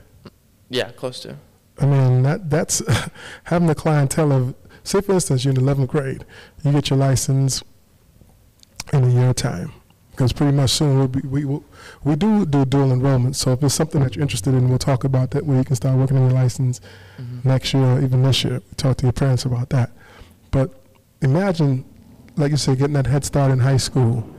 Yeah, 0.69 0.91
close 0.91 1.21
to. 1.21 1.37
I 1.79 1.85
mean, 1.85 2.23
that 2.23 2.49
that's 2.49 2.81
having 3.45 3.67
the 3.67 3.75
clientele 3.75 4.31
of, 4.33 4.55
say, 4.83 4.99
for 5.01 5.13
instance, 5.13 5.45
you're 5.45 5.53
in 5.53 5.61
11th 5.61 5.87
grade, 5.87 6.25
you 6.63 6.71
get 6.73 6.89
your 6.89 6.99
license 6.99 7.63
in 8.91 9.03
a 9.05 9.09
year 9.09 9.33
time. 9.33 9.71
Because 10.11 10.33
pretty 10.33 10.51
much 10.51 10.71
soon 10.71 10.97
we'll 10.97 11.07
be, 11.07 11.21
we 11.21 11.45
will, 11.45 11.63
we 12.03 12.17
do 12.17 12.45
do 12.45 12.65
dual 12.65 12.91
enrollment. 12.91 13.37
So 13.37 13.53
if 13.53 13.63
it's 13.63 13.73
something 13.73 14.01
that 14.03 14.15
you're 14.15 14.21
interested 14.21 14.53
in, 14.53 14.67
we'll 14.67 14.77
talk 14.77 15.05
about 15.05 15.31
that 15.31 15.45
where 15.45 15.57
you 15.57 15.63
can 15.63 15.77
start 15.77 15.97
working 15.97 16.17
on 16.17 16.23
your 16.29 16.33
license 16.33 16.81
Mhm. 17.17 17.45
next 17.45 17.73
year 17.73 17.83
or 17.83 18.01
even 18.01 18.21
this 18.21 18.43
year. 18.43 18.61
Talk 18.75 18.97
to 18.97 19.05
your 19.05 19.13
parents 19.13 19.45
about 19.45 19.69
that. 19.69 19.89
But 20.51 20.73
imagine, 21.21 21.85
like 22.35 22.51
you 22.51 22.57
said, 22.57 22.77
getting 22.77 22.93
that 22.93 23.07
head 23.07 23.25
start 23.25 23.51
in 23.51 23.59
high 23.59 23.77
school 23.77 24.29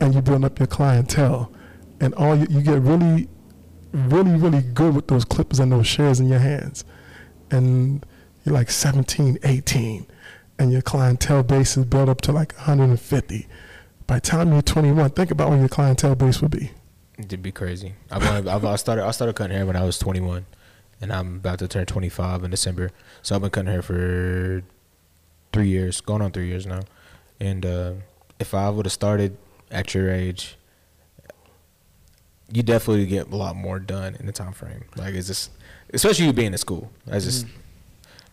and 0.00 0.14
you 0.14 0.20
build 0.20 0.44
up 0.44 0.58
your 0.58 0.66
clientele 0.66 1.52
and 2.00 2.14
all 2.14 2.34
you, 2.34 2.46
you 2.50 2.62
get 2.62 2.80
really, 2.80 3.28
really, 3.92 4.32
really 4.32 4.62
good 4.62 4.94
with 4.94 5.06
those 5.08 5.24
clippers 5.24 5.60
and 5.60 5.70
those 5.70 5.86
shares 5.86 6.20
in 6.20 6.28
your 6.28 6.38
hands. 6.38 6.84
And 7.50 8.04
you're 8.44 8.54
like 8.54 8.70
17, 8.70 9.38
18, 9.42 10.06
and 10.58 10.72
your 10.72 10.82
clientele 10.82 11.42
base 11.42 11.76
is 11.76 11.84
built 11.84 12.08
up 12.08 12.20
to 12.22 12.32
like 12.32 12.54
150. 12.54 13.46
By 14.06 14.14
the 14.16 14.20
time 14.20 14.52
you're 14.52 14.62
21, 14.62 15.10
think 15.10 15.30
about 15.30 15.50
what 15.50 15.60
your 15.60 15.68
clientele 15.68 16.14
base 16.14 16.40
would 16.40 16.50
be. 16.50 16.70
It'd 17.18 17.42
be 17.42 17.52
crazy. 17.52 17.94
I've 18.10 18.46
I 18.46 18.76
started 18.76 19.04
I 19.04 19.10
started 19.10 19.36
cutting 19.36 19.54
hair 19.54 19.66
when 19.66 19.76
I 19.76 19.84
was 19.84 19.98
21, 19.98 20.46
and 21.02 21.12
I'm 21.12 21.36
about 21.36 21.58
to 21.58 21.68
turn 21.68 21.84
25 21.84 22.44
in 22.44 22.50
December. 22.50 22.90
So 23.20 23.34
I've 23.34 23.42
been 23.42 23.50
cutting 23.50 23.70
hair 23.70 23.82
for 23.82 24.62
three 25.52 25.68
years, 25.68 26.00
going 26.00 26.22
on 26.22 26.30
three 26.32 26.48
years 26.48 26.66
now. 26.66 26.80
And 27.40 27.64
uh, 27.66 27.92
if 28.38 28.54
I 28.54 28.68
would 28.70 28.86
have 28.86 28.92
started 28.92 29.36
at 29.70 29.94
your 29.94 30.10
age, 30.10 30.56
you 32.52 32.62
definitely 32.62 33.06
get 33.06 33.30
a 33.30 33.36
lot 33.36 33.54
more 33.56 33.78
done 33.78 34.16
in 34.18 34.26
the 34.26 34.32
time 34.32 34.52
frame. 34.52 34.84
Like 34.96 35.14
it's 35.14 35.28
just, 35.28 35.50
especially 35.92 36.26
you 36.26 36.32
being 36.32 36.52
in 36.52 36.58
school. 36.58 36.90
I 37.10 37.18
just. 37.18 37.46
Mhm. 37.46 37.50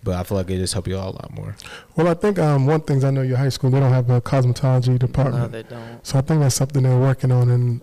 But 0.04 0.16
I 0.16 0.24
feel 0.24 0.38
like 0.38 0.50
it 0.50 0.58
just 0.58 0.74
help 0.74 0.88
you 0.88 0.98
out 0.98 1.08
a 1.16 1.18
lot 1.18 1.34
more. 1.34 1.56
Well, 1.96 2.08
I 2.08 2.14
think 2.14 2.40
um, 2.40 2.66
one 2.66 2.82
thing 2.82 3.04
I 3.04 3.10
know 3.10 3.24
your 3.24 3.36
high 3.38 3.50
school, 3.50 3.72
they 3.72 3.80
don't 3.80 3.92
have 3.92 4.10
a 4.10 4.22
cosmetology 4.22 4.98
department. 4.98 5.44
No, 5.44 5.48
they 5.50 5.64
don't. 5.64 6.06
So 6.06 6.20
I 6.20 6.22
think 6.22 6.40
that's 6.40 6.56
something 6.56 6.84
they're 6.84 6.98
working 7.00 7.32
on, 7.32 7.50
and 7.50 7.82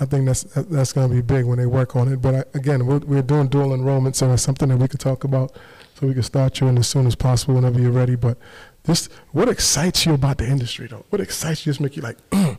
I 0.00 0.06
think 0.06 0.26
that's 0.26 0.42
that's 0.42 0.92
going 0.92 1.08
to 1.08 1.14
be 1.14 1.22
big 1.22 1.44
when 1.44 1.58
they 1.58 1.66
work 1.66 1.94
on 1.94 2.12
it. 2.12 2.20
But 2.20 2.34
I, 2.34 2.58
again, 2.58 2.86
we're, 2.86 2.98
we're 2.98 3.22
doing 3.22 3.48
dual 3.48 3.72
enrollment, 3.74 4.16
so 4.16 4.32
it's 4.32 4.42
something 4.42 4.68
that 4.68 4.76
we 4.76 4.88
could 4.88 5.00
talk 5.00 5.24
about. 5.24 5.52
So 5.94 6.08
we 6.08 6.14
can 6.14 6.24
start 6.24 6.60
you 6.60 6.66
in 6.66 6.76
as 6.76 6.88
soon 6.88 7.06
as 7.06 7.14
possible, 7.14 7.54
whenever 7.54 7.80
you're 7.80 7.92
ready. 7.92 8.16
But 8.16 8.36
this, 8.82 9.08
what 9.30 9.48
excites 9.48 10.04
you 10.04 10.14
about 10.14 10.38
the 10.38 10.48
industry, 10.48 10.88
though? 10.88 11.04
What 11.10 11.20
excites 11.20 11.64
you? 11.64 11.70
Just 11.70 11.80
make 11.80 11.96
you 11.96 12.02
like, 12.02 12.18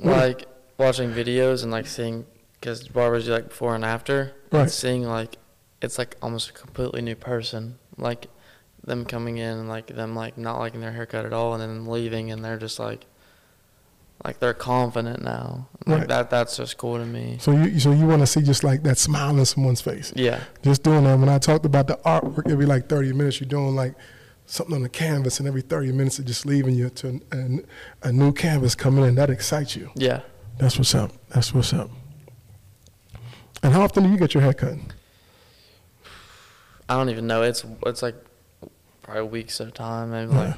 Like 0.00 0.46
watching 0.76 1.10
videos 1.10 1.62
and 1.62 1.72
like 1.72 1.86
seeing, 1.86 2.26
because 2.60 2.88
barbers 2.88 3.26
do 3.26 3.32
like 3.32 3.48
before 3.48 3.74
and 3.74 3.84
after. 3.84 4.34
and 4.50 4.60
Right. 4.62 4.70
Seeing 4.70 5.04
like, 5.04 5.36
it's 5.80 5.98
like 5.98 6.16
almost 6.22 6.50
a 6.50 6.52
completely 6.52 7.02
new 7.02 7.14
person. 7.14 7.78
Like 7.96 8.26
them 8.84 9.04
coming 9.04 9.38
in 9.38 9.58
and 9.58 9.68
like 9.68 9.88
them 9.88 10.14
like 10.14 10.38
not 10.38 10.58
liking 10.58 10.80
their 10.80 10.92
haircut 10.92 11.26
at 11.26 11.32
all 11.32 11.52
and 11.54 11.62
then 11.62 11.86
leaving 11.86 12.30
and 12.30 12.44
they're 12.44 12.58
just 12.58 12.78
like, 12.78 13.06
like 14.24 14.40
they're 14.40 14.54
confident 14.54 15.22
now. 15.22 15.68
Like 15.86 15.98
Right. 16.00 16.08
that, 16.08 16.30
that's 16.30 16.56
just 16.56 16.76
cool 16.76 16.98
to 16.98 17.04
me. 17.06 17.38
so 17.40 17.52
you 17.52 17.78
so 17.80 17.92
you 17.92 18.06
want 18.06 18.20
to 18.20 18.26
see 18.26 18.42
just 18.42 18.64
like 18.64 18.82
that 18.82 18.98
smile 18.98 19.38
on 19.38 19.44
someone's 19.46 19.80
face. 19.80 20.12
Yeah. 20.16 20.40
Just 20.62 20.82
doing 20.82 21.04
that. 21.04 21.18
When 21.18 21.28
I 21.28 21.38
talked 21.38 21.64
about 21.64 21.86
the 21.86 21.96
artwork, 22.04 22.50
every 22.50 22.66
like 22.66 22.88
30 22.88 23.12
minutes, 23.12 23.40
you're 23.40 23.48
doing 23.48 23.74
like 23.76 23.94
something 24.46 24.74
on 24.74 24.82
the 24.82 24.88
canvas, 24.88 25.38
and 25.40 25.46
every 25.48 25.60
30 25.62 25.92
minutes, 25.92 26.18
it's 26.18 26.26
just 26.28 26.46
leaving 26.46 26.74
you 26.74 26.88
to 26.90 27.20
an, 27.32 27.64
a 28.02 28.10
new 28.12 28.32
canvas 28.32 28.74
coming 28.74 29.04
in. 29.04 29.14
That 29.14 29.30
excites 29.30 29.76
you. 29.76 29.90
Yeah. 29.94 30.20
That's 30.58 30.76
what's 30.78 30.94
up. 30.94 31.12
That's 31.28 31.54
what's 31.54 31.72
up. 31.72 31.90
And 33.62 33.72
how 33.72 33.82
often 33.82 34.02
do 34.04 34.10
you 34.10 34.16
get 34.18 34.34
your 34.34 34.42
hair 34.42 34.52
cut? 34.54 34.74
I 36.88 36.94
don't 36.96 37.10
even 37.10 37.26
know. 37.26 37.42
It's 37.42 37.64
it's 37.86 38.02
like 38.02 38.14
probably 39.02 39.22
weeks 39.24 39.60
at 39.60 39.68
a 39.68 39.70
time. 39.70 40.10
Maybe 40.10 40.32
Yeah. 40.32 40.38
like 40.38 40.54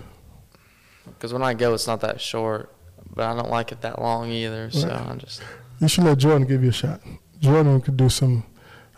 because 1.07 1.33
when 1.33 1.43
I 1.43 1.55
go, 1.55 1.75
it's 1.75 1.87
not 1.87 2.01
that 2.03 2.21
short, 2.21 2.73
but 3.15 3.25
I 3.27 3.35
don't 3.35 3.51
like 3.51 3.73
it 3.73 3.81
that 3.83 4.01
long 4.01 4.31
either. 4.31 4.71
So 4.71 4.89
Right. 4.89 5.09
I 5.09 5.15
just 5.17 5.43
You 5.81 5.89
should 5.89 6.05
let 6.05 6.19
Jordan 6.19 6.47
give 6.47 6.63
you 6.63 6.71
a 6.71 6.73
shot. 6.73 7.01
Jordan 7.41 7.81
could 7.81 7.97
do 7.97 8.09
some. 8.09 8.45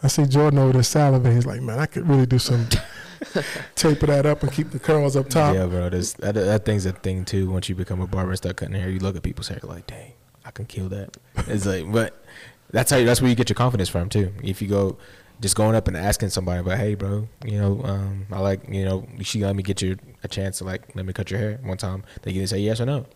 I 0.02 0.08
see 0.08 0.24
Jordan 0.26 0.58
over 0.58 0.72
there 0.72 0.82
salivating. 0.82 1.34
He's 1.34 1.46
like, 1.46 1.60
man, 1.60 1.78
I 1.78 1.86
could 1.86 2.08
really 2.08 2.26
do 2.26 2.38
some 2.38 2.66
taper 3.76 4.06
that 4.06 4.26
up 4.26 4.42
and 4.42 4.52
keep 4.52 4.70
the 4.70 4.78
curls 4.78 5.16
up 5.16 5.28
top. 5.28 5.54
Yeah, 5.54 5.66
bro. 5.66 5.88
This, 5.90 6.14
that, 6.14 6.34
that 6.34 6.64
thing's 6.64 6.86
a 6.86 6.92
thing 6.92 7.24
too. 7.24 7.50
Once 7.50 7.68
you 7.68 7.74
become 7.74 8.00
a 8.00 8.06
barber 8.06 8.30
and 8.30 8.36
start 8.38 8.56
cutting 8.56 8.74
hair, 8.74 8.90
you 8.90 8.98
look 8.98 9.16
at 9.16 9.22
people's 9.22 9.48
hair 9.48 9.60
like, 9.62 9.86
dang, 9.86 10.12
I 10.44 10.50
can 10.50 10.64
kill 10.66 10.88
that. 10.88 11.16
It's 11.46 11.66
like, 11.66 11.90
but 11.92 12.20
that's 12.70 12.90
how 12.90 12.96
you, 12.96 13.06
that's 13.06 13.20
where 13.20 13.30
you 13.30 13.36
get 13.36 13.48
your 13.48 13.54
confidence 13.54 13.88
from 13.88 14.08
too. 14.08 14.32
If 14.42 14.60
you 14.60 14.68
go 14.68 14.98
just 15.40 15.56
going 15.56 15.74
up 15.76 15.88
and 15.88 15.96
asking 15.96 16.30
somebody, 16.30 16.62
but 16.62 16.78
hey, 16.78 16.94
bro, 16.94 17.28
you 17.44 17.60
know, 17.60 17.80
um, 17.84 18.26
I 18.32 18.40
like, 18.40 18.68
you 18.68 18.84
know, 18.84 19.06
she 19.20 19.44
let 19.44 19.54
me 19.54 19.62
get 19.62 19.82
you 19.82 19.96
a 20.24 20.28
chance 20.28 20.58
to 20.58 20.64
like 20.64 20.94
let 20.96 21.04
me 21.06 21.12
cut 21.12 21.30
your 21.30 21.38
hair 21.38 21.60
one 21.62 21.76
time. 21.76 22.02
They 22.22 22.32
can 22.32 22.46
say 22.46 22.58
yes 22.58 22.80
or 22.80 22.86
no, 22.86 23.06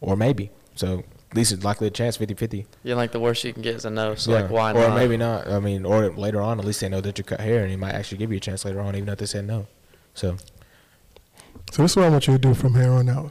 or 0.00 0.16
maybe. 0.16 0.50
So 0.74 1.04
at 1.30 1.36
least 1.36 1.52
it's 1.52 1.64
likely 1.64 1.86
a 1.86 1.90
chance 1.90 2.18
50-50. 2.18 2.66
yeah, 2.82 2.94
like 2.94 3.12
the 3.12 3.20
worst 3.20 3.44
you 3.44 3.52
can 3.52 3.62
get 3.62 3.76
is 3.76 3.84
a 3.84 3.90
no. 3.90 4.14
So 4.14 4.32
like 4.32 4.50
why 4.50 4.72
or 4.72 4.74
not? 4.74 4.90
Or 4.90 4.94
maybe 4.94 5.16
not. 5.16 5.48
I 5.48 5.60
mean, 5.60 5.84
or 5.84 6.10
later 6.10 6.40
on, 6.40 6.58
at 6.58 6.64
least 6.64 6.80
they 6.80 6.88
know 6.88 7.00
that 7.00 7.18
you 7.18 7.24
cut 7.24 7.40
hair, 7.40 7.62
and 7.62 7.70
they 7.70 7.76
might 7.76 7.94
actually 7.94 8.18
give 8.18 8.30
you 8.30 8.38
a 8.38 8.40
chance 8.40 8.64
later 8.64 8.80
on, 8.80 8.96
even 8.96 9.08
if 9.08 9.18
they 9.18 9.26
said 9.26 9.46
no. 9.46 9.66
So 10.14 10.36
So 11.70 11.82
this 11.82 11.92
is 11.92 11.96
what 11.96 12.06
I 12.06 12.08
want 12.08 12.26
you 12.26 12.32
to 12.32 12.38
do 12.38 12.52
from 12.54 12.74
here 12.74 12.90
on 12.90 13.08
out. 13.08 13.30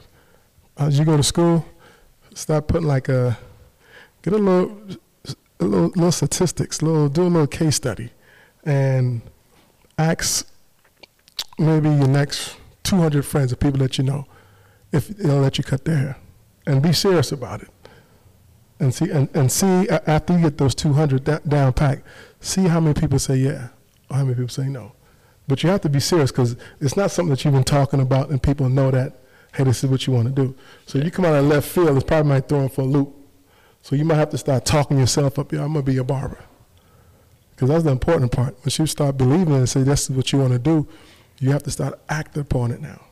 As 0.78 0.98
you 0.98 1.04
go 1.04 1.16
to 1.16 1.22
school, 1.22 1.66
start 2.34 2.68
putting 2.68 2.86
like 2.86 3.08
a 3.08 3.38
get 4.22 4.32
a 4.32 4.38
little 4.38 4.78
a 5.60 5.64
little, 5.64 5.88
little 5.88 6.12
statistics, 6.12 6.80
little 6.80 7.08
do 7.08 7.22
a 7.22 7.24
little 7.24 7.46
case 7.46 7.76
study, 7.76 8.10
and 8.64 9.20
ask 9.98 10.48
maybe 11.58 11.90
your 11.90 12.08
next 12.08 12.56
200 12.84 13.26
friends 13.26 13.52
or 13.52 13.56
people 13.56 13.78
that 13.80 13.98
you 13.98 14.04
know 14.04 14.26
if 14.90 15.08
they'll 15.08 15.40
let 15.40 15.58
you 15.58 15.64
cut 15.64 15.84
their 15.84 15.96
hair, 15.96 16.16
and 16.66 16.82
be 16.82 16.92
serious 16.92 17.32
about 17.32 17.62
it. 17.62 17.70
And 18.78 18.94
see 18.94 19.10
and, 19.10 19.28
and 19.34 19.52
see 19.52 19.88
after 19.88 20.34
you 20.34 20.42
get 20.42 20.58
those 20.58 20.74
200 20.74 21.24
da- 21.24 21.38
down 21.46 21.72
packed, 21.74 22.02
see 22.40 22.68
how 22.68 22.80
many 22.80 22.98
people 22.98 23.18
say 23.18 23.36
yeah 23.36 23.68
or 24.08 24.16
how 24.16 24.24
many 24.24 24.34
people 24.34 24.48
say 24.48 24.68
no. 24.68 24.92
But 25.46 25.62
you 25.62 25.70
have 25.70 25.80
to 25.82 25.88
be 25.88 26.00
serious 26.00 26.30
because 26.30 26.56
it's 26.80 26.96
not 26.96 27.10
something 27.10 27.30
that 27.30 27.44
you've 27.44 27.54
been 27.54 27.64
talking 27.64 28.00
about 28.00 28.30
and 28.30 28.42
people 28.42 28.68
know 28.68 28.90
that, 28.92 29.20
hey, 29.54 29.64
this 29.64 29.82
is 29.82 29.90
what 29.90 30.06
you 30.06 30.12
want 30.12 30.28
to 30.28 30.32
do. 30.32 30.54
So 30.86 30.98
you 30.98 31.10
come 31.10 31.24
out 31.24 31.34
of 31.34 31.44
left 31.44 31.68
field, 31.68 31.96
it's 31.96 32.04
probably 32.04 32.28
might 32.28 32.48
throw 32.48 32.68
for 32.68 32.82
a 32.82 32.84
loop. 32.84 33.14
So 33.82 33.96
you 33.96 34.04
might 34.04 34.14
have 34.14 34.30
to 34.30 34.38
start 34.38 34.64
talking 34.64 34.98
yourself 34.98 35.38
up, 35.38 35.52
yeah, 35.52 35.64
I'm 35.64 35.72
going 35.72 35.84
to 35.84 35.90
be 35.90 35.98
a 35.98 36.04
barber. 36.04 36.38
Because 37.50 37.68
that's 37.68 37.84
the 37.84 37.90
important 37.90 38.30
part. 38.30 38.56
Once 38.60 38.78
you 38.78 38.86
start 38.86 39.18
believing 39.18 39.54
and 39.54 39.68
say 39.68 39.82
this 39.82 40.08
is 40.08 40.16
what 40.16 40.30
you 40.32 40.38
want 40.38 40.52
to 40.52 40.58
do, 40.58 40.86
you 41.40 41.50
have 41.50 41.62
to 41.64 41.70
start 41.70 41.98
acting 42.08 42.42
upon 42.42 42.70
it 42.70 42.80
now 42.80 43.02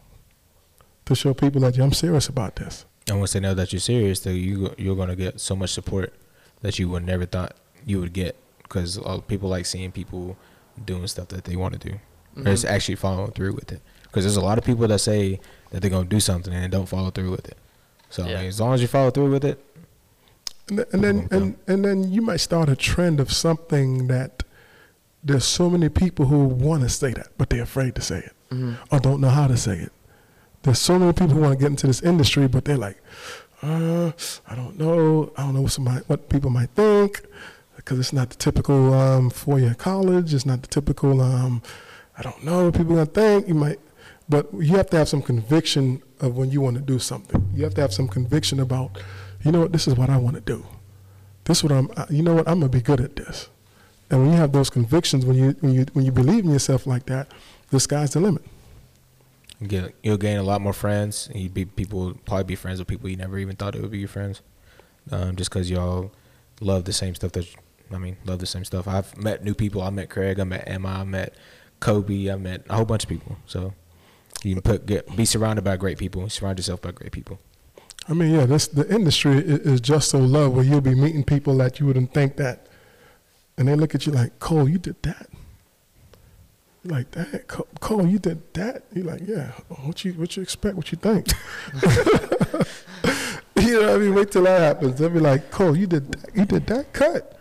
to 1.06 1.14
show 1.14 1.34
people 1.34 1.60
that 1.62 1.76
yeah, 1.76 1.84
I'm 1.84 1.92
serious 1.92 2.28
about 2.28 2.56
this. 2.56 2.84
And 3.08 3.18
once 3.18 3.32
they 3.32 3.40
know 3.40 3.54
that 3.54 3.72
you're 3.72 3.80
serious, 3.80 4.20
that 4.20 4.34
you 4.34 4.74
you're 4.76 4.96
gonna 4.96 5.16
get 5.16 5.40
so 5.40 5.56
much 5.56 5.70
support 5.72 6.12
that 6.60 6.78
you 6.78 6.88
would 6.88 7.04
never 7.06 7.24
thought 7.26 7.54
you 7.86 8.00
would 8.00 8.12
get 8.12 8.36
because 8.62 8.98
people 9.28 9.48
like 9.48 9.64
seeing 9.66 9.92
people 9.92 10.36
doing 10.84 11.06
stuff 11.06 11.28
that 11.28 11.44
they 11.44 11.56
want 11.56 11.80
to 11.80 11.88
do, 11.90 11.96
or 12.36 12.44
just 12.44 12.64
Mhm. 12.64 12.70
actually 12.70 12.94
following 12.96 13.30
through 13.32 13.54
with 13.54 13.72
it. 13.72 13.80
Because 14.02 14.24
there's 14.24 14.36
a 14.36 14.40
lot 14.42 14.58
of 14.58 14.64
people 14.64 14.86
that 14.88 14.98
say 14.98 15.40
that 15.70 15.80
they're 15.80 15.90
gonna 15.90 16.08
do 16.08 16.20
something 16.20 16.52
and 16.52 16.70
don't 16.70 16.88
follow 16.88 17.10
through 17.10 17.30
with 17.30 17.48
it. 17.48 17.56
So 18.10 18.24
I 18.24 18.26
mean, 18.26 18.36
as 18.46 18.60
long 18.60 18.74
as 18.74 18.82
you 18.82 18.88
follow 18.88 19.10
through 19.10 19.30
with 19.30 19.44
it, 19.44 19.62
And, 20.68 20.76
th- 20.78 20.88
and 20.92 21.02
then 21.04 21.28
and, 21.30 21.56
and 21.66 21.84
then 21.84 22.10
you 22.12 22.20
might 22.20 22.40
start 22.40 22.68
a 22.68 22.76
trend 22.76 23.20
of 23.20 23.32
something 23.32 24.08
that 24.08 24.42
there's 25.24 25.44
so 25.44 25.70
many 25.70 25.88
people 25.88 26.26
who 26.26 26.44
want 26.44 26.82
to 26.82 26.88
say 26.90 27.12
that, 27.14 27.28
but 27.38 27.48
they're 27.50 27.62
afraid 27.62 27.94
to 27.94 28.02
say 28.02 28.18
it. 28.18 28.32
Mhm. 28.50 28.76
or 28.90 28.98
don't 28.98 29.20
know 29.20 29.28
how 29.28 29.46
to 29.46 29.56
say 29.58 29.76
it. 29.78 29.92
There's 30.62 30.78
so 30.78 30.98
many 30.98 31.12
people 31.12 31.28
who 31.34 31.40
want 31.40 31.52
to 31.52 31.58
get 31.58 31.70
into 31.70 31.86
this 31.86 32.02
industry, 32.02 32.48
but 32.48 32.64
they're 32.64 32.76
like, 32.76 33.00
uh, 33.62 34.12
I 34.46 34.54
don't 34.54 34.78
know. 34.78 35.32
I 35.36 35.42
don't 35.42 35.54
know 35.54 35.62
what 35.62 35.72
somebody, 35.72 36.04
what 36.06 36.28
people 36.28 36.50
might 36.50 36.70
think, 36.70 37.22
because 37.76 37.98
it's 37.98 38.12
not 38.12 38.30
the 38.30 38.36
typical 38.36 38.92
um, 38.94 39.30
four-year 39.30 39.74
college. 39.74 40.34
It's 40.34 40.46
not 40.46 40.62
the 40.62 40.68
typical. 40.68 41.20
Um, 41.20 41.62
I 42.16 42.22
don't 42.22 42.44
know 42.44 42.66
what 42.66 42.74
people 42.74 42.92
are 42.92 43.06
gonna 43.06 43.06
think. 43.06 43.48
You 43.48 43.54
might, 43.54 43.80
but 44.28 44.52
you 44.52 44.76
have 44.76 44.90
to 44.90 44.96
have 44.98 45.08
some 45.08 45.22
conviction 45.22 46.02
of 46.20 46.36
when 46.36 46.50
you 46.50 46.60
want 46.60 46.76
to 46.76 46.82
do 46.82 46.98
something. 46.98 47.50
You 47.54 47.64
have 47.64 47.74
to 47.74 47.80
have 47.80 47.92
some 47.92 48.08
conviction 48.08 48.60
about, 48.60 49.00
you 49.44 49.52
know 49.52 49.60
what, 49.60 49.72
this 49.72 49.86
is 49.86 49.94
what 49.94 50.10
I 50.10 50.16
want 50.16 50.34
to 50.34 50.42
do. 50.42 50.66
This 51.44 51.58
is 51.58 51.64
what 51.64 51.72
I'm. 51.72 51.90
You 52.10 52.22
know 52.22 52.34
what, 52.34 52.48
I'm 52.48 52.60
gonna 52.60 52.68
be 52.68 52.80
good 52.80 53.00
at 53.00 53.16
this. 53.16 53.48
And 54.10 54.20
when 54.20 54.30
you 54.32 54.36
have 54.36 54.52
those 54.52 54.70
convictions, 54.70 55.24
when 55.24 55.36
you 55.36 55.56
when 55.60 55.72
you 55.72 55.86
when 55.92 56.04
you 56.04 56.12
believe 56.12 56.44
in 56.44 56.50
yourself 56.50 56.86
like 56.86 57.06
that, 57.06 57.28
the 57.70 57.80
sky's 57.80 58.12
the 58.12 58.20
limit. 58.20 58.42
You 59.60 59.66
get 59.66 59.94
you'll 60.02 60.18
gain 60.18 60.38
a 60.38 60.42
lot 60.42 60.60
more 60.60 60.72
friends. 60.72 61.28
You'd 61.34 61.54
be 61.54 61.64
people 61.64 62.14
probably 62.24 62.44
be 62.44 62.54
friends 62.54 62.78
with 62.78 62.88
people 62.88 63.08
you 63.08 63.16
never 63.16 63.38
even 63.38 63.56
thought 63.56 63.74
it 63.74 63.82
would 63.82 63.90
be 63.90 63.98
your 63.98 64.08
friends, 64.08 64.40
um, 65.10 65.36
just 65.36 65.50
because 65.50 65.70
y'all 65.70 66.12
love 66.60 66.84
the 66.84 66.92
same 66.92 67.14
stuff 67.14 67.32
that 67.32 67.46
I 67.92 67.98
mean, 67.98 68.16
love 68.24 68.38
the 68.38 68.46
same 68.46 68.64
stuff. 68.64 68.86
I've 68.86 69.16
met 69.16 69.44
new 69.44 69.54
people. 69.54 69.82
I 69.82 69.90
met 69.90 70.10
Craig. 70.10 70.38
I 70.38 70.44
met 70.44 70.64
Emma. 70.66 70.88
I 70.88 71.04
met 71.04 71.34
Kobe. 71.80 72.30
I 72.30 72.36
met 72.36 72.64
a 72.68 72.76
whole 72.76 72.84
bunch 72.84 73.04
of 73.04 73.08
people. 73.08 73.36
So 73.46 73.74
you 74.42 74.54
can 74.54 74.62
put 74.62 74.86
get 74.86 75.16
be 75.16 75.24
surrounded 75.24 75.64
by 75.64 75.76
great 75.76 75.98
people. 75.98 76.28
Surround 76.28 76.58
yourself 76.58 76.82
by 76.82 76.92
great 76.92 77.12
people. 77.12 77.38
I 78.08 78.14
mean, 78.14 78.34
yeah, 78.34 78.46
this 78.46 78.68
the 78.68 78.88
industry 78.92 79.38
is 79.38 79.80
just 79.80 80.10
so 80.10 80.18
love 80.18 80.54
where 80.54 80.64
you'll 80.64 80.80
be 80.80 80.94
meeting 80.94 81.24
people 81.24 81.56
that 81.58 81.80
you 81.80 81.86
wouldn't 81.86 82.14
think 82.14 82.36
that, 82.36 82.66
and 83.56 83.68
they 83.68 83.74
look 83.74 83.94
at 83.94 84.06
you 84.06 84.12
like, 84.12 84.38
Kole, 84.38 84.70
you 84.70 84.78
did 84.78 85.02
that. 85.02 85.28
Like 86.88 87.10
that, 87.10 87.46
Kole, 87.48 88.10
you 88.10 88.18
did 88.18 88.54
that. 88.54 88.84
You're 88.94 89.04
like, 89.04 89.20
yeah. 89.26 89.52
What 89.68 90.04
you 90.04 90.14
what 90.14 90.34
you 90.36 90.42
expect? 90.42 90.74
What 90.74 90.90
you 90.90 90.96
think? 90.96 91.26
you 93.60 93.80
know, 93.80 93.88
what 93.88 93.90
I 93.90 93.98
mean, 93.98 94.14
wait 94.14 94.30
till 94.30 94.44
that 94.44 94.60
happens. 94.60 94.98
They'll 94.98 95.10
be 95.10 95.20
like, 95.20 95.50
Kole, 95.50 95.78
you 95.78 95.86
did 95.86 96.10
that, 96.12 96.34
you 96.34 96.46
did 96.46 96.66
that 96.68 96.94
cut. 96.94 97.38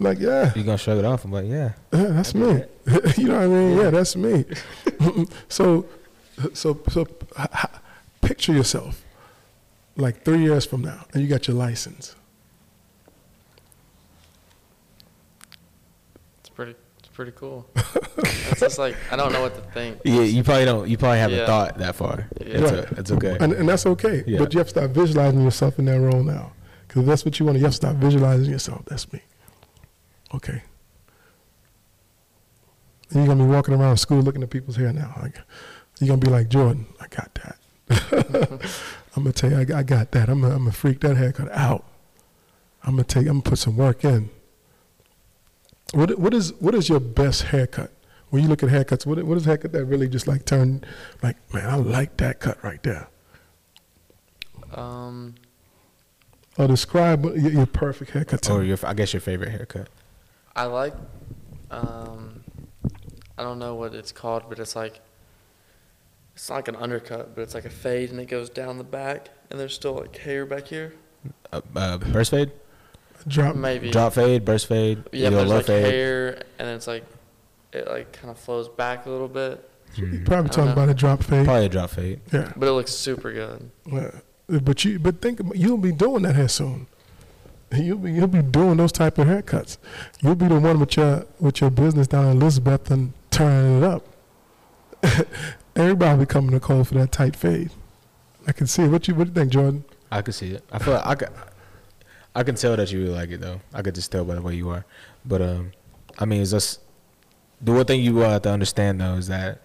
Like, 0.00 0.18
yeah, 0.18 0.52
You're 0.56 0.64
gonna 0.64 0.78
shrug 0.78 0.98
it 0.98 1.04
off. 1.04 1.24
I'm 1.24 1.30
like, 1.30 1.46
yeah. 1.46 1.72
yeah, 1.92 2.06
that's 2.08 2.34
me. 2.34 2.64
you 3.16 3.28
know 3.28 3.34
what 3.34 3.44
I 3.44 3.46
mean? 3.46 3.76
Yeah, 3.78 3.90
that's 3.90 4.16
me. 4.16 4.44
so, 5.48 5.86
so, 6.52 6.80
so, 6.88 7.06
picture 8.20 8.52
yourself 8.52 9.04
like 9.96 10.24
three 10.24 10.42
years 10.42 10.66
from 10.66 10.82
now, 10.82 11.06
and 11.12 11.22
you 11.22 11.28
got 11.28 11.46
your 11.46 11.56
license. 11.56 12.16
It's 16.40 16.50
pretty. 17.20 17.36
Cool. 17.36 17.68
it's 18.16 18.60
just 18.60 18.78
like 18.78 18.96
I 19.12 19.16
don't 19.16 19.30
know 19.30 19.42
what 19.42 19.54
to 19.54 19.60
think. 19.72 19.98
Yeah, 20.06 20.22
you 20.22 20.42
probably 20.42 20.64
don't. 20.64 20.88
You 20.88 20.96
probably 20.96 21.18
haven't 21.18 21.36
Yeah. 21.38 21.46
thought 21.46 21.76
that 21.76 21.94
far. 21.94 22.26
Yeah. 22.40 22.46
It's, 22.46 22.72
Right. 22.72 22.92
a, 22.92 22.98
it's 23.00 23.10
okay. 23.10 23.36
And, 23.38 23.52
and 23.52 23.68
that's 23.68 23.84
okay. 23.84 24.24
Yeah. 24.26 24.38
But 24.38 24.54
you 24.54 24.58
have 24.58 24.68
to 24.68 24.70
start 24.70 24.90
visualizing 24.92 25.42
yourself 25.42 25.78
in 25.78 25.84
that 25.84 26.00
role 26.00 26.22
now. 26.22 26.52
Because 26.88 27.04
that's 27.04 27.24
what 27.26 27.38
you 27.38 27.44
want 27.44 27.56
to, 27.56 27.58
you 27.60 27.66
have 27.66 27.72
to 27.72 27.76
start 27.76 27.96
visualizing 27.96 28.50
yourself. 28.50 28.86
That's 28.86 29.12
me. 29.12 29.20
Okay. 30.34 30.62
And 33.10 33.16
you're 33.16 33.26
going 33.26 33.38
to 33.38 33.44
be 33.44 33.50
walking 33.50 33.74
around 33.74 33.98
school 33.98 34.22
looking 34.22 34.42
at 34.42 34.48
people's 34.48 34.76
hair 34.76 34.92
now. 34.92 35.14
Like, 35.20 35.36
you're 36.00 36.08
going 36.08 36.20
to 36.20 36.26
be 36.26 36.32
like, 36.32 36.48
Jordan, 36.48 36.86
I 37.00 37.06
got 37.08 37.34
that. 37.34 37.58
I'm 39.14 39.24
going 39.24 39.32
to 39.32 39.32
tell 39.32 39.50
you, 39.50 39.58
I 39.58 39.64
got, 39.64 39.76
I 39.76 39.82
got 39.82 40.10
that. 40.12 40.28
I'm 40.30 40.40
going 40.40 40.64
to 40.64 40.72
freak 40.72 41.00
that 41.00 41.16
haircut 41.18 41.52
out. 41.52 41.84
I'm 42.82 42.94
going 42.94 43.04
to 43.04 43.14
take, 43.14 43.26
I'm 43.26 43.34
going 43.34 43.42
to 43.42 43.50
put 43.50 43.58
some 43.58 43.76
work 43.76 44.04
in. 44.04 44.30
What, 45.92 46.18
what, 46.18 46.34
is, 46.34 46.52
what 46.60 46.74
is 46.74 46.88
your 46.88 47.00
best 47.00 47.44
haircut? 47.44 47.90
When 48.30 48.42
you 48.42 48.48
look 48.48 48.62
at 48.62 48.68
haircuts, 48.68 49.06
what, 49.06 49.22
what 49.24 49.36
is 49.36 49.46
a 49.46 49.50
haircut 49.50 49.72
that 49.72 49.84
really 49.84 50.08
just 50.08 50.28
like 50.28 50.44
turn, 50.44 50.84
like, 51.22 51.36
man, 51.52 51.68
I 51.68 51.76
like 51.76 52.16
that 52.18 52.38
cut 52.38 52.62
right 52.62 52.82
there? 52.82 53.08
Um, 54.72 55.34
or 56.56 56.68
describe 56.68 57.24
your, 57.24 57.50
your 57.50 57.66
perfect 57.66 58.12
haircut 58.12 58.48
Or 58.48 58.62
your, 58.62 58.78
I 58.84 58.94
guess 58.94 59.12
your 59.12 59.20
favorite 59.20 59.50
haircut. 59.50 59.88
I 60.54 60.64
like, 60.64 60.94
um, 61.72 62.44
I 63.36 63.42
don't 63.42 63.58
know 63.58 63.74
what 63.74 63.94
it's 63.94 64.12
called, 64.12 64.44
but 64.48 64.58
it's 64.58 64.76
like, 64.76 65.00
it's 66.36 66.48
not 66.48 66.56
like 66.56 66.68
an 66.68 66.76
undercut, 66.76 67.34
but 67.34 67.42
it's 67.42 67.54
like 67.54 67.64
a 67.64 67.70
fade 67.70 68.10
and 68.10 68.20
it 68.20 68.26
goes 68.26 68.48
down 68.48 68.78
the 68.78 68.84
back 68.84 69.28
and 69.50 69.58
there's 69.58 69.74
still 69.74 69.94
like 69.94 70.16
hair 70.16 70.46
back 70.46 70.68
here. 70.68 70.94
Uh, 71.52 71.60
uh, 71.74 71.98
burst 71.98 72.30
fade, 72.30 72.52
Drop. 73.28 73.54
Maybe. 73.56 73.90
drop 73.90 74.14
fade, 74.14 74.44
burst 74.44 74.66
fade, 74.66 75.02
Yeah, 75.12 75.28
either 75.28 75.30
but 75.30 75.36
there's 75.36 75.48
low 75.50 75.56
like 75.56 75.66
fade. 75.66 75.84
hair 75.94 76.28
and 76.58 76.68
then 76.68 76.76
it's 76.76 76.86
like, 76.86 77.04
it 77.72 77.86
like 77.88 78.12
kind 78.12 78.30
of 78.30 78.38
flows 78.38 78.68
back 78.68 79.06
a 79.06 79.10
little 79.10 79.28
bit, 79.28 79.68
You 79.96 80.06
Mhm. 80.06 80.24
probably 80.26 80.48
talking 80.50 80.66
know. 80.66 80.72
about 80.72 80.88
a 80.88 80.94
drop 80.94 81.22
fade. 81.22 81.44
Probably 81.44 81.66
a 81.66 81.68
drop 81.68 81.90
fade. 81.90 82.20
Yeah. 82.32 82.52
but 82.56 82.68
it 82.68 82.72
looks 82.72 82.92
super 82.92 83.32
good. 83.32 83.70
Well, 83.90 84.10
But 84.48 84.84
you, 84.84 84.98
but 84.98 85.20
think 85.20 85.38
about, 85.40 85.56
you'll 85.56 85.76
be 85.78 85.92
doing 85.92 86.22
that 86.22 86.34
hair 86.34 86.48
soon. 86.48 86.86
You'll 87.72 87.98
be 87.98 88.10
you'll 88.12 88.26
be 88.26 88.42
doing 88.42 88.78
those 88.78 88.90
type 88.90 89.16
of 89.18 89.28
haircuts. 89.28 89.76
You'll 90.22 90.34
be 90.34 90.48
the 90.48 90.58
one 90.58 90.80
with 90.80 90.96
your 90.96 91.24
with 91.38 91.60
your 91.60 91.70
business 91.70 92.08
down 92.08 92.24
in 92.26 92.36
Elizabeth 92.42 92.90
and 92.90 93.12
turning 93.30 93.78
it 93.78 93.84
up. 93.84 94.04
Everybody 95.76 96.10
will 96.18 96.24
be 96.24 96.26
coming 96.26 96.50
to 96.50 96.58
call 96.60 96.82
for 96.82 96.94
that 96.94 97.12
tight 97.12 97.36
fade. 97.36 97.70
I 98.46 98.52
can 98.52 98.66
see 98.66 98.82
it. 98.82 98.88
What 98.88 99.06
you 99.06 99.14
what 99.14 99.24
do 99.24 99.30
you 99.30 99.34
think, 99.34 99.52
Jordan? 99.52 99.84
I 100.10 100.20
can 100.22 100.32
see 100.32 100.50
it. 100.50 100.64
I 100.72 100.78
feel 100.80 100.94
like 100.94 101.06
I 101.06 101.14
could. 101.14 101.28
I 102.34 102.42
can 102.42 102.54
tell 102.54 102.76
that 102.76 102.92
you 102.92 103.00
really 103.02 103.14
like 103.14 103.30
it 103.30 103.40
though. 103.40 103.60
I 103.74 103.82
could 103.82 103.94
just 103.94 104.12
tell 104.12 104.24
by 104.24 104.34
the 104.34 104.42
way 104.42 104.54
you 104.54 104.70
are. 104.70 104.84
But 105.24 105.42
um, 105.42 105.72
I 106.18 106.24
mean, 106.24 106.42
it's 106.42 106.52
just 106.52 106.80
the 107.60 107.72
one 107.72 107.84
thing 107.84 108.00
you 108.00 108.22
uh, 108.22 108.30
have 108.30 108.42
to 108.42 108.50
understand 108.50 109.00
though 109.00 109.14
is 109.14 109.28
that 109.28 109.60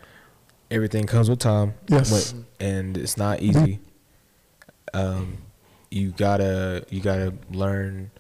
everything 0.72 1.06
comes 1.06 1.30
with 1.30 1.40
time. 1.40 1.76
Yes. 1.88 2.34
And 2.60 2.98
it's 2.98 3.18
not 3.18 3.42
easy. 3.42 3.80
Um, 4.94 5.38
you 5.92 6.12
gotta 6.12 6.86
you 6.90 7.02
gotta 7.02 7.34
learn 7.52 8.12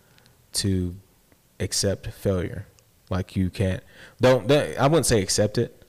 to 0.53 0.95
accept 1.59 2.07
failure. 2.07 2.67
Like 3.09 3.35
you 3.35 3.49
can't 3.49 3.83
don't, 4.19 4.47
don't 4.47 4.77
I 4.77 4.87
wouldn't 4.87 5.05
say 5.05 5.21
accept 5.21 5.57
it. 5.57 5.84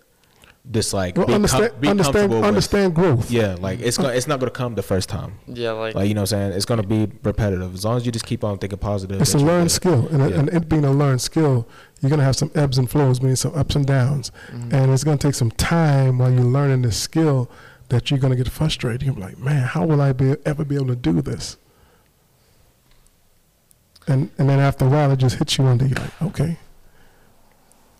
Just 0.69 0.93
like 0.93 1.17
Well, 1.17 1.27
be, 1.27 1.33
com- 1.33 1.37
understand 1.37 1.81
be 1.81 1.89
understand 1.89 2.31
comfortable 2.33 2.53
with- 2.57 2.95
growth. 2.95 3.31
yeah, 3.31 3.55
like 3.61 3.79
it's 3.81 3.97
gonna 3.97 4.09
it's 4.15 4.27
not 4.27 4.41
gonna 4.41 4.51
come 4.51 4.75
the 4.75 4.83
first 4.83 5.09
time. 5.09 5.35
Yeah, 5.47 5.71
like, 5.71 5.95
Like 5.95 6.09
you 6.09 6.15
know 6.15 6.23
what 6.23 6.33
I'm 6.33 6.39
saying? 6.51 6.53
It's 6.55 6.65
gonna 6.65 6.83
be 6.83 7.09
repetitive. 7.23 7.73
As 7.73 7.85
long 7.85 7.97
as 7.99 8.05
you 8.05 8.11
just 8.11 8.27
keep 8.27 8.43
on 8.43 8.59
thinking 8.59 8.79
positive. 8.79 9.21
It's 9.21 9.33
a 9.35 9.39
learned 9.39 9.67
good. 9.69 9.71
skill, 9.71 10.09
and, 10.09 10.19
Yeah. 10.29 10.39
and 10.41 10.49
it 10.49 10.69
being 10.69 10.85
a 10.85 10.91
learned 10.91 11.21
skill, 11.21 11.69
you're 12.01 12.11
gonna 12.11 12.25
have 12.25 12.35
some 12.35 12.51
ebbs 12.57 12.79
and 12.79 12.91
flows, 12.91 13.23
meaning 13.23 13.37
some 13.37 13.55
ups 13.55 13.77
and 13.77 13.87
downs, 13.87 14.33
mhm. 14.53 14.73
and 14.73 14.91
it's 14.93 15.05
gonna 15.05 15.19
take 15.19 15.37
some 15.37 15.53
time 15.53 16.19
while 16.19 16.33
you're 16.33 16.43
learning 16.43 16.83
this 16.83 16.97
skill 16.97 17.49
that 17.91 18.11
you're 18.11 18.19
gonna 18.19 18.35
get 18.35 18.49
frustrated. 18.49 19.05
You're 19.05 19.15
like, 19.15 19.39
man, 19.39 19.63
how 19.69 19.87
will 19.87 20.01
I 20.01 20.13
be 20.13 20.35
ever 20.45 20.65
be 20.65 20.75
able 20.75 20.89
to 20.89 20.97
do 20.97 21.23
this? 21.23 21.59
And 24.09 24.31
and 24.37 24.49
then 24.51 24.59
after 24.59 24.85
a 24.85 24.89
while, 24.89 25.13
it 25.13 25.19
just 25.19 25.37
hits 25.37 25.59
you 25.59 25.65
one 25.65 25.79
day. 25.79 25.87
You're 25.87 25.99
like, 25.99 26.23
okay, 26.23 26.59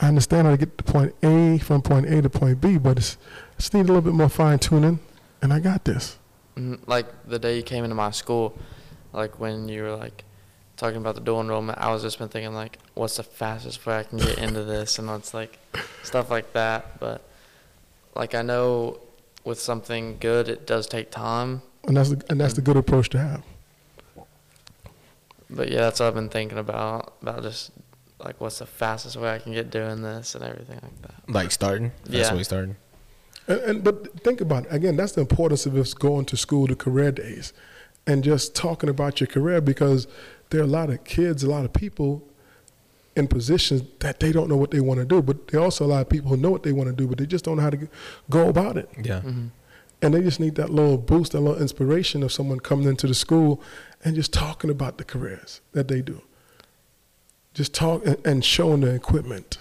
I 0.01 0.09
understand 0.09 0.47
how 0.47 0.53
to 0.53 0.59
get 0.59 0.77
to 0.79 0.85
point 0.85 1.15
A 1.23 1.59
from 1.59 1.83
point 1.83 2.07
A 2.07 2.21
to 2.23 2.29
point 2.29 2.61
B, 2.61 2.77
but 2.79 2.99
it's 2.99 3.17
just 3.57 3.73
need 3.73 3.81
a 3.81 3.85
little 3.85 4.03
bit 4.03 4.13
more 4.13 4.29
fine 4.29 4.59
tuning, 4.59 4.99
and 5.41 5.53
I 5.53 5.61
got 5.61 5.85
this. 5.85 6.19
Mhm, 6.57 6.81
like 6.87 7.07
the 7.27 7.39
day 7.39 7.57
you 7.57 7.63
came 7.63 7.85
into 7.85 7.97
my 7.97 8.11
school, 8.11 8.59
like 9.13 9.39
when 9.41 9.69
you 9.69 9.83
were 9.83 9.97
like 9.97 10.25
talking 10.77 10.99
about 10.99 11.15
the 11.15 11.21
dual 11.23 11.41
enrollment, 11.41 11.79
I 11.79 11.91
was 11.91 12.03
just 12.03 12.19
been 12.19 12.29
thinking 12.29 12.55
like, 12.55 12.79
what's 12.95 13.17
the 13.17 13.23
fastest 13.23 13.85
way 13.87 13.99
I 13.99 14.03
can 14.03 14.19
get 14.19 14.39
into 14.39 14.65
this, 14.65 14.99
and 14.99 15.09
it's 15.11 15.33
like 15.33 15.59
stuff 16.03 16.31
like 16.31 16.53
that. 16.53 17.01
But 17.01 17.23
like 18.15 18.35
I 18.35 18.43
know 18.43 18.99
with 19.45 19.61
something 19.61 20.19
good, 20.19 20.49
it 20.49 20.67
does 20.67 20.87
take 20.87 21.11
time. 21.11 21.63
And 21.85 21.97
that's 21.97 22.11
the, 22.11 22.23
and 22.29 22.41
that's 22.41 22.55
the 22.55 22.61
good 22.61 22.77
approach 22.77 23.09
to 23.11 23.19
have. 23.19 23.43
But 25.49 25.71
yeah, 25.71 25.81
that's 25.81 26.01
what 26.01 26.07
I've 26.07 26.15
been 26.15 26.29
thinking 26.29 26.59
about 26.59 27.15
about 27.23 27.43
just 27.43 27.71
like 28.25 28.41
what's 28.41 28.59
the 28.59 28.67
fastest 28.67 29.17
way 29.17 29.31
I 29.35 29.39
can 29.39 29.53
get 29.53 29.71
doing 29.71 30.03
this 30.03 30.35
and 30.35 30.43
everything 30.45 30.79
like 30.83 31.03
that. 31.03 31.15
Like 31.33 31.51
starting. 31.53 31.93
That's 32.05 32.15
Yeah. 32.15 32.31
the 32.31 32.37
way 32.37 32.43
starting. 32.43 32.77
And, 33.49 33.61
and 33.61 33.85
but 33.85 34.21
think 34.21 34.41
about 34.41 34.67
it 34.67 34.73
again. 34.73 34.97
That's 34.97 35.13
the 35.13 35.21
importance 35.21 35.67
of 35.67 35.77
us 35.77 35.95
going 35.95 36.25
to 36.27 36.37
school, 36.37 36.67
to 36.67 36.75
career 36.75 37.13
days, 37.13 37.53
and 38.07 38.25
just 38.25 38.55
talking 38.55 38.89
about 38.89 39.21
your 39.21 39.27
career 39.29 39.61
because 39.61 40.07
there 40.51 40.61
are 40.61 40.65
a 40.65 40.69
lot 40.69 40.91
of 40.91 41.05
kids, 41.05 41.43
a 41.45 41.51
lot 41.51 41.65
of 41.65 41.73
people 41.73 42.23
in 43.15 43.27
positions 43.29 43.83
that 44.01 44.21
they 44.21 44.31
don't 44.33 44.49
know 44.49 44.57
what 44.57 44.71
they 44.71 44.81
want 44.81 45.01
to 45.01 45.07
do. 45.07 45.23
But 45.23 45.49
there 45.49 45.61
are 45.61 45.65
also 45.65 45.85
a 45.85 45.89
lot 45.89 46.01
of 46.03 46.09
people 46.09 46.31
who 46.31 46.37
know 46.37 46.51
what 46.51 46.63
they 46.63 46.73
want 46.73 46.89
to 46.89 46.95
do, 46.95 47.07
but 47.07 47.19
they 47.19 47.27
just 47.27 47.45
don't 47.45 47.57
know 47.57 47.63
how 47.63 47.71
to 47.71 47.89
go 48.31 48.49
about 48.49 48.77
it. 48.77 48.89
Yeah. 49.03 49.21
hmm 49.21 49.47
And 50.03 50.13
they 50.15 50.21
just 50.23 50.39
need 50.41 50.55
that 50.57 50.71
little 50.71 50.99
boost, 50.99 51.33
that 51.33 51.41
little 51.41 51.61
inspiration 51.61 52.23
of 52.23 52.31
someone 52.33 52.61
coming 52.61 52.87
into 52.89 53.07
the 53.07 53.15
school 53.15 53.63
and 54.05 54.15
just 54.15 54.33
talking 54.33 54.71
about 54.71 54.99
the 54.99 55.05
careers 55.05 55.61
that 55.73 55.89
they 55.89 56.03
do. 56.03 56.21
Just 57.57 57.73
talk 57.73 58.05
and, 58.27 58.45
showing 58.45 58.83
the 58.83 58.95
equipment. 58.95 59.57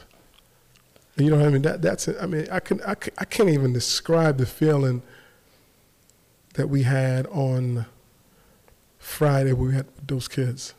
You 1.15 1.29
know 1.29 1.37
what 1.37 1.45
I 1.45 1.49
mean? 1.49 1.61
That 1.61 1.81
that's. 1.81 2.09
I 2.09 2.25
mean, 2.25 2.45
I 2.51 2.59
can 2.59 2.81
I, 2.81 2.93
can, 2.95 3.13
I 3.17 3.23
can't 3.23 3.47
even 3.47 3.71
describe 3.71 4.37
the 4.37 4.45
feeling 4.45 5.01
that 6.55 6.67
we 6.67 6.83
had 6.83 7.25
on 7.27 7.85
Friday. 8.99 9.53
We 9.53 9.75
had 9.75 9.85
those 10.05 10.27
kids 10.27 10.73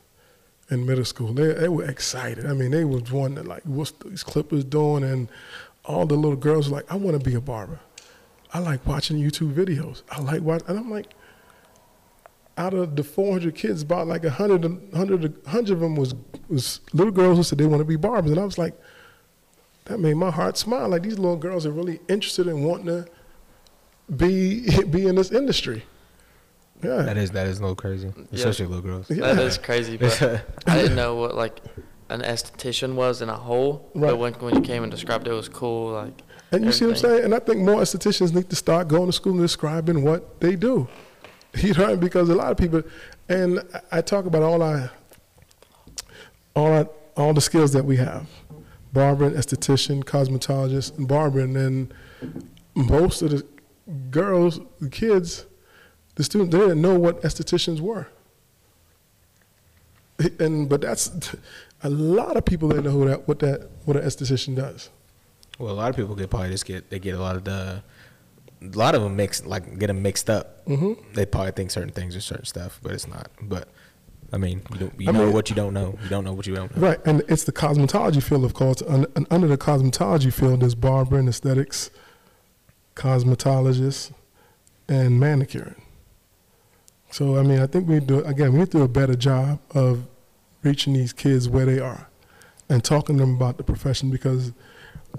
in 0.69 0.85
middle 0.85 1.07
school. 1.07 1.33
They 1.33 1.55
they 1.55 1.71
were 1.71 1.87
excited. 1.87 2.45
I 2.45 2.53
mean, 2.53 2.71
they 2.71 2.85
was 2.85 3.11
wondering 3.11 3.47
like, 3.47 3.63
what's 3.63 3.93
these 3.93 4.23
Clippers 4.23 4.65
doing? 4.65 5.03
And 5.03 5.29
all 5.87 6.05
the 6.05 6.17
little 6.17 6.37
girls 6.37 6.69
were 6.69 6.77
like, 6.77 6.93
I 6.93 6.97
want 6.97 7.19
to 7.19 7.25
be 7.25 7.35
a 7.35 7.41
barber. 7.41 7.81
I 8.53 8.59
like 8.59 8.87
watching 8.87 9.17
YouTube 9.17 9.55
videos. 9.55 10.03
I 10.11 10.21
like 10.21 10.43
watch, 10.43 10.65
and 10.69 10.79
I'm 10.79 10.91
like, 10.91 11.15
out 12.59 12.75
of 12.75 12.97
the 12.97 13.05
400 13.05 13.55
kids, 13.55 13.83
about 13.83 14.07
like 14.07 14.23
100, 14.23 14.65
100, 14.65 15.45
100 15.45 15.73
of 15.73 15.81
them 15.81 15.97
was 15.97 16.15
was 16.49 16.81
little 16.93 17.13
girls 17.13 17.37
who 17.37 17.43
said 17.43 17.59
they 17.59 17.67
want 17.67 17.81
to 17.81 17.85
be 17.85 17.97
barbers, 17.97 18.31
and 18.31 18.41
I 18.41 18.45
was 18.45 18.59
like, 18.59 18.75
that 19.87 19.99
made 19.99 20.15
my 20.15 20.31
heart 20.31 20.57
smile. 20.57 20.89
Like 20.89 21.03
these 21.03 21.19
little 21.19 21.37
girls 21.37 21.67
are 21.67 21.73
really 21.73 22.01
interested 22.09 22.47
in 22.47 22.63
wanting 22.63 22.87
to 22.87 23.07
be 24.15 24.85
be 24.91 25.07
in 25.07 25.17
this 25.17 25.33
industry. 25.33 25.85
Yeah, 26.83 27.03
That 27.03 27.17
is 27.17 27.31
that 27.31 27.47
is 27.47 27.59
a 27.59 27.63
little 27.63 27.77
crazy, 27.77 28.13
especially 28.33 28.67
little 28.67 28.83
girls. 28.83 29.11
Yeah. 29.11 29.35
That 29.35 29.39
is 29.39 29.59
crazy, 29.59 29.97
but 29.97 30.23
I 30.67 30.77
didn't 30.77 30.97
know 30.97 31.15
what 31.17 31.35
like 31.35 31.61
an 32.09 32.21
esthetician 32.21 32.95
was 32.95 33.23
in 33.23 33.29
a 33.29 33.37
whole. 33.37 33.91
Right. 33.95 34.11
But 34.11 34.17
when 34.19 34.35
when 34.35 34.55
you 34.57 34.61
came 34.61 34.83
and 34.83 34.91
described 34.91 35.27
it, 35.27 35.31
it 35.31 35.35
was 35.35 35.49
cool. 35.49 35.93
Like 35.93 36.23
And 36.53 36.65
you 36.65 36.73
see 36.73 36.85
what 36.85 36.93
I'm 36.93 36.97
saying? 36.99 37.25
And 37.25 37.35
I 37.35 37.39
think 37.39 37.61
more 37.61 37.81
estheticians 37.81 38.35
need 38.35 38.51
to 38.51 38.57
start 38.57 38.89
going 38.89 39.07
to 39.07 39.13
school 39.13 39.33
and 39.33 39.43
describing 39.43 40.05
what 40.05 40.41
they 40.41 40.55
do. 40.55 40.89
You 41.63 41.73
know, 41.73 41.97
because 41.97 42.29
a 42.29 42.35
lot 42.35 42.53
of 42.53 42.59
people, 42.59 42.83
and 43.31 43.63
I 43.91 44.03
talk 44.03 44.27
about 44.27 44.43
all 44.43 44.63
our, 44.63 44.91
all 46.55 46.67
our, 46.67 46.89
all 47.17 47.33
the 47.33 47.41
skills 47.41 47.73
that 47.73 47.85
we 47.85 47.97
have, 47.97 48.27
barbering, 48.93 49.33
esthetician, 49.33 50.05
cosmetologist, 50.05 50.99
and 50.99 51.09
barbering, 51.09 51.57
and 51.57 51.95
most 52.75 53.23
of 53.23 53.31
the 53.31 53.47
girls, 54.11 54.61
the 54.81 54.91
kids, 54.91 55.47
the 56.17 56.25
students, 56.25 56.55
they 56.55 56.61
didn't 56.61 56.83
know 56.83 56.99
what 56.99 57.23
estheticians 57.23 57.81
were. 57.81 58.09
And 60.39 60.69
but 60.69 60.83
that's 60.83 61.35
a 61.83 61.91
lot 61.91 62.37
of 62.37 62.45
people 62.45 62.69
didn't 62.69 62.85
know 62.85 63.05
that 63.07 63.29
what 63.29 63.39
that 63.41 63.69
what 63.85 63.97
an 63.97 64.03
esthetician 64.03 64.57
does. 64.57 64.91
Well, 65.59 65.73
a 65.73 65.77
lot 65.77 65.91
of 65.91 65.97
people 65.97 66.15
get 66.15 66.31
probably 66.31 66.51
just 66.51 66.65
get 66.65 66.91
they 66.91 66.99
get 66.99 67.15
a 67.15 67.19
lot 67.19 67.37
of 67.37 67.45
the, 67.45 67.83
a 68.63 68.67
lot 68.77 68.95
of 68.95 69.03
them 69.03 69.17
mix 69.17 69.45
like 69.45 69.79
get 69.79 69.89
them 69.89 70.03
mixed 70.03 70.29
up. 70.31 70.65
Mm-hmm. 70.67 71.13
They 71.15 71.27
probably 71.27 71.53
think 71.53 71.71
certain 71.71 71.93
things 71.93 72.17
are 72.17 72.21
certain 72.21 72.45
stuff, 72.47 72.81
but 72.83 72.93
it's 72.93 73.07
not. 73.07 73.31
But 73.43 73.69
I 74.33 74.39
mean, 74.39 74.63
you, 74.73 74.79
don't, 74.79 75.01
you 75.01 75.09
I 75.09 75.13
know 75.13 75.25
mean- 75.27 75.33
what 75.35 75.51
you 75.51 75.57
don't 75.57 75.73
know. 75.75 75.97
You 76.03 76.09
don't 76.09 76.25
know 76.25 76.33
what 76.33 76.47
you 76.47 76.55
don't 76.55 76.75
know. 76.77 76.83
Right, 76.89 76.99
and 77.07 77.23
it's 77.29 77.45
the 77.45 77.53
cosmetology 77.53 78.23
field, 78.23 78.45
of 78.45 78.55
course. 78.55 78.83
Un- 78.89 79.07
And 79.15 79.27
under 79.31 79.47
the 79.47 79.59
cosmetology 79.59 80.33
field 80.33 80.61
there's 80.61 80.71
is 80.73 80.75
barbering, 80.75 81.29
aesthetics, 81.29 81.91
cosmetologist, 82.95 84.13
and 84.89 85.21
manicuring. 85.21 85.81
So, 87.11 87.37
I 87.39 87.43
mean, 87.43 87.61
I 87.61 87.67
think 87.67 87.89
we 87.89 88.01
do 88.01 88.21
again. 88.25 88.53
We 88.53 88.61
need 88.61 88.71
to 88.73 88.79
do 88.79 88.83
a 88.83 88.89
better 88.89 89.15
job 89.15 89.61
of 89.75 90.07
reaching 90.63 90.93
these 90.93 91.13
kids 91.13 91.49
where 91.49 91.65
they 91.67 91.79
are, 91.79 92.09
and 92.69 92.83
talking 92.83 93.17
to 93.19 93.23
them 93.23 93.37
about 93.37 93.59
the 93.59 93.63
profession 93.63 94.11
because, 94.11 94.53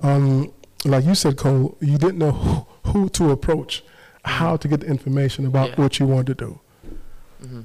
um, 0.03 0.51
like 0.85 1.05
you 1.05 1.15
said, 1.15 1.37
Kole, 1.37 1.75
you 1.81 1.97
didn't 1.97 2.17
know 2.17 2.66
who, 2.87 3.09
to 3.09 3.31
approach, 3.31 3.83
how 4.25 4.57
to 4.57 4.67
get 4.67 4.81
the 4.81 4.87
information 4.87 5.45
about 5.45 5.69
Yeah. 5.69 5.75
what 5.81 5.99
you 5.99 6.07
want 6.07 6.27
to 6.27 6.33
do. 6.33 6.59
hmm 7.41 7.61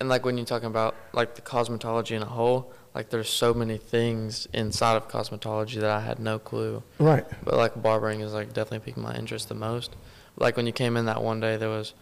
And 0.00 0.08
like 0.08 0.24
when 0.24 0.36
you're 0.38 0.46
talking 0.46 0.66
about 0.68 0.94
like 1.12 1.34
the 1.34 1.42
cosmetology 1.42 2.12
in 2.12 2.22
a 2.22 2.26
whole, 2.26 2.72
like 2.94 3.10
there's 3.10 3.28
so 3.28 3.52
many 3.52 3.76
things 3.76 4.46
inside 4.52 4.96
of 4.96 5.08
cosmetology 5.08 5.80
that 5.80 5.90
I 5.90 6.00
had 6.00 6.18
no 6.18 6.38
clue. 6.38 6.82
Right. 6.98 7.26
But 7.44 7.54
like 7.54 7.80
barbering 7.82 8.20
is 8.20 8.32
like 8.32 8.52
definitely 8.52 8.80
piquing 8.86 9.02
my 9.02 9.14
interest 9.16 9.48
the 9.48 9.54
most. 9.54 9.94
Like 10.36 10.56
when 10.56 10.66
you 10.66 10.72
came 10.72 10.96
in 10.96 11.04
that 11.06 11.22
one 11.22 11.40
day, 11.40 11.56
there 11.56 11.68
was, 11.68 11.94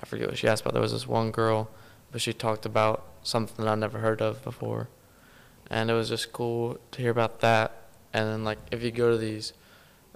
I 0.00 0.06
forget 0.06 0.28
what 0.28 0.38
she 0.38 0.48
asked 0.48 0.62
about. 0.62 0.72
There 0.72 0.82
was 0.82 0.92
this 0.92 1.06
one 1.06 1.30
girl, 1.30 1.68
but 2.10 2.20
she 2.22 2.32
talked 2.32 2.64
about 2.66 3.04
something 3.22 3.62
that 3.64 3.70
I 3.70 3.74
never 3.74 3.98
heard 3.98 4.20
of 4.22 4.42
before, 4.42 4.88
and 5.70 5.90
it 5.90 5.94
was 5.94 6.08
just 6.08 6.32
cool 6.32 6.78
to 6.92 7.02
hear 7.02 7.10
about 7.10 7.40
that. 7.40 7.72
And 8.14 8.28
then 8.28 8.44
like 8.44 8.58
if 8.70 8.82
you 8.82 8.90
go 8.90 9.10
to 9.10 9.18
these 9.18 9.52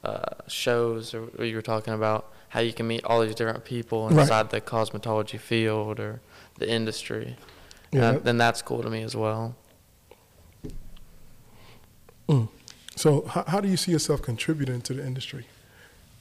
uh, 0.06 0.34
shows 0.48 1.14
or 1.14 1.22
what 1.36 1.46
you 1.48 1.56
were 1.56 1.68
talking 1.74 1.94
about, 2.00 2.20
how 2.54 2.60
you 2.60 2.72
can 2.78 2.86
meet 2.86 3.02
all 3.04 3.20
these 3.24 3.34
different 3.34 3.64
people 3.64 4.08
Right. 4.08 4.20
inside 4.20 4.50
the 4.50 4.60
cosmetology 4.60 5.38
field 5.50 5.98
or 6.00 6.20
the 6.58 6.68
industry, 6.78 7.36
Yeah. 7.92 8.10
And 8.10 8.24
then 8.26 8.36
that's 8.38 8.60
cool 8.62 8.82
to 8.82 8.90
me 8.90 9.02
as 9.02 9.14
well. 9.24 9.54
Mm. 12.28 12.48
So, 12.96 13.26
how, 13.26 13.44
how 13.46 13.60
do 13.60 13.68
you 13.68 13.76
see 13.76 13.92
yourself 13.92 14.22
contributing 14.22 14.80
to 14.82 14.94
the 14.94 15.04
industry? 15.06 15.46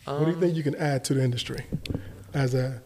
what 0.05 0.19
do 0.19 0.25
you 0.27 0.33
Um, 0.35 0.39
think 0.41 0.55
you 0.55 0.61
can 0.63 0.75
add 0.75 1.03
to 1.05 1.13
the 1.15 1.23
industry 1.23 1.61
as 2.33 2.53
a 2.53 2.81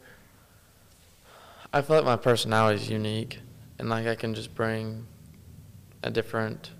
I 1.74 1.82
feel 1.82 1.98
like 1.98 2.06
my 2.06 2.16
personality 2.16 2.82
is 2.82 2.90
unique, 2.90 3.40
and 3.78 3.90
like 3.90 4.08
I 4.08 4.16
can 4.16 4.34
just 4.34 4.56
bring 4.56 5.06
a 6.02 6.10
different 6.10 6.72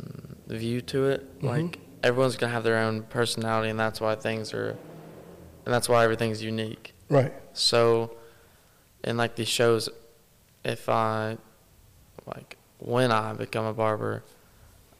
mm, 0.00 0.36
view 0.48 0.80
to 0.92 1.06
it. 1.12 1.20
Mhm. 1.40 1.48
Like 1.54 1.78
everyone's 2.04 2.36
gonna 2.36 2.52
have 2.52 2.62
their 2.64 2.78
own 2.78 3.02
personality, 3.02 3.70
and 3.70 3.80
that's 3.80 4.00
why 4.00 4.14
things 4.14 4.52
are, 4.54 4.76
and 5.64 5.74
that's 5.74 5.88
why 5.88 6.04
everything's 6.04 6.42
unique. 6.42 6.92
right? 7.08 7.32
So, 7.54 8.16
in 9.02 9.16
like 9.16 9.34
these 9.36 9.48
shows, 9.48 9.88
if 10.64 10.88
I, 10.88 11.38
like, 12.26 12.56
when 12.78 13.10
I 13.10 13.32
become 13.32 13.64
a 13.64 13.72
barber, 13.74 14.22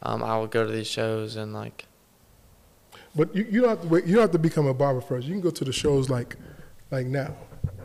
um, 0.01 0.23
I 0.23 0.37
will 0.37 0.47
go 0.47 0.65
to 0.65 0.71
these 0.71 0.87
shows 0.87 1.35
and 1.35 1.53
like, 1.53 1.85
But 3.15 3.35
you, 3.35 3.45
you 3.49 3.61
don't 3.61 3.69
have 3.69 3.81
to 3.81 3.87
wait. 3.87 4.05
You 4.05 4.15
don't 4.15 4.23
have 4.23 4.31
to 4.31 4.39
become 4.39 4.67
a 4.67 4.73
barber 4.73 5.01
first. 5.01 5.27
You 5.27 5.33
can 5.33 5.41
go 5.41 5.49
to 5.51 5.63
the 5.63 5.71
shows 5.73 6.09
like, 6.09 6.35
like 6.91 7.05
now. 7.07 7.35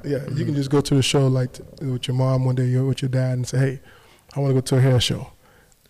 Yeah, 0.03 0.11
you 0.11 0.19
Mm-hmm. 0.19 0.45
can 0.47 0.55
just 0.55 0.71
go 0.71 0.81
to 0.81 0.95
the 0.95 1.03
show 1.03 1.27
like 1.27 1.59
with 1.83 2.09
your 2.09 2.17
mom 2.17 2.45
one 2.47 2.55
day, 2.55 2.65
you're 2.65 2.85
with 2.87 3.03
your 3.03 3.11
dad, 3.11 3.35
and 3.35 3.47
say, 3.47 3.59
"Hey, 3.59 3.81
I 4.35 4.41
want 4.41 4.51
to 4.51 4.55
go 4.55 4.61
to 4.61 4.77
a 4.77 4.81
hair 4.81 4.99
show," 5.01 5.31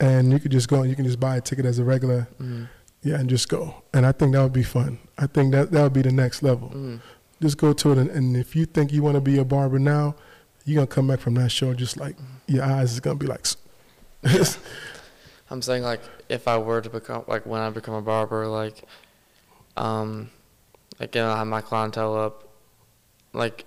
and 0.00 0.32
you 0.32 0.38
could 0.40 0.50
just 0.50 0.68
go 0.68 0.80
and 0.80 0.90
you 0.90 0.96
can 0.96 1.04
just 1.04 1.20
buy 1.20 1.36
a 1.36 1.40
ticket 1.40 1.64
as 1.64 1.78
a 1.78 1.84
regular, 1.84 2.26
mm, 2.40 2.68
yeah, 3.02 3.16
and 3.16 3.28
just 3.28 3.48
go. 3.48 3.82
And 3.92 4.04
I 4.04 4.12
think 4.12 4.32
that 4.32 4.42
would 4.42 4.52
be 4.52 4.62
fun. 4.62 4.98
I 5.18 5.26
think 5.26 5.52
that 5.52 5.70
that 5.72 5.82
would 5.82 5.92
be 5.92 6.02
the 6.02 6.12
next 6.12 6.42
level. 6.42 6.68
mm, 6.70 7.00
Just 7.40 7.58
go 7.58 7.72
to 7.72 7.92
it, 7.92 7.98
and, 7.98 8.10
and 8.10 8.36
if 8.36 8.54
you 8.54 8.66
think 8.66 8.92
you 8.92 9.02
want 9.02 9.14
to 9.14 9.20
be 9.20 9.38
a 9.38 9.44
barber 9.44 9.78
now, 9.78 10.14
you're 10.64 10.76
gonna 10.76 10.86
come 10.86 11.08
back 11.08 11.20
from 11.20 11.34
that 11.34 11.50
show 11.50 11.72
just 11.74 11.96
like 11.96 12.16
your 12.46 12.62
eyes 12.64 12.92
is 12.92 13.00
gonna 13.00 13.16
be 13.16 13.26
like. 13.26 13.46
I'm 15.50 15.62
saying 15.62 15.82
like 15.82 16.00
if 16.28 16.46
I 16.46 16.58
were 16.58 16.80
to 16.80 16.90
become 16.90 17.24
like 17.26 17.46
when 17.46 17.60
I 17.60 17.70
become 17.70 17.94
a 17.94 18.02
barber, 18.02 18.46
like, 18.46 18.84
um, 19.76 20.30
again 20.98 21.24
I 21.26 21.38
have 21.38 21.46
my 21.46 21.60
clientele 21.60 22.14
up, 22.16 22.48
like, 23.32 23.64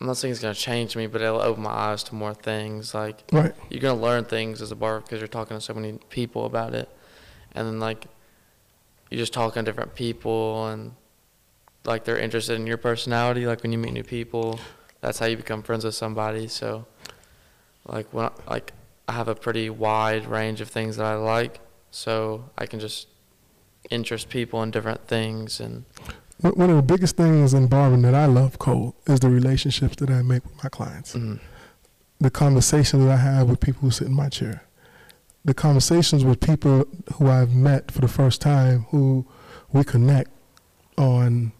I'm 0.00 0.06
not 0.06 0.16
saying 0.18 0.32
it's 0.32 0.40
gonna 0.40 0.54
change 0.54 0.94
me, 0.96 1.06
but 1.06 1.20
it'll 1.22 1.40
open 1.40 1.62
my 1.62 1.70
eyes 1.70 2.04
to 2.04 2.14
more 2.14 2.34
things. 2.34 2.94
Like 2.94 3.24
right. 3.32 3.54
you're 3.70 3.80
gonna 3.80 4.00
learn 4.00 4.24
things 4.24 4.62
as 4.62 4.70
a 4.70 4.76
barber 4.76 5.00
because 5.00 5.18
you're 5.20 5.28
talking 5.28 5.56
to 5.56 5.60
so 5.60 5.74
many 5.74 5.98
people 6.10 6.44
about 6.44 6.74
it, 6.74 6.88
and 7.52 7.66
then 7.66 7.80
like 7.80 8.04
you're 9.10 9.18
just 9.18 9.32
talking 9.32 9.64
to 9.64 9.70
different 9.70 9.94
people 9.94 10.68
and 10.68 10.92
like 11.84 12.04
they're 12.04 12.18
interested 12.18 12.54
in 12.54 12.66
your 12.66 12.76
personality. 12.76 13.46
Like 13.46 13.62
when 13.62 13.72
you 13.72 13.78
meet 13.78 13.92
new 13.92 14.04
people, 14.04 14.60
that's 15.00 15.18
how 15.18 15.26
you 15.26 15.36
become 15.36 15.62
friends 15.62 15.84
with 15.84 15.94
somebody. 15.94 16.48
So 16.48 16.86
like 17.86 18.12
when 18.12 18.26
I, 18.26 18.30
like 18.48 18.72
I 19.08 19.12
have 19.12 19.28
a 19.28 19.34
pretty 19.34 19.70
wide 19.70 20.26
range 20.26 20.60
of 20.60 20.68
things 20.68 20.96
that 20.96 21.06
I 21.06 21.14
like, 21.14 21.60
so 21.90 22.50
I 22.58 22.66
can 22.66 22.80
just 22.80 23.08
interest 23.90 24.28
people 24.28 24.62
in 24.62 24.70
different 24.70 25.06
things 25.06 25.60
and 25.60 25.84
One 26.42 26.68
of 26.68 26.76
the 26.76 26.82
biggest 26.82 27.16
things 27.16 27.54
in 27.54 27.68
barbering 27.68 28.02
that 28.02 28.14
I 28.14 28.26
love, 28.26 28.58
Kole, 28.58 28.94
is 29.06 29.20
the 29.20 29.30
relationships 29.30 29.96
that 29.96 30.10
I 30.10 30.22
make 30.22 30.44
with 30.44 30.62
my 30.62 30.68
clients. 30.68 31.14
mm, 31.14 31.40
the 32.20 32.30
conversations 32.30 33.04
that 33.04 33.10
I 33.10 33.16
have 33.16 33.48
with 33.48 33.60
people 33.60 33.80
who 33.82 33.90
sit 33.90 34.08
in 34.08 34.12
my 34.14 34.28
chair, 34.28 34.62
the 35.44 35.54
conversations 35.54 36.24
with 36.24 36.40
people 36.40 36.84
who 37.14 37.28
I've 37.28 37.54
met 37.54 37.90
for 37.90 38.00
the 38.00 38.08
first 38.08 38.40
time, 38.40 38.86
who 38.90 39.26
we 39.72 39.84
connect 39.84 40.30
on 40.96 41.52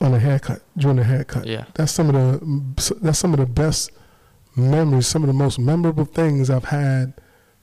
on 0.00 0.14
a 0.14 0.18
haircut 0.18 0.62
during 0.76 0.98
a 0.98 1.04
haircut. 1.04 1.46
yeah. 1.46 1.64
That's 1.74 1.92
some 1.92 2.08
of 2.08 2.14
the 2.14 2.94
that's 3.00 3.18
some 3.18 3.34
of 3.34 3.40
the 3.40 3.46
best 3.46 3.90
memories, 4.56 5.06
some 5.06 5.22
of 5.22 5.26
the 5.26 5.32
most 5.32 5.58
memorable 5.58 6.04
things 6.04 6.50
I've 6.50 6.66
had 6.66 7.14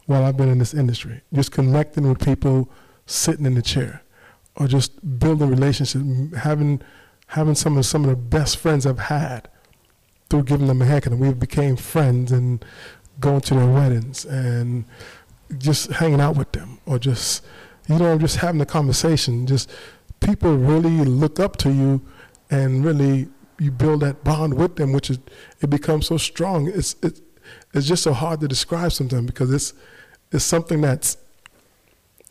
while 0.06 0.24
I've 0.24 0.38
been 0.38 0.50
in 0.50 0.60
this 0.60 0.74
industry. 0.74 1.22
Just 1.34 1.52
connecting 1.52 2.08
with 2.08 2.24
people 2.24 2.70
sitting 3.06 3.46
in 3.46 3.56
the 3.56 3.62
chair, 3.62 4.04
or 4.56 4.68
just 4.68 5.20
building 5.20 5.50
relationships, 5.50 6.06
having 6.38 6.82
having 7.28 7.56
some 7.56 7.78
of 7.78 7.86
some 7.86 8.04
of 8.04 8.10
the 8.10 8.16
best 8.16 8.58
friends 8.58 8.86
I've 8.86 9.00
had 9.00 9.50
through 10.30 10.44
giving 10.44 10.68
them 10.68 10.82
a 10.82 10.86
haircut, 10.86 11.14
and 11.14 11.22
we 11.22 11.34
became 11.34 11.76
friends 11.76 12.32
and 12.32 12.66
going 13.20 13.42
to 13.42 13.54
their 13.54 13.68
weddings 13.70 14.26
and 14.26 14.86
just 15.58 15.92
hanging 15.92 16.22
out 16.22 16.36
with 16.38 16.52
them, 16.52 16.80
or 16.86 17.00
just 17.00 17.46
you 17.88 17.98
know 17.98 18.18
just 18.18 18.38
having 18.38 18.62
a 18.62 18.66
conversation. 18.66 19.46
Just 19.48 19.70
people 20.20 20.56
really 20.58 21.04
look 21.06 21.40
up 21.40 21.58
to 21.58 21.72
you, 21.72 22.02
and 22.50 22.84
really 22.84 23.30
you 23.60 23.72
build 23.72 24.02
that 24.02 24.24
bond 24.24 24.56
with 24.56 24.76
them, 24.76 24.92
which 24.94 25.10
is 25.10 25.20
it 25.62 25.70
becomes 25.70 26.08
so 26.08 26.18
strong. 26.18 26.68
It's 26.68 26.96
it, 27.02 27.22
it's 27.74 27.88
just 27.88 28.04
so 28.04 28.14
hard 28.14 28.40
to 28.42 28.48
describe 28.48 28.92
sometimes 28.92 29.26
because 29.28 29.52
it's 29.54 29.74
it's 30.32 30.44
something 30.46 30.82
that's 30.82 31.18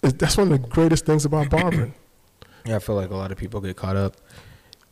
it, 0.03 0.19
that's 0.19 0.37
one 0.37 0.53
of 0.53 0.61
the 0.63 0.69
greatest 0.69 1.07
things 1.07 1.25
about 1.25 1.51
barbering. 1.51 1.95
Yeah, 2.67 2.77
I 2.77 2.79
feel 2.79 2.95
like 2.95 3.11
a 3.11 3.15
lot 3.17 3.31
of 3.31 3.37
people 3.37 3.61
get 3.61 3.77
caught 3.77 3.97
up 3.97 4.17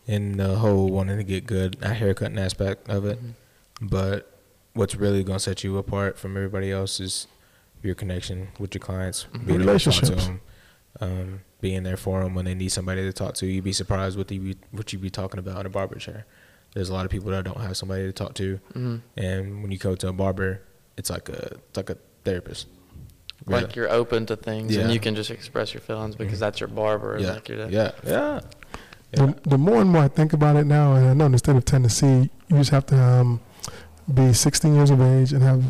in 0.06 0.36
the 0.36 0.56
whole 0.56 0.88
wanting 0.90 1.16
to 1.16 1.24
get 1.24 1.46
good 1.46 1.78
at 1.82 1.96
haircutting 1.96 2.36
aspect 2.38 2.90
of 2.90 3.06
it. 3.06 3.18
Mhm. 3.18 3.32
But 3.80 4.31
what's 4.74 4.94
really 4.94 5.22
gonna 5.24 5.38
set 5.38 5.62
you 5.64 5.76
apart 5.78 6.18
from 6.18 6.36
everybody 6.36 6.70
else 6.70 7.00
is 7.00 7.26
your 7.82 7.94
connection 7.94 8.48
with 8.58 8.74
your 8.74 8.80
clients, 8.80 9.26
Mhm. 9.32 9.46
being 9.46 9.60
able 9.62 9.78
to 9.78 9.84
talk 9.84 9.94
to 9.94 10.00
Relationships. 10.12 10.26
them, 10.26 10.40
um, 11.00 11.40
being 11.60 11.82
there 11.82 11.96
for 11.96 12.22
them 12.22 12.34
when 12.34 12.44
they 12.44 12.54
need 12.54 12.70
somebody 12.70 13.02
to 13.02 13.12
talk 13.12 13.34
to. 13.34 13.46
You'd 13.46 13.64
be 13.64 13.72
surprised 13.72 14.16
what 14.16 14.30
you 14.30 14.40
be, 14.40 14.56
what 14.70 14.92
you'd 14.92 15.02
be 15.02 15.10
talking 15.10 15.38
about 15.38 15.60
in 15.60 15.66
a 15.66 15.70
barber 15.70 15.96
chair. 15.96 16.24
There's 16.74 16.88
a 16.88 16.92
lot 16.94 17.04
of 17.04 17.10
people 17.10 17.30
that 17.32 17.44
don't 17.44 17.60
have 17.60 17.76
somebody 17.76 18.04
to 18.04 18.12
talk 18.12 18.34
to, 18.34 18.58
hmm 18.72 18.96
and 19.16 19.62
when 19.62 19.72
you 19.72 19.78
go 19.78 19.94
to 19.94 20.08
a 20.08 20.12
barber, 20.12 20.62
it's 20.96 21.10
like 21.10 21.28
a 21.28 21.56
it's 21.68 21.76
like 21.76 21.90
a 21.90 21.96
therapist. 22.24 22.66
Really. 23.46 23.62
Like 23.64 23.74
you're 23.76 23.90
open 23.90 24.24
to 24.26 24.36
things 24.36 24.74
Yeah. 24.74 24.82
and 24.82 24.92
you 24.94 25.00
can 25.00 25.14
just 25.16 25.30
express 25.30 25.74
your 25.74 25.80
feelings 25.80 26.14
because 26.14 26.36
Mhm. 26.38 26.40
that's 26.40 26.60
your 26.60 26.68
barber. 26.68 27.18
yeah, 27.18 27.32
Like 27.32 27.48
you're 27.48 27.66
the- 27.66 27.72
yeah, 27.72 27.90
yeah, 28.06 28.40
yeah. 29.12 29.26
The, 29.26 29.34
the 29.50 29.58
more 29.58 29.80
and 29.80 29.90
more 29.90 30.02
I 30.04 30.08
think 30.08 30.32
about 30.32 30.54
it 30.56 30.64
now, 30.64 30.94
and 30.94 31.06
I 31.08 31.12
know 31.14 31.26
in 31.26 31.32
the 31.32 31.38
state 31.38 31.56
of 31.56 31.64
Tennessee, 31.64 32.30
you 32.48 32.56
just 32.56 32.70
have 32.70 32.86
to 32.86 32.96
um, 32.98 33.40
be 34.14 34.32
16 34.32 34.74
years 34.74 34.90
of 34.90 35.00
age 35.00 35.32
and 35.32 35.42
have 35.42 35.62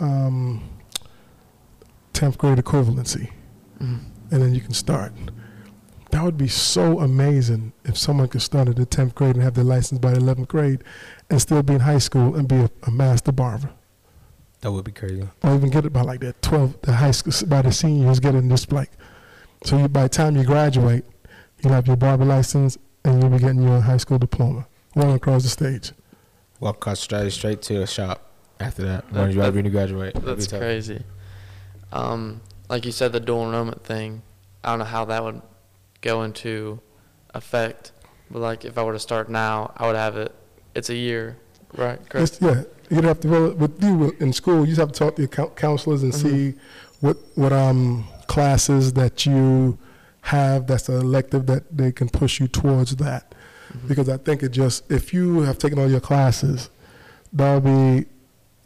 um, 0.00 0.62
10th 2.12 2.38
grade 2.38 2.58
equivalency, 2.58 3.30
Mhm. 3.80 4.00
and 4.30 4.42
then 4.42 4.54
you 4.54 4.60
can 4.60 4.72
start. 4.74 5.12
That 6.10 6.22
would 6.22 6.38
be 6.38 6.48
so 6.48 7.00
amazing 7.00 7.72
if 7.84 7.98
someone 7.98 8.28
could 8.28 8.42
start 8.42 8.68
at 8.68 8.76
the 8.76 8.86
10th 8.86 9.14
grade 9.14 9.34
and 9.34 9.42
have 9.42 9.54
their 9.54 9.64
license 9.64 9.98
by 9.98 10.12
the 10.12 10.20
11th 10.20 10.48
grade 10.48 10.82
and 11.28 11.40
still 11.40 11.62
be 11.62 11.74
in 11.74 11.80
high 11.80 11.98
school 11.98 12.34
and 12.36 12.46
be 12.48 12.56
a, 12.56 12.70
a 12.84 12.90
master 12.90 13.32
barber. 13.32 13.70
That 14.60 14.72
would 14.72 14.84
be 14.84 14.92
crazy. 14.92 15.28
Or 15.42 15.54
even 15.54 15.68
get 15.70 15.84
it 15.84 15.92
by 15.92 16.02
like 16.02 16.20
that 16.20 16.40
12, 16.42 16.80
the 16.82 16.92
high 16.94 17.10
school, 17.10 17.48
by 17.48 17.62
the 17.62 17.72
seniors, 17.72 18.20
getting 18.20 18.48
this 18.48 18.64
in 18.64 18.76
like, 18.76 18.90
so 19.64 19.76
you, 19.78 19.88
by 19.88 20.04
the 20.04 20.08
time 20.08 20.36
you 20.36 20.44
graduate, 20.44 21.04
you'll 21.62 21.72
have 21.72 21.86
your 21.86 21.96
barber 21.96 22.24
license 22.24 22.78
and 23.04 23.20
you'll 23.20 23.30
be 23.30 23.38
getting 23.38 23.62
your 23.62 23.80
high 23.80 23.96
school 23.98 24.18
diploma. 24.18 24.66
Walking 24.94 25.14
across 25.14 25.42
the 25.42 25.48
stage. 25.50 25.92
Walk 26.60 26.76
across 26.76 26.98
the 27.00 27.04
street 27.04 27.30
straight 27.32 27.62
to 27.62 27.78
the 27.80 27.86
shop 27.86 28.30
after 28.60 28.82
that. 28.84 29.12
That- 29.12 29.20
When 29.20 29.30
you 29.30 29.40
that- 29.40 29.54
when 29.54 29.64
you 29.64 29.70
graduate. 29.70 30.14
That'd 30.14 30.24
be 30.28 30.34
That's 30.42 30.46
crazy. 30.48 31.02
Um, 31.92 32.40
like 32.68 32.84
you 32.84 32.92
said, 32.92 33.12
the 33.12 33.20
dual 33.20 33.44
enrollment 33.46 33.84
thing. 33.84 34.22
I 34.64 34.70
don't 34.70 34.80
know 34.80 34.84
how 34.86 35.04
that 35.06 35.22
would 35.22 35.42
go 36.00 36.22
into 36.22 36.80
effect, 37.34 37.92
but 38.30 38.40
like 38.40 38.64
if 38.64 38.76
I 38.78 38.82
were 38.82 38.92
to 38.92 38.98
start 38.98 39.28
now, 39.28 39.72
I 39.76 39.86
would 39.86 39.96
have 39.96 40.16
it. 40.16 40.34
It's 40.74 40.90
a 40.90 40.94
year, 40.94 41.36
right? 41.76 41.98
Correct. 42.08 42.32
It's, 42.32 42.40
yeah, 42.42 42.62
you'd 42.90 43.04
have 43.04 43.20
to, 43.20 43.28
well, 43.28 43.52
with 43.52 43.82
you 43.82 44.14
in 44.18 44.32
school, 44.32 44.60
you 44.60 44.66
just 44.74 44.80
have 44.80 44.92
to 44.92 44.98
talk 44.98 45.16
to 45.16 45.22
your 45.22 45.48
counselors 45.50 46.02
and 46.02 46.14
see 46.14 46.54
what, 47.00 47.16
what 47.34 47.52
um, 47.52 48.06
classes 48.26 48.92
that 48.94 49.24
you 49.26 49.78
have 50.22 50.66
that's 50.66 50.88
an 50.88 50.96
elective 50.96 51.46
that 51.46 51.64
they 51.76 51.92
can 51.92 52.08
push 52.08 52.40
you 52.40 52.48
towards 52.48 52.96
that. 52.96 53.34
Mhm. 53.72 53.88
because 53.88 54.08
I 54.08 54.16
think 54.18 54.42
it 54.42 54.50
just 54.50 54.90
if 54.90 55.12
you 55.14 55.40
have 55.42 55.58
taken 55.58 55.78
all 55.78 55.90
your 55.90 56.00
classes, 56.00 56.70
that'll 57.32 57.60
be 57.60 58.06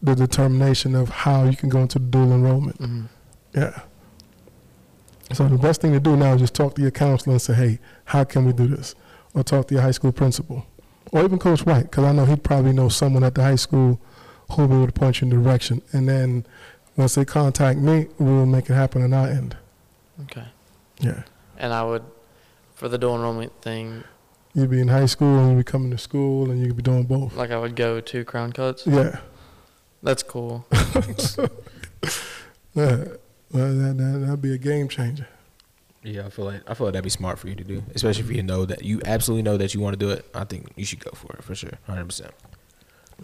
the 0.03 0.15
determination 0.15 0.95
of 0.95 1.09
how 1.11 1.45
you 1.45 1.57
can 1.57 1.69
go 1.69 1.81
into 1.81 1.99
the 1.99 2.05
dual 2.07 2.33
enrollment. 2.33 2.79
Mhm. 2.81 3.09
Yeah. 3.55 3.81
So 5.33 5.47
the 5.49 5.59
best 5.59 5.81
thing 5.81 5.93
to 5.93 6.01
do 6.01 6.17
now 6.17 6.35
is 6.35 6.41
just 6.41 6.55
talk 6.55 6.75
to 6.77 6.83
your 6.83 6.91
counselor 6.91 7.35
and 7.35 7.43
say, 7.43 7.55
"Hey, 7.55 7.79
how 8.07 8.25
can 8.25 8.45
we 8.47 8.53
do 8.53 8.67
this?" 8.67 8.95
Or 9.35 9.43
talk 9.45 9.69
to 9.69 9.75
your 9.75 9.83
high 9.83 9.93
school 9.93 10.11
principal, 10.13 10.65
or 11.13 11.23
even 11.23 11.39
Coach 11.39 11.65
White, 11.65 11.85
because 11.85 12.05
I 12.05 12.13
know 12.13 12.25
he'd 12.25 12.43
probably 12.43 12.73
know 12.73 12.89
someone 12.89 13.23
at 13.23 13.35
the 13.37 13.43
high 13.43 13.55
school 13.57 14.01
who'll 14.51 14.67
be 14.67 14.75
able 14.75 14.87
to 14.87 14.93
point 14.93 15.21
you 15.21 15.27
in 15.29 15.37
the 15.37 15.41
direction. 15.43 15.83
And 15.93 16.09
then 16.09 16.45
once 16.97 17.15
they 17.15 17.25
contact 17.25 17.79
me, 17.79 18.09
we'll 18.19 18.47
make 18.47 18.69
it 18.69 18.75
happen 18.75 19.03
on 19.05 19.13
our 19.13 19.29
end. 19.29 19.57
Okay. 20.23 20.47
Yeah. 20.99 21.23
And 21.57 21.73
I 21.73 21.85
would, 21.85 22.03
for 22.75 22.89
the 22.89 22.99
dual 22.99 23.15
enrollment 23.15 23.53
thing, 23.63 24.03
You'd 24.55 24.71
be 24.71 24.81
in 24.81 24.89
high 24.89 25.07
school 25.07 25.39
and 25.39 25.51
you'd 25.53 25.59
be 25.59 25.71
coming 25.71 25.91
to 25.93 25.99
school 25.99 26.51
and 26.51 26.61
you 26.61 26.67
could 26.69 26.77
be 26.77 26.83
doing 26.83 27.05
both. 27.05 27.37
like 27.37 27.51
I 27.51 27.59
would 27.59 27.77
go 27.77 28.01
to 28.01 28.25
Crown 28.25 28.53
Cutz. 28.53 28.87
Yeah. 28.87 29.21
That's 30.03 30.23
cool. 30.23 30.67
Yeah, 32.75 33.05
well, 33.53 33.75
that, 33.75 33.97
that, 33.99 34.19
that'd 34.27 34.43
be 34.43 34.55
a 34.55 34.59
game 34.59 34.89
changer. 34.89 35.27
Yeah, 36.05 36.27
I 36.27 36.31
feel 36.31 36.45
like 36.47 36.63
I 36.71 36.75
feel 36.75 36.87
like 36.87 36.93
that'd 36.95 37.05
be 37.05 37.11
smart 37.11 37.39
for 37.39 37.49
you 37.49 37.55
to 37.57 37.65
do, 37.65 37.83
especially 37.95 38.23
if 38.25 38.31
you 38.31 38.43
know 38.43 38.65
that 38.65 38.85
you 38.85 39.01
absolutely 39.05 39.43
know 39.43 39.57
that 39.59 39.75
you 39.75 39.81
want 39.81 39.93
to 39.95 39.99
do 39.99 40.09
it. 40.11 40.25
I 40.35 40.45
think 40.45 40.73
you 40.77 40.85
should 40.87 41.01
go 41.05 41.11
for 41.15 41.33
it 41.35 41.43
for 41.45 41.55
sure, 41.55 41.73
hundred 41.87 42.07
percent. 42.07 42.31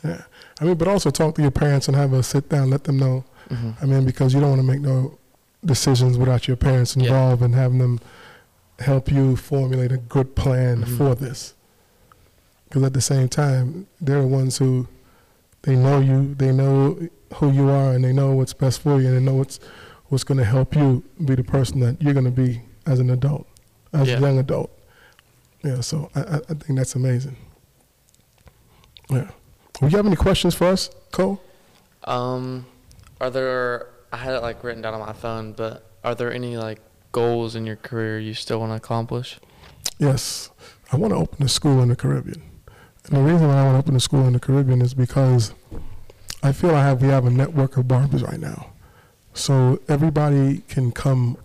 Yeah. 0.04 0.24
I 0.60 0.64
mean, 0.64 0.74
but 0.74 0.88
also 0.88 1.10
talk 1.10 1.36
to 1.36 1.42
your 1.42 1.50
parents 1.52 1.86
and 1.88 1.96
have 1.96 2.12
a 2.12 2.22
sit 2.22 2.48
down, 2.50 2.68
let 2.70 2.84
them 2.84 2.98
know. 2.98 3.24
hmm 3.48 3.70
I 3.80 3.86
mean, 3.86 4.04
because 4.04 4.34
you 4.34 4.40
don't 4.40 4.50
want 4.50 4.60
to 4.60 4.66
make 4.66 4.80
no 4.80 5.16
decisions 5.64 6.18
without 6.18 6.46
your 6.48 6.56
parents 6.56 6.96
Yeah. 6.96 7.04
involved 7.04 7.40
and 7.42 7.54
having 7.54 7.78
them 7.78 8.00
help 8.80 9.10
you 9.10 9.36
formulate 9.36 9.92
a 9.92 9.96
good 9.96 10.34
plan 10.36 10.84
Mhm. 10.84 10.96
for 10.98 11.14
this. 11.14 11.54
Because 12.64 12.82
at 12.82 12.92
the 12.94 13.00
same 13.00 13.28
time, 13.28 13.86
they're 14.00 14.20
the 14.22 14.26
ones 14.26 14.58
who 14.58 14.86
they 15.62 15.76
know 15.76 15.98
you, 16.00 16.34
they 16.34 16.52
know 16.52 16.98
who 17.34 17.50
you 17.50 17.68
are, 17.70 17.92
and 17.92 18.04
they 18.04 18.12
know 18.12 18.32
what's 18.32 18.52
best 18.52 18.80
for 18.80 19.00
you, 19.00 19.08
and 19.08 19.16
they 19.16 19.22
know 19.22 19.34
what's 19.36 19.58
what's 20.08 20.22
going 20.22 20.38
to 20.38 20.44
help 20.44 20.76
you 20.76 21.02
be 21.24 21.34
the 21.34 21.42
person 21.42 21.80
that 21.80 22.00
you're 22.00 22.12
going 22.14 22.24
to 22.24 22.30
be 22.30 22.62
as 22.86 23.00
an 23.00 23.10
adult, 23.10 23.44
as 23.92 24.06
Yeah. 24.08 24.18
a 24.18 24.20
young 24.20 24.38
adult. 24.38 24.70
Yeah, 25.64 25.80
so 25.80 26.10
I, 26.14 26.20
I 26.20 26.34
I 26.36 26.54
think 26.54 26.78
that's 26.78 26.94
amazing. 26.94 27.36
Yeah. 29.10 29.30
Do 29.80 29.86
you 29.88 29.96
have 29.96 30.06
any 30.06 30.14
questions 30.16 30.54
for 30.54 30.66
us, 30.68 30.90
Kole? 31.12 31.38
Um, 32.04 32.66
are 33.20 33.30
there? 33.30 33.88
I 34.12 34.18
had 34.18 34.34
it 34.34 34.42
like 34.42 34.62
written 34.62 34.82
down 34.82 34.94
on 34.94 35.00
my 35.00 35.12
phone, 35.12 35.52
but 35.52 35.84
are 36.04 36.14
there 36.14 36.32
any 36.32 36.56
like 36.56 36.78
goals 37.16 37.56
in 37.56 37.64
your 37.64 37.76
career 37.76 38.18
you 38.18 38.34
still 38.34 38.60
want 38.60 38.72
to 38.72 38.76
accomplish? 38.76 39.40
Yes, 39.98 40.50
I 40.92 40.96
want 40.96 41.14
to 41.14 41.16
open 41.16 41.42
a 41.42 41.48
school 41.48 41.80
in 41.80 41.88
the 41.88 41.96
Caribbean. 41.96 42.42
And 43.06 43.16
the 43.16 43.22
reason 43.22 43.48
why 43.48 43.56
I 43.56 43.64
want 43.64 43.76
to 43.76 43.78
open 43.78 43.96
a 43.96 44.00
school 44.00 44.26
in 44.26 44.34
the 44.34 44.38
Caribbean 44.38 44.82
is 44.82 44.92
because 44.92 45.54
I 46.42 46.52
feel 46.52 46.74
I 46.74 46.82
have 46.82 47.00
we 47.00 47.08
have 47.08 47.24
a 47.24 47.30
network 47.30 47.78
of 47.78 47.88
barbers 47.88 48.22
right 48.22 48.38
now. 48.38 48.74
So 49.32 49.80
everybody 49.88 50.58
can 50.68 50.92
come 50.92 51.38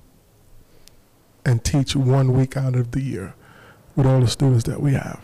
and 1.45 1.63
teach 1.63 1.95
one 1.95 2.33
week 2.33 2.57
out 2.57 2.75
of 2.75 2.91
the 2.91 3.01
year 3.01 3.33
with 3.95 4.05
all 4.05 4.19
the 4.19 4.27
students 4.27 4.65
that 4.65 4.81
we 4.81 4.91
have. 4.91 5.23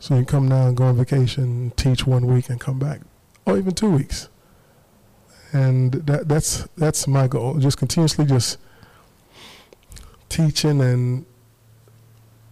So 0.00 0.16
you 0.18 0.24
come 0.24 0.48
now 0.48 0.66
and 0.66 0.76
go 0.76 0.86
on 0.86 0.96
vacation, 0.96 1.72
teach 1.76 2.04
one 2.04 2.26
week 2.26 2.50
and 2.50 2.58
come 2.58 2.80
back. 2.80 3.02
Or 3.46 3.56
even 3.56 3.74
two 3.74 3.90
weeks. 3.90 4.28
And 5.52 5.92
that 5.92 6.26
that's 6.26 6.66
that's 6.76 7.06
my 7.06 7.28
goal. 7.28 7.60
Just 7.60 7.78
continuously 7.78 8.24
just 8.24 8.58
teaching 10.28 10.80
and 10.80 11.26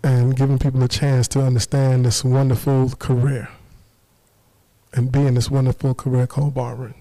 and 0.02 0.36
giving 0.36 0.58
people 0.58 0.82
a 0.82 0.88
chance 0.88 1.26
to 1.28 1.42
understand 1.42 2.06
this 2.06 2.24
wonderful 2.24 2.90
career 2.98 3.48
and 4.92 5.10
be 5.10 5.26
in 5.26 5.34
this 5.34 5.50
wonderful 5.50 5.94
career 5.94 6.26
called 6.26 6.54
barbering. 6.54 6.94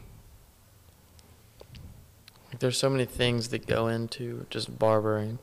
Like, 2.52 2.60
there's 2.60 2.78
so 2.78 2.90
many 2.90 3.06
things 3.06 3.50
that 3.50 3.68
go 3.68 3.88
into 3.88 4.46
just 4.50 4.80
barbering. 4.80 5.40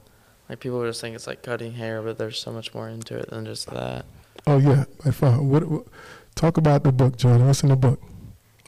Like 0.48 0.60
people 0.60 0.84
just 0.84 1.00
think 1.00 1.14
it's 1.14 1.26
like 1.26 1.42
cutting 1.42 1.74
hair, 1.74 2.02
but 2.02 2.18
there's 2.18 2.38
so 2.38 2.52
much 2.52 2.74
more 2.74 2.88
into 2.88 3.16
it 3.16 3.30
than 3.30 3.44
just 3.46 3.70
that. 3.70 4.04
Oh 4.46 4.58
yeah, 4.58 4.84
by 5.04 5.10
far. 5.12 5.40
What, 5.40 5.68
what, 5.68 5.86
talk 6.34 6.56
about 6.56 6.82
the 6.82 6.92
book, 6.92 7.16
Jordan. 7.16 7.46
What's 7.46 7.62
in 7.62 7.68
the 7.68 7.76
book? 7.76 8.00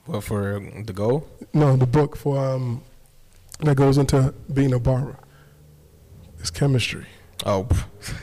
Well, 0.06 0.20
for 0.20 0.60
the 0.84 0.92
goal, 0.92 1.26
No, 1.52 1.76
the 1.76 1.86
book 1.86 2.16
for 2.16 2.38
um, 2.38 2.82
that 3.60 3.76
goes 3.76 3.98
into 3.98 4.34
being 4.52 4.72
a 4.72 4.78
barber. 4.78 5.18
It's 6.44 6.50
chemistry. 6.50 7.06
oh, 7.46 7.66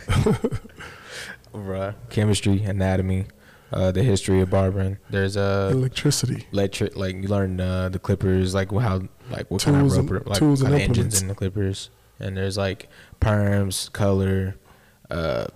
right. 1.53 1.95
chemistry, 2.11 2.61
anatomy, 2.63 3.26
uh, 3.74 3.89
the 3.89 4.03
history 4.03 4.41
of 4.41 4.51
barbering. 4.51 4.99
There's 5.09 5.36
a 5.36 5.69
electricity. 5.72 6.45
electric, 6.53 6.95
like 6.95 7.15
you 7.15 7.28
learn 7.28 7.59
uh, 7.59 7.89
the 7.89 7.97
clippers, 7.97 8.53
like 8.53 8.72
how, 8.72 9.01
like 9.32 9.49
what 9.49 9.63
kind 9.63 9.78
Tools 9.80 9.97
of 9.97 10.11
and- 10.11 10.28
like 10.28 10.38
tools 10.38 10.61
kind 10.61 10.76
of 10.76 10.82
engines 10.82 11.19
in 11.24 11.30
the 11.30 11.34
clippers, 11.34 11.89
and 12.19 12.38
there's 12.38 12.59
like 12.59 12.89
perms, 13.19 13.91
color, 13.91 14.55
uh, 15.09 15.47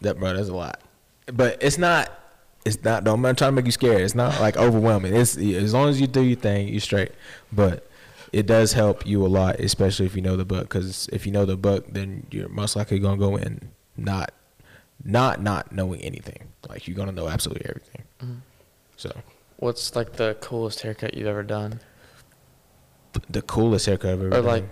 that 0.00 0.18
bro, 0.18 0.34
there's 0.34 0.48
a 0.48 0.56
lot, 0.56 0.80
but 1.26 1.56
it's 1.62 1.78
not. 1.78 2.10
It's 2.64 2.82
not. 2.82 3.04
Don't 3.04 3.24
I'm 3.24 3.36
trying 3.36 3.52
to 3.52 3.52
make 3.52 3.66
you 3.66 3.70
scared. 3.70 4.00
It's 4.00 4.16
not 4.16 4.40
like 4.40 4.56
overwhelming. 4.56 5.14
It's 5.14 5.36
as 5.36 5.72
long 5.72 5.88
as 5.88 6.00
you 6.00 6.08
do 6.08 6.20
your 6.20 6.36
thing, 6.36 6.66
you 6.66 6.80
straight. 6.80 7.12
But 7.52 7.88
it 8.32 8.46
does 8.46 8.72
help 8.74 9.06
you 9.06 9.24
a 9.24 9.28
lot, 9.28 9.58
especially 9.60 10.06
if 10.06 10.14
you 10.16 10.22
know 10.22 10.36
the 10.36 10.44
book. 10.44 10.62
Because 10.68 11.08
if 11.12 11.26
you 11.26 11.32
know 11.32 11.44
the 11.44 11.56
book, 11.56 11.86
then 11.92 12.26
you're 12.30 12.48
most 12.48 12.76
likely 12.76 12.98
gonna 12.98 13.16
go 13.16 13.36
in 13.36 13.70
not, 13.96 14.32
not 15.04 15.42
not 15.42 15.72
knowing 15.72 16.00
anything. 16.02 16.48
Like 16.68 16.86
you're 16.86 16.96
gonna 16.96 17.12
know 17.12 17.28
absolutely 17.28 17.66
everything. 17.68 18.02
Mhm. 18.22 18.36
So 18.96 19.10
What's 19.56 19.94
like 19.94 20.12
the 20.14 20.36
coolest 20.40 20.80
haircut 20.82 21.14
you've 21.14 21.26
ever 21.26 21.42
done? 21.42 21.80
the 23.28 23.42
coolest 23.42 23.86
haircut 23.86 24.10
I've 24.12 24.20
ever 24.22 24.28
Or 24.28 24.30
done. 24.42 24.44
like, 24.44 24.64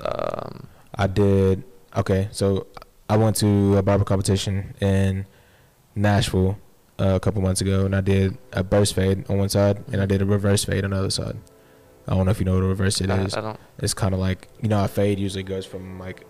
um, 0.00 0.66
I 0.94 1.06
did 1.08 1.64
okay. 1.96 2.28
So 2.30 2.66
I 3.10 3.16
went 3.16 3.36
to 3.36 3.76
a 3.76 3.82
barber 3.82 4.04
competition 4.04 4.74
in 4.80 5.26
Nashville 5.96 6.58
uh, 7.00 7.14
a 7.16 7.20
couple 7.20 7.42
months 7.42 7.60
ago, 7.60 7.84
and 7.84 7.94
I 7.96 8.00
did 8.00 8.38
a 8.52 8.62
burst 8.62 8.94
fade 8.94 9.28
on 9.28 9.38
one 9.38 9.48
side, 9.48 9.82
and 9.92 10.00
I 10.00 10.06
did 10.06 10.22
a 10.22 10.24
reverse 10.24 10.64
fade 10.64 10.84
on 10.84 10.90
the 10.90 10.96
other 10.98 11.10
side. 11.10 11.36
I 12.08 12.14
don't 12.14 12.24
know 12.24 12.30
if 12.30 12.38
you 12.38 12.44
know 12.44 12.54
what 12.54 12.64
a 12.64 12.66
reverse 12.66 13.00
it 13.00 13.10
I, 13.10 13.22
is. 13.22 13.34
I 13.34 13.40
don't. 13.40 13.60
It's 13.78 13.94
kind 13.94 14.14
of 14.14 14.20
like 14.20 14.48
you 14.60 14.68
know, 14.68 14.84
a 14.84 14.88
fade 14.88 15.18
usually 15.18 15.42
goes 15.44 15.64
from 15.66 15.98
like 15.98 16.26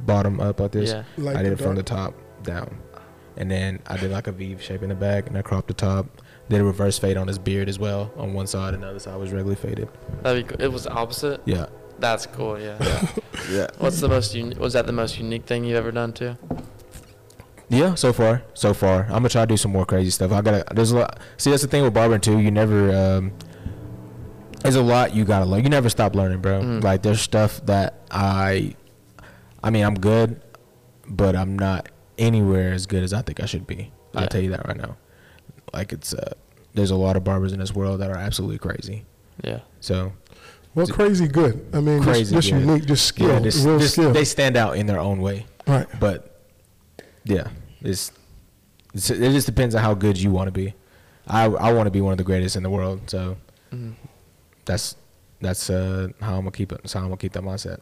bottom 0.00 0.40
up 0.40 0.60
like 0.60 0.72
this. 0.72 0.90
Yeah. 0.90 1.04
Like 1.16 1.36
I 1.36 1.42
did 1.42 1.52
it 1.52 1.58
from 1.60 1.76
the 1.76 1.82
top 1.82 2.14
down, 2.42 2.78
and 3.36 3.50
then 3.50 3.80
I 3.86 3.96
did 3.96 4.10
like 4.10 4.26
a 4.26 4.32
V 4.32 4.56
shape 4.58 4.82
in 4.82 4.88
the 4.90 4.94
back, 4.94 5.28
and 5.28 5.38
I 5.38 5.42
cropped 5.42 5.68
the 5.68 5.74
top. 5.74 6.06
Did 6.50 6.60
a 6.60 6.64
reverse 6.64 6.98
fade 6.98 7.16
on 7.16 7.26
his 7.26 7.38
beard 7.38 7.70
as 7.70 7.78
well 7.78 8.12
on 8.18 8.34
one 8.34 8.46
side, 8.46 8.74
and 8.74 8.82
the 8.82 8.88
other 8.88 8.98
side 8.98 9.16
was 9.18 9.32
regularly 9.32 9.56
faded. 9.56 9.88
That'd 10.22 10.46
be 10.46 10.48
cool. 10.56 10.62
It 10.62 10.70
was 10.70 10.84
the 10.84 10.92
opposite. 10.92 11.40
Yeah, 11.46 11.66
That's 11.98 12.26
cool. 12.26 12.60
Yeah. 12.60 12.76
yeah, 12.82 13.08
yeah. 13.50 13.66
What's 13.78 14.00
the 14.00 14.08
most? 14.10 14.34
Uni- 14.34 14.56
was 14.58 14.74
that 14.74 14.84
the 14.86 14.92
most 14.92 15.18
unique 15.18 15.46
thing 15.46 15.64
you've 15.64 15.78
ever 15.78 15.90
done 15.90 16.12
too? 16.12 16.36
Yeah, 17.70 17.94
so 17.94 18.12
far, 18.12 18.42
so 18.52 18.74
far. 18.74 19.04
I'm 19.04 19.12
gonna 19.12 19.30
try 19.30 19.42
to 19.42 19.46
do 19.46 19.56
some 19.56 19.72
more 19.72 19.86
crazy 19.86 20.10
stuff. 20.10 20.32
I 20.32 20.42
gotta. 20.42 20.64
There's 20.74 20.92
a 20.92 20.98
lot. 20.98 21.18
See, 21.38 21.48
that's 21.48 21.62
the 21.62 21.68
thing 21.68 21.82
with 21.82 21.94
barbering 21.94 22.20
too. 22.20 22.38
You 22.40 22.50
never. 22.50 22.94
Um, 22.94 23.32
there's 24.64 24.74
a 24.76 24.82
lot 24.82 25.14
you 25.14 25.24
gotta 25.24 25.44
learn. 25.44 25.62
You 25.62 25.68
never 25.70 25.88
stop 25.88 26.16
learning, 26.16 26.40
bro. 26.40 26.60
Mm. 26.60 26.82
Like 26.82 27.02
there's 27.02 27.20
stuff 27.20 27.64
that 27.66 28.00
I. 28.10 28.74
I 29.62 29.70
mean, 29.70 29.84
I'm 29.84 29.94
good, 29.94 30.42
but 31.06 31.36
I'm 31.36 31.56
not 31.58 31.88
anywhere 32.18 32.72
as 32.72 32.86
good 32.86 33.02
as 33.04 33.12
I 33.12 33.22
think 33.22 33.40
I 33.40 33.46
should 33.46 33.66
be. 33.66 33.92
Yeah. 34.12 34.20
I'll 34.22 34.26
tell 34.28 34.40
you 34.42 34.50
that 34.50 34.66
right 34.66 34.76
now. 34.76 34.96
Like 35.72 35.92
it's. 35.92 36.12
Uh, 36.12 36.32
there's 36.74 36.90
a 36.90 36.96
lot 36.96 37.16
of 37.16 37.22
barbers 37.22 37.52
in 37.52 37.60
this 37.60 37.72
world 37.72 38.00
that 38.00 38.10
are 38.10 38.16
absolutely 38.16 38.58
crazy. 38.58 39.04
Yeah. 39.44 39.60
So 39.80 40.12
Well, 40.74 40.86
crazy 40.88 41.28
good. 41.28 41.64
I 41.72 41.80
mean, 41.80 42.02
Crazy 42.02 42.34
just, 42.34 42.48
just 42.48 42.60
unique, 42.66 42.84
just 42.86 43.06
skill, 43.06 43.28
yeah, 43.28 43.38
this, 43.38 43.58
real 43.64 43.78
this- 43.78 43.92
skill. 43.92 44.12
they 44.12 44.24
stand 44.24 44.56
out 44.56 44.76
in 44.76 44.86
their 44.86 44.98
own 44.98 45.20
way. 45.20 45.46
right. 45.68 45.86
But 46.00 46.40
yeah, 47.24 47.48
it's, 47.80 48.10
it's 48.92 49.08
it 49.10 49.30
just 49.32 49.46
depends 49.46 49.74
on 49.76 49.82
how 49.82 49.94
good 49.94 50.18
you 50.18 50.30
want 50.32 50.48
to 50.48 50.52
be. 50.52 50.74
I 51.28 51.44
I 51.44 51.72
want 51.72 51.86
to 51.86 51.90
be 51.92 52.00
one 52.00 52.12
of 52.12 52.18
the 52.18 52.24
greatest 52.24 52.56
in 52.56 52.62
the 52.64 52.70
world, 52.70 53.08
so 53.08 53.36
hmm 53.70 53.92
that's 54.64 54.96
that's 55.40 55.70
uh, 55.70 56.08
how 56.20 56.34
I'm 56.34 56.40
gonna 56.40 56.50
keep 56.52 56.72
it. 56.72 56.78
That's 56.82 56.92
how 56.92 57.00
I'm 57.00 57.06
gonna 57.06 57.16
keep 57.16 57.32
that 57.32 57.42
mindset. 57.42 57.80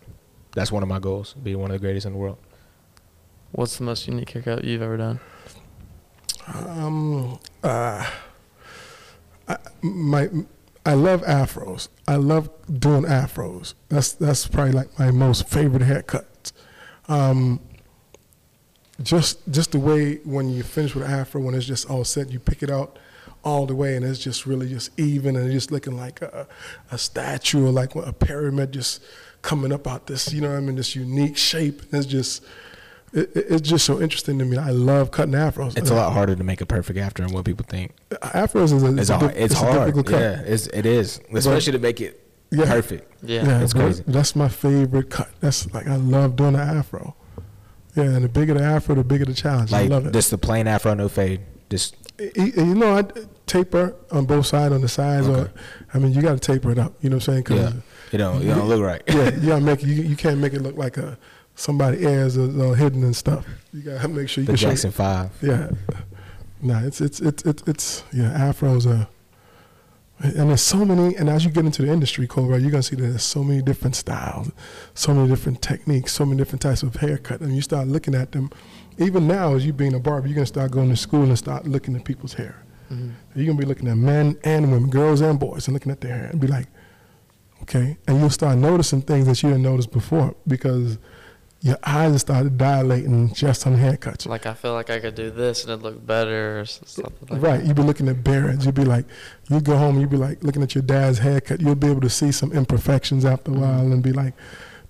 That's 0.55 0.73
one 0.73 0.83
of 0.83 0.89
my 0.89 0.99
goals: 0.99 1.35
be 1.35 1.55
one 1.55 1.71
of 1.71 1.81
the 1.81 1.85
greatest 1.85 2.07
in 2.07 2.13
the 2.13 2.19
world. 2.19 2.39
What's 3.53 3.77
the 3.77 3.85
most 3.85 4.09
unique 4.09 4.31
haircut 4.31 4.65
you've 4.65 4.83
ever 4.83 4.97
done? 4.97 5.21
Um, 6.47 7.39
uh, 7.63 8.11
I, 9.47 9.57
my, 9.83 10.29
I 10.85 10.95
love 10.95 11.23
afros. 11.23 11.89
I 12.09 12.17
love 12.17 12.51
doing 12.81 13.05
afros. 13.05 13.75
That's 13.89 14.13
that's 14.13 14.47
probably 14.47 14.73
like 14.73 14.99
my 14.99 15.11
most 15.11 15.49
favorite 15.49 15.83
haircut. 15.83 16.53
Um, 17.09 17.61
just 19.03 19.39
just 19.51 19.73
the 19.73 19.79
way 19.79 20.17
when 20.25 20.51
you 20.51 20.63
finish 20.63 20.95
with 20.95 21.05
an 21.05 21.11
afro, 21.11 21.41
when 21.41 21.55
it's 21.55 21.67
just 21.67 21.89
all 21.89 22.05
set, 22.05 22.31
you 22.31 22.39
pick 22.39 22.63
it 22.63 22.71
out 22.71 22.99
all 23.45 23.67
the 23.67 23.75
way, 23.75 23.97
and 23.97 24.05
it's 24.05 24.19
just 24.19 24.47
really 24.47 24.69
just 24.69 24.91
even, 24.99 25.37
and 25.37 25.51
just 25.51 25.71
looking 25.73 25.97
like 25.97 26.23
a, 26.23 26.47
a 26.91 26.99
statue 26.99 27.67
or 27.67 27.71
like 27.71 27.95
a 27.95 28.13
pyramid 28.13 28.73
just 28.73 29.03
coming 29.43 29.73
up 29.73 29.87
out 29.89 30.07
this, 30.07 30.33
you 30.33 30.41
know 30.41 30.51
what 30.51 30.57
I 30.59 30.61
mean, 30.61 30.77
this 30.77 30.95
unique 30.97 31.37
shape. 31.37 31.83
It's 31.93 32.07
just. 32.07 32.45
It, 33.15 33.31
it- 33.37 33.47
it's 33.51 33.69
just 33.69 33.85
so 33.85 34.01
interesting 34.01 34.39
to 34.39 34.45
me. 34.47 34.57
I 34.57 34.71
love 34.71 35.11
cutting 35.11 35.35
afros. 35.35 35.77
It's 35.77 35.91
a 35.91 35.95
lot 35.95 36.15
harder 36.15 36.35
to 36.35 36.43
make 36.45 36.63
a 36.63 36.67
perfect 36.67 36.99
after 36.99 37.23
than 37.23 37.33
what 37.35 37.45
people 37.45 37.67
think. 37.69 37.95
Afros 38.11 38.73
is 38.73 38.83
a, 38.83 38.97
It's, 38.99 39.11
a, 39.11 39.15
a, 39.15 39.19
hard. 39.19 39.35
It's, 39.37 39.55
a 39.55 39.59
hard. 39.59 39.75
difficult 39.81 40.07
cut. 40.07 40.21
Yeah, 40.21 40.41
it's, 40.47 40.67
it 40.69 40.87
is, 40.87 41.21
especially 41.35 41.73
to 41.73 41.79
make 41.79 42.01
it 42.01 42.27
Yeah. 42.51 42.65
perfect. 42.65 43.13
Yeah. 43.23 43.45
Yeah, 43.45 43.61
It's 43.63 43.75
crazy. 43.75 44.03
That's 44.07 44.35
my 44.35 44.49
favorite 44.49 45.11
cut. 45.11 45.29
That's 45.41 45.71
like 45.75 45.89
I 45.89 45.97
love 45.97 46.37
doing 46.37 46.55
the 46.55 46.61
afro. 46.61 47.15
Yeah, 47.95 48.05
and 48.05 48.25
the 48.25 48.31
bigger 48.31 48.55
the 48.55 48.63
afro, 48.65 48.95
the 48.95 49.05
bigger 49.05 49.27
the 49.27 49.35
challenge. 49.35 49.75
I 49.75 49.83
love 49.89 50.07
it. 50.07 50.15
just 50.15 50.31
the 50.31 50.39
plain 50.39 50.67
afro, 50.67 50.95
no 50.95 51.11
fade. 51.11 51.43
Just 51.69 51.95
Y- 51.97 52.01
y- 52.02 52.02
you 52.19 52.75
know, 52.75 52.97
I 52.99 53.05
taper 53.47 53.95
on 54.11 54.25
both 54.27 54.47
sides, 54.47 54.73
on 54.75 54.81
the 54.81 54.89
sides, 54.89 55.27
or 55.29 55.33
Okay. 55.37 55.53
I 55.95 55.99
mean, 55.99 56.13
you 56.13 56.23
got 56.23 56.41
to 56.41 56.53
taper 56.53 56.71
it 56.71 56.79
up. 56.79 56.95
You 57.01 57.11
know 57.11 57.17
what 57.17 57.29
I'm 57.29 57.35
saying? 57.35 57.45
'Cause, 57.45 57.59
yeah, 57.59 57.73
you 58.13 58.19
know, 58.19 58.39
you 58.41 58.49
don't 58.55 58.69
look 58.69 58.81
right. 58.83 59.03
yeah, 59.09 59.31
you 59.35 59.49
gotta 59.49 59.61
make 59.65 59.83
it, 59.83 59.87
you, 59.89 60.03
you 60.03 60.17
can't 60.17 60.39
make 60.39 60.53
it 60.55 60.63
look 60.63 60.77
like 60.77 60.97
a 60.97 61.19
somebody 61.55 62.03
ears 62.05 62.37
is 62.37 62.59
uh, 62.59 62.73
hidden 62.73 63.03
and 63.05 63.15
stuff. 63.17 63.45
You 63.73 63.83
gotta 63.83 64.09
make 64.09 64.29
sure 64.29 64.43
you 64.43 64.47
the 64.47 64.53
can 64.53 64.57
show- 64.59 64.69
Jackson 64.69 64.91
Five. 64.91 65.31
Yeah. 65.43 65.71
No, 66.63 66.79
it's 66.79 67.01
it's 67.01 67.21
it's 67.21 67.43
it's, 67.45 67.63
it's 67.67 68.05
yeah, 68.13 68.33
afros 68.53 68.87
are 68.87 69.09
and 70.21 70.51
there's 70.51 70.63
so 70.63 70.85
many 70.85 71.17
and 71.17 71.29
as 71.29 71.45
you 71.45 71.51
get 71.51 71.65
into 71.65 71.83
the 71.83 71.91
industry, 71.91 72.29
Kole, 72.29 72.49
right, 72.49 72.61
you're 72.61 72.71
gonna 72.71 72.83
see 72.85 72.95
that 72.95 73.03
there's 73.03 73.25
so 73.25 73.43
many 73.43 73.61
different 73.61 73.97
styles, 73.97 74.53
so 74.95 75.13
many 75.13 75.29
different 75.29 75.61
techniques, 75.61 76.13
so 76.13 76.25
many 76.25 76.39
different 76.39 76.63
types 76.63 76.85
of 76.85 76.95
haircut. 76.97 77.41
And 77.41 77.55
you 77.57 77.61
start 77.61 77.89
looking 77.89 78.15
at 78.15 78.31
them, 78.31 78.51
even 78.99 79.27
now 79.27 79.55
as 79.55 79.65
you 79.67 79.73
being 79.73 79.95
a 79.95 79.99
barber, 80.01 80.27
you're 80.29 80.35
gonna 80.35 80.47
start 80.47 80.71
going 80.71 80.89
to 80.91 80.97
school 80.97 81.25
and 81.25 81.39
start 81.39 81.67
looking 81.67 81.95
at 81.97 82.05
people's 82.05 82.35
hair. 82.35 82.57
Mhm. 82.91 83.13
You're 83.35 83.47
gonna 83.47 83.59
be 83.59 83.65
looking 83.65 83.89
at 83.89 83.97
men 83.97 84.37
and 84.45 84.71
women, 84.71 84.91
girls 84.91 85.21
and 85.21 85.39
boys, 85.39 85.67
and 85.67 85.75
looking 85.75 85.93
at 85.93 86.01
their 86.01 86.15
hair 86.15 86.29
and 86.31 86.41
be 86.41 86.47
like, 86.47 86.67
okay. 87.63 87.97
And 88.07 88.19
you'll 88.21 88.31
start 88.31 88.59
noticing 88.59 89.03
things 89.03 89.27
that 89.27 89.43
you 89.43 89.49
didn't 89.51 89.63
notice 89.63 89.87
before 89.87 90.35
because 90.47 90.99
your 91.61 91.79
eyes 91.85 92.21
started 92.21 92.59
dilating 92.59 93.33
just 93.33 93.67
on 93.69 93.77
haircuts. 93.77 94.27
Like 94.27 94.47
I 94.47 94.55
feel 94.55 94.73
like 94.75 94.91
I 94.91 94.99
could 94.99 95.15
do 95.15 95.31
this 95.31 95.63
and 95.63 95.71
it'd 95.71 95.83
look 95.85 96.05
better 96.05 96.61
or 96.61 96.65
something 96.67 97.13
like 97.31 97.41
right. 97.43 97.65
You'd 97.65 97.77
be 97.77 97.83
looking 97.85 98.09
at 98.09 98.25
beards. 98.25 98.67
You'd 98.67 98.75
be 98.75 98.85
like, 98.85 99.07
you 99.49 99.61
go 99.61 99.77
home, 99.77 100.01
you'd 100.01 100.11
be 100.11 100.17
like 100.17 100.43
looking 100.43 100.63
at 100.63 100.75
your 100.75 100.83
dad's 100.83 101.19
haircut. 101.19 101.61
You'll 101.61 101.77
be 101.77 101.87
able 101.87 102.01
to 102.01 102.11
see 102.11 102.33
some 102.33 102.53
imperfections 102.53 103.25
after 103.25 103.53
a 103.53 103.55
Mhm. 103.55 103.61
while 103.61 103.93
and 103.93 104.03
be 104.03 104.13
like, 104.13 104.35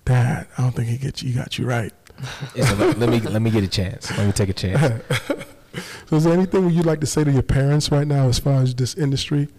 Dad, 0.05 0.47
I 0.57 0.63
don't 0.63 0.75
think 0.75 0.89
he 0.89 0.97
get 0.97 1.21
you, 1.21 1.29
he 1.29 1.35
got 1.35 1.57
you 1.57 1.65
right. 1.65 1.93
So 2.55 2.75
let, 2.75 2.99
let 2.99 3.09
me 3.09 3.19
let 3.19 3.41
me 3.41 3.51
get 3.51 3.63
a 3.63 3.67
chance. 3.67 4.15
Let 4.17 4.25
me 4.25 4.31
take 4.31 4.49
a 4.49 4.53
chance. 4.53 5.03
so 6.07 6.15
is 6.15 6.23
there 6.23 6.33
anything 6.33 6.69
you'd 6.69 6.85
like 6.85 7.01
to 7.01 7.07
say 7.07 7.23
to 7.23 7.31
your 7.31 7.41
parents 7.41 7.91
right 7.91 8.07
now 8.07 8.27
as 8.27 8.39
far 8.39 8.61
as 8.61 8.75
this 8.75 8.95
industry 8.95 9.49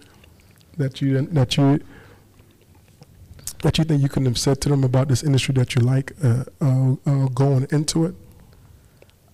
that 0.77 1.01
you 1.01 1.21
that 1.21 1.57
you 1.57 1.79
that 3.65 3.79
you 3.79 3.83
think 3.83 4.01
you 4.01 4.09
couldn't 4.09 4.27
have 4.27 4.37
said 4.37 4.61
to 4.61 4.69
them 4.69 4.83
about 4.83 5.07
this 5.07 5.23
industry 5.23 5.53
that 5.55 5.73
you 5.75 5.81
like 5.81 6.13
uh, 6.23 6.43
uh, 6.61 6.95
uh, 7.05 7.27
going 7.29 7.67
into 7.71 8.05
it? 8.05 8.15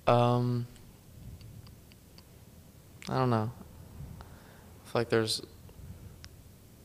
Um, 0.07 0.67
I 3.09 3.17
don't 3.17 3.29
know. 3.29 3.51
I 4.21 4.89
feel 4.89 5.01
like 5.01 5.09
there's, 5.09 5.41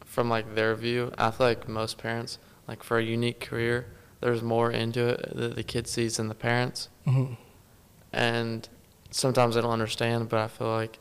from 0.05 0.29
like 0.29 0.57
their 0.57 0.75
view, 0.75 1.13
I 1.19 1.31
feel 1.31 1.47
like 1.47 1.69
most 1.69 1.99
parents, 1.99 2.39
like 2.67 2.83
for 2.83 2.99
a 2.99 3.03
unique 3.03 3.39
career, 3.39 3.87
there's 4.21 4.43
more 4.43 4.71
into 4.71 5.09
it 5.09 5.37
that 5.37 5.57
the 5.57 5.63
kid 5.63 5.87
sees 5.87 6.17
than 6.17 6.29
the 6.29 6.35
parents. 6.35 6.89
Mm-hmm. 7.07 7.35
And 8.13 8.69
sometimes 9.11 9.57
I 9.57 9.61
don't 9.61 9.71
understand, 9.71 10.29
but 10.29 10.41
I 10.41 10.49
feel 10.49 10.69
like 10.69 10.99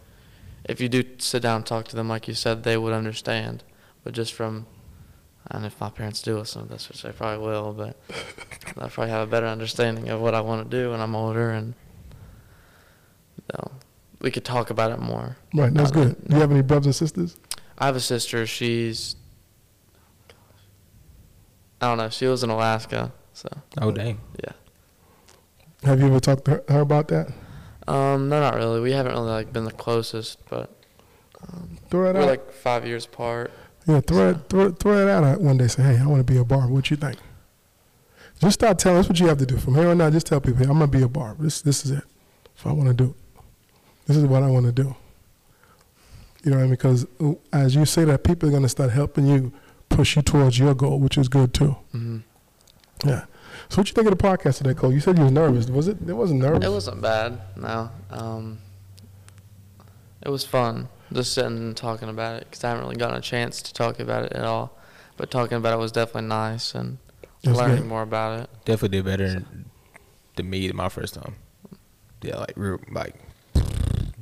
if 0.65 0.81
you 0.81 0.89
do 0.89 1.03
sit 1.17 1.41
down 1.41 1.57
and 1.57 1.65
talk 1.65 1.87
to 1.89 1.95
them, 1.95 2.09
like 2.09 2.27
you 2.27 2.33
said, 2.33 2.63
they 2.63 2.77
would 2.77 2.93
understand. 2.93 3.63
But 4.03 4.13
just 4.13 4.33
from, 4.33 4.67
and 5.49 5.65
if 5.65 5.79
my 5.79 5.89
parents 5.89 6.21
do 6.21 6.37
listen 6.37 6.63
to 6.63 6.67
this, 6.67 6.89
which 6.89 7.03
they 7.03 7.11
probably 7.11 7.45
will, 7.45 7.73
but 7.73 7.97
they'll 8.75 8.89
probably 8.89 9.11
have 9.11 9.27
a 9.27 9.31
better 9.31 9.47
understanding 9.47 10.09
of 10.09 10.21
what 10.21 10.33
I 10.33 10.41
want 10.41 10.69
to 10.69 10.77
do 10.77 10.91
when 10.91 10.99
I'm 10.99 11.15
older, 11.15 11.51
and 11.51 11.73
you 13.37 13.43
know, 13.53 13.71
we 14.21 14.31
could 14.31 14.45
talk 14.45 14.69
about 14.69 14.91
it 14.91 14.99
more. 14.99 15.37
Right, 15.53 15.73
that's 15.73 15.91
good. 15.91 16.15
Do 16.27 16.35
you 16.35 16.41
have 16.41 16.51
any 16.51 16.61
brothers 16.61 16.87
and 16.87 16.95
sisters? 16.95 17.37
I 17.77 17.85
have 17.85 17.95
a 17.95 17.99
sister. 17.99 18.47
She's, 18.47 19.15
I 21.81 21.87
don't 21.87 21.97
know. 21.97 22.09
She 22.09 22.27
lives 22.27 22.43
in 22.43 22.49
Alaska, 22.49 23.11
so 23.33 23.49
Oh 23.81 23.91
dang. 23.91 24.19
yeah. 24.43 24.53
Have 25.83 25.99
you 25.99 26.07
ever 26.07 26.19
talked 26.19 26.45
to 26.45 26.51
her, 26.51 26.63
her 26.69 26.79
about 26.81 27.07
that? 27.09 27.27
Um, 27.87 28.29
no, 28.29 28.39
not 28.39 28.55
really. 28.55 28.79
We 28.79 28.91
haven't 28.91 29.11
really 29.13 29.29
like 29.29 29.53
been 29.53 29.65
the 29.65 29.71
closest, 29.71 30.39
but 30.49 30.71
um, 31.47 31.77
Throw 31.91 32.05
it 32.05 32.09
out 32.09 32.15
we're 32.15 32.21
out. 32.23 32.27
like 32.29 32.51
five 32.51 32.85
years 32.87 33.05
apart. 33.05 33.51
yeah, 33.85 33.99
throw 34.01 34.29
it, 34.31 34.37
throw, 34.49 34.65
it- 34.67 34.79
throw 34.79 34.97
it 35.07 35.09
out 35.09 35.41
one 35.41 35.57
day. 35.57 35.67
Say, 35.67 35.83
hey, 35.83 35.97
I 35.99 36.07
want 36.07 36.25
to 36.25 36.33
be 36.33 36.39
a 36.39 36.43
barber. 36.43 36.73
What 36.73 36.89
you 36.89 36.97
think? 36.97 37.17
Just 38.39 38.55
start 38.55 38.79
telling. 38.79 38.97
That's 38.97 39.07
what 39.09 39.19
you 39.19 39.27
have 39.27 39.37
to 39.37 39.45
do 39.45 39.57
from 39.57 39.75
here 39.75 39.87
on 39.89 40.01
out. 40.01 40.11
Just 40.13 40.27
tell 40.27 40.41
people, 40.41 40.59
hey, 40.59 40.65
I'm 40.65 40.73
gonna 40.79 40.87
be 40.87 41.03
a 41.03 41.07
barber. 41.07 41.43
This, 41.43 41.61
this 41.61 41.85
is 41.85 41.91
it. 41.91 42.03
If 42.57 42.65
I 42.65 42.71
want 42.71 42.87
to 42.89 42.93
do 42.95 43.11
it, 43.11 43.41
this 44.07 44.17
is 44.17 44.23
what 44.25 44.41
I 44.43 44.47
want 44.49 44.65
to 44.65 44.71
do. 44.71 44.95
You 46.43 46.51
know 46.51 46.57
what 46.57 46.63
I 46.63 46.65
mean? 46.65 46.71
Because 46.71 47.05
uh, 47.21 47.33
as 47.53 47.75
you 47.75 47.85
say 47.85 48.03
that, 48.05 48.23
people 48.23 48.49
are 48.49 48.51
gonna 48.51 48.69
start 48.69 48.91
helping 48.91 49.25
you 49.27 49.53
push 49.89 50.15
you 50.15 50.21
towards 50.21 50.57
your 50.59 50.73
goal, 50.73 50.99
which 50.99 51.17
is 51.17 51.27
good 51.27 51.53
too. 51.53 51.75
hmm 51.91 52.19
Yeah. 53.05 53.25
So 53.69 53.77
what 53.77 53.87
you 53.89 53.93
think 53.93 54.07
of 54.07 54.17
the 54.17 54.23
podcast 54.23 54.57
today, 54.57 54.73
Kole? 54.73 54.93
You 54.93 54.99
said 54.99 55.17
you 55.17 55.23
was 55.23 55.31
nervous. 55.31 55.67
Was 55.69 55.87
it? 55.87 55.97
It 56.07 56.13
wasn't 56.13 56.41
nervous. 56.41 56.65
It 56.65 56.71
wasn't 56.71 57.01
bad. 57.01 57.39
No. 57.55 57.89
Um, 58.11 58.59
it 60.21 60.29
was 60.29 60.43
fun 60.45 60.89
just 61.13 61.33
sitting 61.33 61.57
and 61.57 61.77
talking 61.77 62.09
about 62.09 62.41
it 62.41 62.47
because 62.49 62.63
I 62.63 62.69
haven't 62.69 62.83
really 62.83 62.95
gotten 62.97 63.17
a 63.17 63.21
chance 63.21 63.61
to 63.61 63.73
talk 63.73 63.99
about 63.99 64.25
it 64.25 64.33
at 64.33 64.43
all. 64.43 64.77
But 65.17 65.31
talking 65.31 65.57
about 65.57 65.73
it 65.73 65.77
was 65.79 65.91
definitely 65.91 66.27
nice 66.27 66.75
and 66.75 66.97
That's 67.43 67.57
learning 67.57 67.77
good. 67.77 67.85
more 67.87 68.01
about 68.01 68.41
it. 68.41 68.49
Definitely 68.65 68.97
did 68.97 69.05
better 69.05 69.27
than, 69.29 69.65
than 70.35 70.49
me 70.49 70.69
my 70.71 70.89
first 70.89 71.13
time. 71.13 71.35
Yeah, 72.21 72.37
like 72.37 72.53
real 72.55 72.79
like 72.91 73.15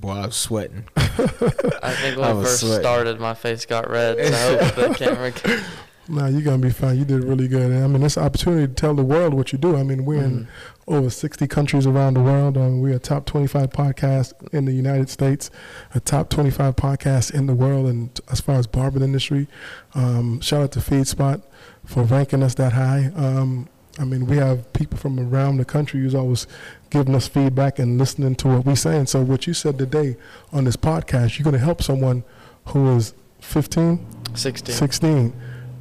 boy, 0.04 0.12
I 0.12 0.26
was 0.28 0.36
sweating. 0.36 0.84
I 0.98 1.08
think 1.08 2.18
when 2.18 2.26
I 2.26 2.32
I, 2.32 2.44
first 2.44 2.60
sweating. 2.60 2.80
started, 2.82 3.20
my 3.20 3.34
face 3.34 3.66
got 3.66 3.90
red. 3.90 4.18
So 4.18 4.34
I 4.60 4.64
hope 4.66 4.76
the 4.76 4.94
camera. 5.06 5.32
Can, 5.42 5.64
Nah, 6.10 6.28
you're 6.28 6.42
gonna 6.42 6.58
be 6.58 6.70
fine. 6.70 6.98
You 7.00 7.06
did 7.06 7.24
really 7.24 7.48
good. 7.48 7.72
I 7.72 7.88
mean, 7.88 8.04
it's 8.04 8.18
an 8.18 8.24
opportunity 8.24 8.68
to 8.68 8.74
tell 8.74 8.94
the 8.94 9.06
world 9.06 9.34
what 9.34 9.54
you 9.54 9.58
do. 9.58 9.78
I 9.78 9.84
mean, 9.84 10.04
we're 10.04 10.22
in 10.22 10.40
Mhm. 10.42 10.48
over 10.86 11.10
60 11.10 11.48
countries 11.48 11.88
around 11.88 12.16
the 12.16 12.22
world. 12.22 12.58
Um, 12.58 12.82
we're 12.82 12.98
a 12.98 13.00
top 13.00 13.26
25 13.26 13.70
podcast 13.70 14.34
in 14.52 14.66
the 14.66 14.74
United 14.74 15.10
States, 15.10 15.50
a 15.96 16.02
top 16.02 16.28
25 16.30 16.76
podcast 16.76 17.34
in 17.34 17.46
the 17.46 17.54
world, 17.54 17.88
and 17.88 18.20
as 18.30 18.42
far 18.42 18.56
as 18.58 18.68
barbering 18.68 19.06
industry, 19.06 19.48
um, 19.96 20.42
shout 20.42 20.62
out 20.64 20.72
to 20.74 20.80
FeedSpot 20.80 21.42
for 21.86 22.04
ranking 22.04 22.44
us 22.44 22.56
that 22.56 22.74
high. 22.74 23.10
Um, 23.16 23.70
I 24.00 24.06
mean, 24.06 24.26
we 24.26 24.38
have 24.38 24.72
people 24.74 24.98
from 24.98 25.20
around 25.20 25.58
the 25.58 25.66
country 25.66 26.00
who's 26.02 26.16
always 26.16 26.48
giving 26.90 27.14
us 27.14 27.28
feedback 27.28 27.78
and 27.80 27.98
listening 28.00 28.36
to 28.36 28.48
what 28.48 28.66
we're 28.66 28.76
saying. 28.76 29.06
So, 29.08 29.22
what 29.22 29.46
you 29.46 29.54
said 29.54 29.78
today 29.78 30.18
on 30.52 30.64
this 30.64 30.76
podcast, 30.76 31.38
you're 31.38 31.44
going 31.44 31.54
to 31.54 31.60
help 31.64 31.84
someone 31.84 32.24
who 32.68 32.96
is 32.96 33.14
15, 33.42 34.06
16. 34.36 34.74
16 34.76 35.34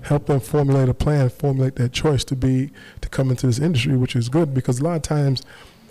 help 0.03 0.27
them 0.27 0.41
formulate 0.41 0.89
a 0.89 0.95
plan 0.95 1.29
formulate 1.29 1.77
that 1.77 1.93
choice 1.93 2.25
to 2.25 2.35
be 2.35 2.69
to 3.01 3.09
come 3.09 3.31
into 3.31 3.47
this 3.47 3.61
industry 3.61 3.97
which 3.97 4.17
is 4.17 4.29
good 4.29 4.53
because 4.53 4.81
a 4.81 4.83
lot 4.83 4.97
of 4.97 5.03
times 5.03 5.43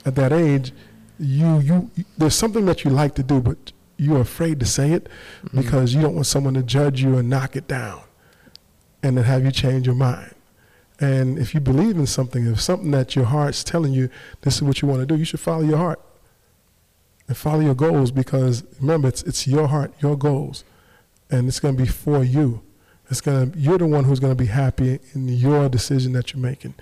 at 0.06 0.16
that 0.16 0.34
age 0.34 0.74
you 1.18 1.60
you 1.62 1.90
there's 2.18 2.36
something 2.36 2.66
that 2.66 2.84
you 2.84 2.92
like 2.92 3.16
to 3.16 3.24
do 3.24 3.40
but 3.40 3.72
you're 3.96 4.20
afraid 4.20 4.60
to 4.60 4.66
say 4.66 4.92
it 4.92 5.08
Mhm. 5.46 5.62
because 5.62 5.94
you 5.94 6.02
don't 6.02 6.14
want 6.14 6.28
someone 6.28 6.56
to 6.56 6.62
judge 6.62 7.02
you 7.02 7.18
and 7.18 7.30
knock 7.30 7.56
it 7.56 7.70
down 7.70 8.02
and 9.02 9.16
then 9.18 9.24
have 9.24 9.46
you 9.46 9.52
change 9.52 9.86
your 9.86 9.96
mind 9.96 10.34
and 11.02 11.38
if 11.40 11.54
you 11.54 11.60
believe 11.60 11.98
in 11.98 12.06
something 12.06 12.46
if 12.46 12.62
something 12.62 12.92
that 12.92 13.16
your 13.16 13.26
heart's 13.26 13.64
telling 13.64 13.92
you 13.92 14.10
this 14.42 14.56
is 14.56 14.64
what 14.64 14.82
you 14.82 14.88
want 14.88 15.02
to 15.02 15.06
do 15.06 15.16
you 15.18 15.26
should 15.26 15.40
follow 15.40 15.64
your 15.64 15.78
heart 15.78 16.00
and 17.28 17.36
follow 17.36 17.60
your 17.60 17.76
goals 17.76 18.12
because 18.12 18.64
remember 18.80 19.08
it's 19.08 19.24
it's 19.24 19.48
your 19.48 19.68
heart 19.68 19.92
your 20.00 20.18
goals 20.18 20.64
and 21.30 21.48
it's 21.48 21.60
going 21.60 21.76
to 21.76 21.84
be 21.84 21.90
for 21.90 22.24
you 22.24 22.62
it's 23.10 23.20
going 23.20 23.52
to 23.52 23.60
you're 23.60 23.78
the 23.78 23.86
one 23.86 24.06
who's 24.06 24.20
going 24.20 24.32
to 24.32 24.44
be 24.44 24.46
happy 24.46 25.00
in 25.14 25.28
your 25.28 25.68
decision 25.68 26.14
that 26.14 26.34
you're 26.34 26.42
making 26.42 26.74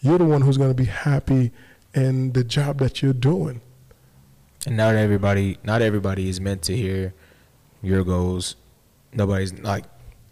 you're 0.00 0.18
the 0.18 0.24
one 0.24 0.42
who's 0.42 0.56
going 0.56 0.70
to 0.70 0.74
be 0.74 0.86
happy 0.86 1.50
in 1.94 2.32
the 2.32 2.44
job 2.44 2.78
that 2.78 3.02
you're 3.02 3.12
doing 3.12 3.60
And 4.66 4.76
not 4.76 4.94
everybody, 4.94 5.58
not 5.62 5.82
everybody 5.82 6.28
is 6.28 6.40
meant 6.40 6.62
to 6.62 6.76
hear 6.76 7.12
your 7.82 8.02
goals. 8.02 8.56
Nobody's 9.12 9.52
like, 9.60 9.84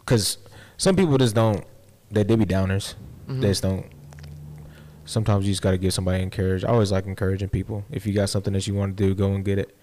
cause 0.07 0.39
some 0.79 0.97
people 0.97 1.19
just 1.19 1.35
don't. 1.35 1.65
They 2.11 2.25
they 2.25 2.37
be 2.37 2.47
downers. 2.47 2.95
Mhm. 3.33 3.41
They 3.41 3.49
just 3.49 3.63
don't. 3.63 3.87
Sometimes 5.05 5.45
you 5.47 5.53
just 5.53 5.63
gotta 5.63 5.79
give 5.79 5.93
somebody 5.93 6.23
encourage. 6.23 6.65
I 6.65 6.69
always 6.69 6.93
like 6.93 7.07
encouraging 7.07 7.49
people. 7.49 7.85
If 7.91 8.07
you 8.07 8.13
got 8.15 8.29
something 8.31 8.53
that 8.53 8.67
you 8.67 8.75
want 8.75 8.97
to 8.97 9.07
do, 9.09 9.15
go 9.15 9.33
and 9.33 9.45
get 9.45 9.59
it. 9.59 9.77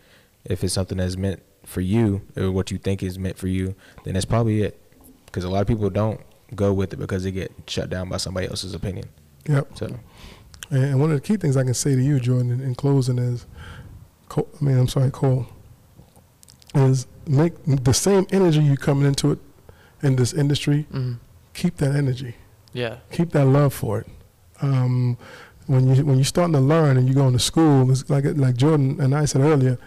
If 0.46 0.64
it's 0.64 0.74
something 0.74 0.98
that's 0.98 1.18
meant 1.18 1.42
for 1.66 1.82
you 1.82 2.22
or 2.38 2.52
what 2.52 2.72
you 2.72 2.78
think 2.78 3.04
is 3.04 3.20
meant 3.20 3.38
for 3.38 3.48
you, 3.48 3.76
then 4.06 4.14
that's 4.14 4.26
probably 4.26 4.62
it. 4.64 4.80
Because 5.26 5.44
a 5.44 5.50
lot 5.50 5.62
of 5.62 5.68
people 5.68 5.90
don't 5.90 6.22
go 6.56 6.74
with 6.74 6.94
it 6.94 6.98
because 6.98 7.24
they 7.24 7.32
get 7.32 7.52
shut 7.68 7.90
down 7.90 8.10
by 8.10 8.18
somebody 8.18 8.48
else's 8.48 8.74
opinion. 8.74 9.06
yep 9.48 9.68
So 9.78 9.94
and 10.72 11.00
one 11.00 11.12
of 11.12 11.16
the 11.16 11.22
key 11.22 11.38
things 11.38 11.56
i 11.58 11.64
can 11.64 11.74
say 11.76 11.96
to 11.96 12.02
you 12.02 12.20
jordan 12.20 12.50
in, 12.52 12.60
in 12.62 12.74
closing 12.76 13.18
is 13.20 13.46
Kole, 14.30 14.48
i 14.60 14.64
mean 14.66 14.78
i'm 14.78 14.88
sorry 14.88 15.10
Kole 15.12 15.46
is 16.76 17.06
make 17.28 17.54
the 17.66 17.94
same 17.94 18.26
energy 18.32 18.62
you 18.62 18.78
coming 18.78 19.06
into 19.06 19.32
it 19.32 19.40
in 20.02 20.16
this 20.16 20.34
industry 20.34 20.88
Mhm. 20.92 21.18
keep 21.54 21.78
that 21.78 21.96
energy 21.96 22.36
Yeah. 22.74 22.98
keep 23.12 23.32
that 23.32 23.46
love 23.46 23.74
for 23.74 24.00
it. 24.02 24.08
Um, 24.62 25.18
when 25.68 25.94
you 25.94 26.04
when 26.06 26.16
you're 26.18 26.26
starting 26.26 26.54
to 26.54 26.60
learn 26.60 26.98
and 26.98 27.08
you're 27.08 27.16
going 27.16 27.34
to 27.34 27.40
school, 27.40 27.90
it's 27.92 28.10
like 28.10 28.26
like 28.36 28.56
Jordan 28.58 29.00
and 29.00 29.14
I 29.16 29.26
said 29.26 29.42
earlier, 29.42 29.78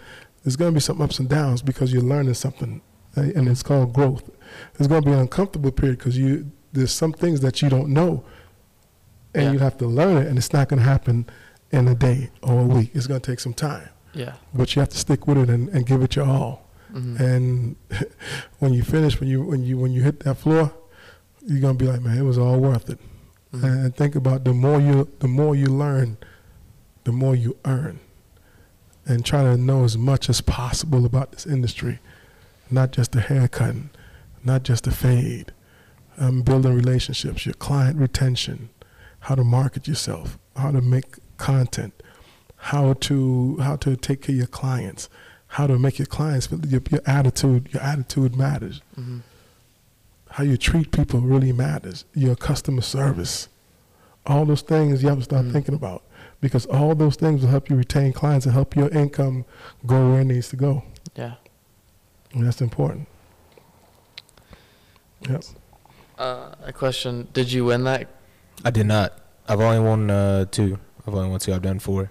there's 0.43 0.55
going 0.55 0.71
to 0.71 0.73
be 0.73 0.79
some 0.81 1.01
ups 1.01 1.19
and 1.19 1.29
downs 1.29 1.61
because 1.61 1.91
you're 1.93 2.01
learning 2.01 2.33
something, 2.35 2.81
uh, 3.17 3.21
and 3.21 3.47
it's 3.47 3.63
called 3.63 3.93
growth. 3.93 4.29
There's 4.73 4.87
going 4.87 5.03
to 5.03 5.05
be 5.09 5.13
an 5.13 5.19
uncomfortable 5.19 5.71
period 5.71 5.99
because 5.99 6.17
you 6.17 6.51
there's 6.71 6.91
some 6.91 7.13
things 7.13 7.41
that 7.41 7.61
you 7.61 7.69
don't 7.69 7.89
know, 7.89 8.23
and 9.35 9.43
Yeah. 9.45 9.51
you 9.51 9.59
have 9.59 9.77
to 9.77 9.85
learn 9.87 10.17
it, 10.17 10.27
and 10.27 10.37
it's 10.37 10.51
not 10.53 10.69
going 10.69 10.79
to 10.81 10.85
happen 10.89 11.25
in 11.71 11.87
a 11.87 11.95
day 11.95 12.29
or 12.41 12.59
a 12.61 12.63
week. 12.65 12.91
It's 12.93 13.07
going 13.07 13.19
to 13.21 13.31
take 13.31 13.39
some 13.39 13.53
time, 13.53 13.89
Yeah. 14.13 14.33
but 14.53 14.75
you 14.75 14.79
have 14.79 14.89
to 14.89 14.97
stick 14.97 15.27
with 15.27 15.37
it 15.37 15.49
and, 15.49 15.69
and 15.69 15.85
give 15.85 16.01
it 16.01 16.15
your 16.15 16.25
all. 16.25 16.69
Mhm. 16.93 17.19
And 17.19 17.75
when 18.59 18.73
you 18.73 18.83
finish, 18.83 19.19
when 19.19 19.27
you 19.29 19.41
when 19.43 19.63
you 19.63 19.77
when 19.77 19.91
you 19.91 20.01
hit 20.03 20.21
that 20.21 20.35
floor, 20.35 20.71
you're 21.45 21.59
gonna 21.61 21.73
be 21.73 21.85
like, 21.85 22.01
man, 22.01 22.17
it 22.17 22.23
was 22.23 22.37
all 22.37 22.59
worth 22.59 22.89
it. 22.89 22.99
Mhm. 23.53 23.63
And 23.63 23.95
think 23.95 24.15
about 24.15 24.43
the 24.45 24.53
more 24.53 24.79
you 24.79 25.09
the 25.19 25.27
more 25.27 25.55
you 25.55 25.67
learn, 25.67 26.17
the 27.03 27.11
more 27.11 27.35
you 27.35 27.57
earn. 27.65 27.99
And 29.05 29.25
try 29.25 29.43
to 29.43 29.57
know 29.57 29.83
as 29.83 29.97
much 29.97 30.29
as 30.29 30.39
possible 30.39 31.05
about 31.05 31.33
this 31.33 31.45
industry, 31.45 31.99
not 32.71 32.91
just 32.91 33.11
the 33.11 33.19
haircutting, 33.21 33.89
not 34.43 34.63
just 34.63 34.85
the 34.85 34.91
fade. 34.91 35.51
Um, 36.17 36.41
building 36.43 36.73
relationships, 36.75 37.45
your 37.45 37.55
client 37.55 37.97
retention, 37.97 38.69
how 39.21 39.35
to 39.35 39.43
market 39.43 39.87
yourself, 39.87 40.37
how 40.55 40.69
to 40.71 40.79
make 40.79 41.17
content, 41.37 41.93
how 42.55 42.93
to 42.93 43.57
how 43.57 43.75
to 43.77 43.95
take 43.97 44.21
care 44.21 44.33
of 44.33 44.37
your 44.37 44.47
clients, 44.47 45.09
how 45.47 45.65
to 45.67 45.77
make 45.79 45.97
your 45.99 46.05
clients 46.05 46.45
feel. 46.47 46.63
Your, 46.65 46.81
your 46.91 47.01
attitude, 47.05 47.69
your 47.73 47.81
attitude 47.83 48.35
matters. 48.35 48.81
hmm 48.95 49.19
How 50.33 50.43
you 50.43 50.57
treat 50.57 50.91
people 50.91 51.19
really 51.19 51.51
matters. 51.51 52.05
Your 52.15 52.35
customer 52.35 52.81
service, 52.81 53.49
all 54.25 54.45
those 54.45 54.61
things 54.63 55.03
you 55.03 55.09
have 55.09 55.19
to 55.19 55.23
start 55.23 55.45
Mhm. 55.45 55.51
thinking 55.51 55.75
about 55.75 56.01
because 56.41 56.65
all 56.65 56.95
those 56.95 57.15
things 57.15 57.41
will 57.41 57.49
help 57.49 57.69
you 57.69 57.75
retain 57.75 58.13
clients 58.13 58.47
and 58.47 58.53
help 58.53 58.75
your 58.75 58.89
income 58.89 59.45
go 59.85 60.09
where 60.09 60.21
it 60.21 60.25
needs 60.25 60.49
to 60.49 60.55
go. 60.55 60.83
Yeah. 61.15 61.35
And 62.33 62.47
that's 62.47 62.61
important. 62.63 63.07
Yep. 65.29 65.43
Uh, 66.17 66.55
a 66.63 66.73
question: 66.73 67.27
Did 67.33 67.51
you 67.51 67.65
win 67.65 67.83
that? 67.83 68.07
I 68.65 68.71
did 68.71 68.87
not. 68.87 69.13
I've 69.47 69.61
only 69.61 69.79
won 69.79 70.09
uh, 70.09 70.45
two. 70.45 70.79
I've 71.05 71.13
only 71.13 71.29
won 71.29 71.39
two. 71.39 71.53
I've 71.53 71.61
done 71.61 71.77
four. 71.77 72.09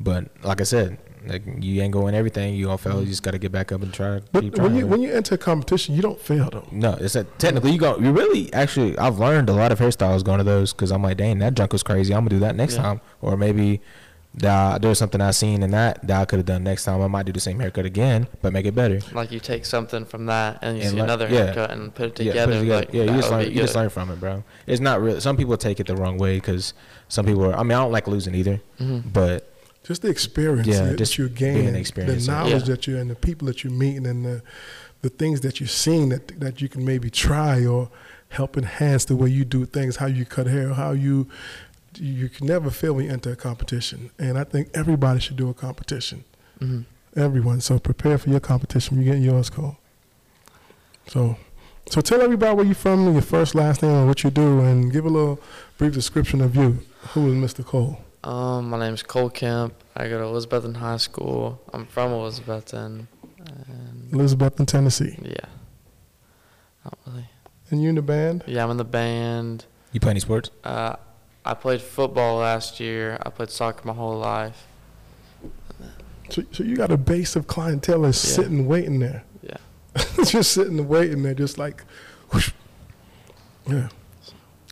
But 0.00 0.30
like 0.42 0.60
I 0.60 0.64
said, 0.64 0.98
like 1.26 1.42
you 1.60 1.80
ain't 1.82 1.92
going 1.92 2.14
everything. 2.14 2.54
You 2.54 2.66
gonna 2.66 2.78
fail. 2.78 3.00
You 3.00 3.06
just 3.06 3.22
gotta 3.22 3.38
get 3.38 3.52
back 3.52 3.72
up 3.72 3.82
and 3.82 3.92
try. 3.92 4.20
But 4.32 4.54
trying. 4.54 4.62
when 4.62 4.76
you 4.76 4.86
when 4.86 5.02
you 5.02 5.12
enter 5.12 5.34
a 5.34 5.38
competition, 5.38 5.94
you 5.94 6.02
don't 6.02 6.20
fail 6.20 6.48
though. 6.50 6.66
no, 6.72 6.92
it's 7.00 7.14
a, 7.16 7.24
technically 7.24 7.72
you 7.72 7.78
go. 7.78 7.96
You 7.98 8.12
really 8.12 8.52
actually. 8.52 8.96
I've 8.98 9.18
learned 9.18 9.48
a 9.48 9.52
lot 9.52 9.72
of 9.72 9.78
hairstyles 9.78 10.24
going 10.24 10.38
to 10.38 10.44
those 10.44 10.72
because 10.72 10.90
I'm 10.92 11.02
like, 11.02 11.16
dang, 11.18 11.38
that 11.40 11.54
junk 11.54 11.72
was 11.72 11.82
crazy. 11.82 12.12
I'm 12.14 12.20
gonna 12.20 12.30
do 12.30 12.38
that 12.40 12.56
next 12.56 12.74
Yeah. 12.76 12.82
time, 12.82 13.00
or 13.20 13.36
maybe. 13.36 13.80
That 14.36 14.80
there's 14.80 14.96
something 14.96 15.20
I 15.20 15.30
seen 15.32 15.62
in 15.62 15.72
that 15.72 16.06
that 16.06 16.22
I 16.22 16.24
could 16.24 16.38
have 16.38 16.46
done 16.46 16.64
next 16.64 16.84
time. 16.84 17.02
I 17.02 17.06
might 17.06 17.26
do 17.26 17.32
the 17.32 17.38
same 17.40 17.60
haircut 17.60 17.84
again, 17.84 18.28
but 18.40 18.50
make 18.54 18.64
it 18.64 18.74
better. 18.74 18.98
Like 19.12 19.30
you 19.30 19.38
take 19.38 19.66
something 19.66 20.06
from 20.06 20.24
that 20.24 20.58
and 20.62 20.78
you 20.78 20.84
And 20.84 20.90
see 20.92 20.96
like- 20.96 21.04
another 21.04 21.28
yeah. 21.28 21.44
haircut 21.52 21.70
and 21.70 21.94
put 21.94 22.18
it 22.18 22.24
Yeah, 22.24 22.32
together. 22.32 22.52
put 22.52 22.56
it 22.56 22.60
together. 22.60 22.80
Like, 22.86 22.94
yeah, 22.94 23.02
you 23.02 23.20
just 23.20 23.30
learn. 23.30 23.44
be 23.44 23.50
You 23.50 23.60
just 23.60 23.74
learn 23.76 23.90
from 23.90 24.10
it, 24.10 24.18
bro. 24.20 24.42
It's 24.66 24.80
not 24.80 25.02
real. 25.02 25.20
Some 25.20 25.36
people 25.36 25.58
take 25.58 25.80
it 25.80 25.86
the 25.86 25.94
wrong 25.96 26.16
way 26.16 26.36
because 26.36 26.72
some 27.08 27.26
people. 27.26 27.44
Are, 27.44 27.54
I 27.54 27.62
mean, 27.62 27.72
I 27.72 27.82
don't 27.82 27.92
like 27.92 28.08
losing 28.08 28.34
either, 28.34 28.62
Mhm. 28.80 29.12
but 29.12 29.51
Just 29.84 30.02
the 30.02 30.08
experience 30.08 30.68
Yeah, 30.68 30.92
that 30.92 31.18
you're 31.18 31.28
being 31.28 31.72
gaining, 31.72 31.82
the 31.82 32.24
knowledge 32.26 32.64
that 32.64 32.86
you're 32.86 32.98
and 33.00 33.10
the 33.10 33.16
people 33.16 33.46
that 33.46 33.64
you're 33.64 33.72
meeting 33.72 34.06
and 34.06 34.24
the 34.24 34.42
the 35.02 35.08
things 35.08 35.40
that 35.40 35.58
you're 35.58 35.68
seeing 35.68 36.10
that 36.10 36.38
that 36.38 36.60
you 36.62 36.68
can 36.68 36.84
maybe 36.84 37.10
try 37.10 37.66
or 37.66 37.90
help 38.28 38.56
enhance 38.56 39.04
the 39.04 39.16
way 39.16 39.28
you 39.28 39.44
do 39.44 39.66
things, 39.66 39.96
how 39.96 40.06
you 40.06 40.24
cut 40.24 40.46
hair, 40.46 40.74
how 40.74 40.92
you 40.92 41.26
you 41.98 42.28
can 42.28 42.46
never 42.46 42.70
fail 42.70 42.94
when 42.94 43.06
you 43.06 43.10
enter 43.12 43.32
a 43.32 43.36
competition. 43.36 44.10
And 44.18 44.38
I 44.38 44.44
think 44.44 44.70
everybody 44.72 45.20
should 45.20 45.36
do 45.36 45.50
a 45.50 45.54
competition. 45.54 46.24
Mhm. 46.60 46.84
Everyone. 47.16 47.60
So 47.60 47.78
prepare 47.78 48.16
for 48.18 48.30
your 48.30 48.40
competition 48.40 48.96
when 48.96 49.06
you 49.06 49.12
get 49.12 49.20
yours, 49.20 49.50
Kole. 49.50 49.76
So 51.08 51.36
so 51.90 52.00
tell 52.00 52.22
everybody 52.22 52.54
where 52.54 52.64
you're 52.64 52.74
from, 52.76 53.12
your 53.12 53.20
first, 53.22 53.54
last 53.56 53.82
name, 53.82 53.90
and 53.92 54.06
what 54.08 54.22
you 54.22 54.30
do, 54.30 54.60
and 54.60 54.92
give 54.92 55.04
a 55.04 55.10
little 55.10 55.40
brief 55.76 55.92
description 55.92 56.40
of 56.40 56.54
you. 56.54 56.78
Who 57.12 57.26
is 57.32 57.34
Mr. 57.34 57.64
Kole? 57.64 57.98
Um, 58.24 58.70
my 58.70 58.78
name 58.78 58.94
is 58.94 59.02
Kole 59.02 59.32
Kemp. 59.32 59.74
I 59.96 60.08
go 60.08 60.18
to 60.18 60.24
Elizabethton 60.24 60.76
High 60.76 60.96
School. 60.98 61.60
I'm 61.72 61.86
from 61.86 62.12
Elizabethton, 62.12 63.06
and 63.38 64.10
Elizabethton, 64.12 64.66
Tennessee. 64.66 65.18
yeah, 65.22 65.34
not 66.84 66.98
really. 67.06 67.26
And 67.70 67.82
you 67.82 67.88
in 67.88 67.94
the 67.96 68.02
band? 68.02 68.44
Yeah, 68.46 68.62
I'm 68.64 68.70
in 68.70 68.76
the 68.76 68.84
band. 68.84 69.64
you 69.92 70.00
play 70.00 70.10
any 70.10 70.20
sports? 70.20 70.50
Uh, 70.62 70.96
I 71.44 71.54
played 71.54 71.80
football 71.82 72.38
last 72.38 72.78
year. 72.78 73.18
I 73.24 73.30
played 73.30 73.50
soccer 73.50 73.86
my 73.86 73.94
whole 73.94 74.18
life. 74.18 74.66
So, 76.30 76.42
so 76.52 76.62
you 76.62 76.76
got 76.76 76.90
a 76.92 76.96
base 76.96 77.34
of 77.34 77.46
clientele 77.46 78.02
that's 78.02 78.24
Yeah. 78.24 78.36
sitting 78.36 78.66
waiting 78.68 79.00
there. 79.00 79.24
Yeah. 79.42 79.56
just 80.24 80.52
sitting 80.52 80.86
waiting 80.86 81.22
there, 81.24 81.34
just 81.34 81.58
like, 81.58 81.82
whoosh. 82.32 82.52
yeah. 83.66 83.88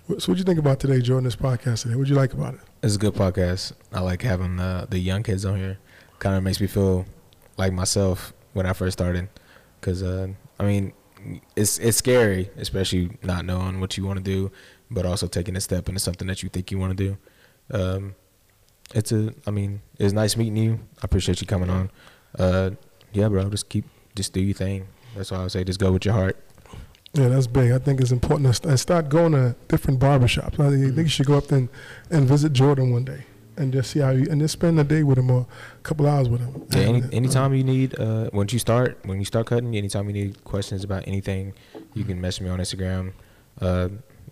So 0.07 0.14
what 0.14 0.24
do 0.26 0.34
you 0.34 0.44
think 0.44 0.59
about 0.59 0.78
today, 0.80 1.01
Jordan? 1.01 1.24
This 1.24 1.36
podcast 1.36 1.82
today. 1.82 1.94
What'd 1.96 2.09
you 2.09 2.14
like 2.16 2.32
about 2.32 2.55
it? 2.55 2.61
It's 2.82 2.94
a 2.94 2.98
good 2.98 3.14
podcast. 3.14 3.72
I 3.92 4.00
like 4.00 4.22
having 4.22 4.58
uh, 4.58 4.86
the 4.88 4.98
young 4.98 5.22
kids 5.22 5.44
on 5.44 5.58
here. 5.58 5.78
Kind 6.18 6.36
of 6.36 6.42
makes 6.42 6.60
me 6.60 6.66
feel 6.66 7.04
like 7.58 7.74
myself 7.74 8.32
when 8.54 8.64
I 8.64 8.72
first 8.72 8.98
started. 8.98 9.28
Cause 9.82 10.02
uh, 10.02 10.28
I 10.58 10.64
mean, 10.64 10.94
it's 11.56 11.78
it's 11.78 11.98
scary, 11.98 12.50
especially 12.56 13.18
not 13.22 13.44
knowing 13.44 13.80
what 13.80 13.98
you 13.98 14.04
want 14.06 14.18
to 14.18 14.22
do, 14.22 14.50
but 14.90 15.04
also 15.04 15.26
taking 15.26 15.56
a 15.56 15.60
step 15.60 15.88
into 15.88 16.00
something 16.00 16.26
that 16.28 16.42
you 16.42 16.48
think 16.48 16.70
you 16.70 16.78
want 16.78 16.96
to 16.96 17.04
do. 17.04 17.18
Um, 17.70 18.14
it's 18.94 19.12
a. 19.12 19.34
I 19.46 19.50
mean, 19.50 19.82
it's 19.98 20.14
nice 20.14 20.36
meeting 20.36 20.56
you. 20.56 20.80
I 20.98 21.02
appreciate 21.02 21.40
you 21.42 21.46
coming 21.46 21.68
on. 21.68 21.90
Uh, 22.38 22.70
yeah, 23.12 23.28
bro. 23.28 23.48
Just 23.50 23.68
keep, 23.68 23.84
just 24.14 24.32
do 24.32 24.40
your 24.40 24.54
thing. 24.54 24.86
That's 25.14 25.32
all 25.32 25.40
I 25.40 25.42
would 25.42 25.52
say. 25.52 25.64
Just 25.64 25.80
go 25.80 25.92
with 25.92 26.04
your 26.04 26.14
heart. 26.14 26.38
Yeah, 27.14 27.28
that's 27.28 27.46
big. 27.48 27.72
I 27.72 27.78
think 27.78 28.00
it's 28.00 28.12
important 28.12 28.46
to 28.48 28.54
st- 28.54 28.70
and 28.70 28.78
start 28.80 29.08
going 29.08 29.32
to 29.32 29.56
different 29.68 29.98
barbershops. 29.98 30.61
I 30.61 30.70
think, 30.70 30.94
think 30.94 30.96
you 30.96 31.08
should 31.08 31.26
go 31.26 31.38
up 31.38 31.48
there 31.48 31.58
and, 31.58 31.68
and 32.11 32.28
visit 32.28 32.52
Jordan 32.52 32.92
one 32.92 33.04
day 33.04 33.24
and 33.56 33.72
just 33.72 33.90
see 33.90 33.98
how 33.98 34.11
you 34.11 34.26
and 34.30 34.40
just 34.40 34.52
spend 34.52 34.78
a 34.78 34.84
day 34.84 35.02
with 35.02 35.18
him 35.18 35.28
or 35.30 35.40
a 35.74 35.82
couple 35.82 36.06
hours 36.06 36.28
with 36.28 36.40
him. 36.40 36.62
Yeah, 36.70 36.78
any, 36.82 36.98
And, 37.00 37.04
uh, 37.12 37.16
anytime 37.16 37.52
you 37.54 37.64
need, 37.64 37.98
uh, 37.98 38.30
once 38.32 38.52
you 38.52 38.61
start, 38.61 38.98
when 39.04 39.18
you 39.18 39.24
start 39.24 39.46
cutting, 39.48 39.76
anytime 39.76 40.06
you 40.06 40.12
need 40.12 40.44
questions 40.44 40.84
about 40.84 41.06
anything, 41.08 41.52
you 41.94 42.04
can 42.04 42.20
message 42.20 42.42
me 42.42 42.48
on 42.50 42.61
Instagram. 42.61 43.12
Uh, 43.61 43.88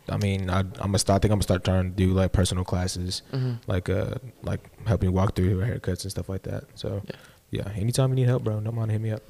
I 0.09 0.17
mean, 0.17 0.49
I, 0.49 0.61
I'm 0.61 0.73
gonna 0.77 0.99
start. 1.01 1.17
I 1.17 1.21
think 1.23 1.33
I'm 1.33 1.39
gonna 1.39 1.43
start 1.43 1.65
trying 1.65 1.91
to 1.91 1.97
do 1.97 2.13
like 2.13 2.33
personal 2.33 2.65
classes, 2.65 3.23
hmm 3.33 3.55
like 3.67 3.91
uh, 3.91 4.15
like 4.43 4.61
helping 4.87 5.09
you 5.09 5.13
walk 5.13 5.35
through 5.35 5.59
haircuts 5.61 6.03
and 6.05 6.11
stuff 6.13 6.29
like 6.29 6.43
that. 6.45 6.65
So, 6.77 7.03
Yeah. 7.51 7.65
yeah, 7.67 7.73
anytime 7.75 8.11
you 8.11 8.15
need 8.17 8.27
help, 8.29 8.45
bro, 8.45 8.61
don't 8.61 8.75
mind 8.75 8.93
hit 8.93 9.01
me 9.01 9.11
up. 9.11 9.23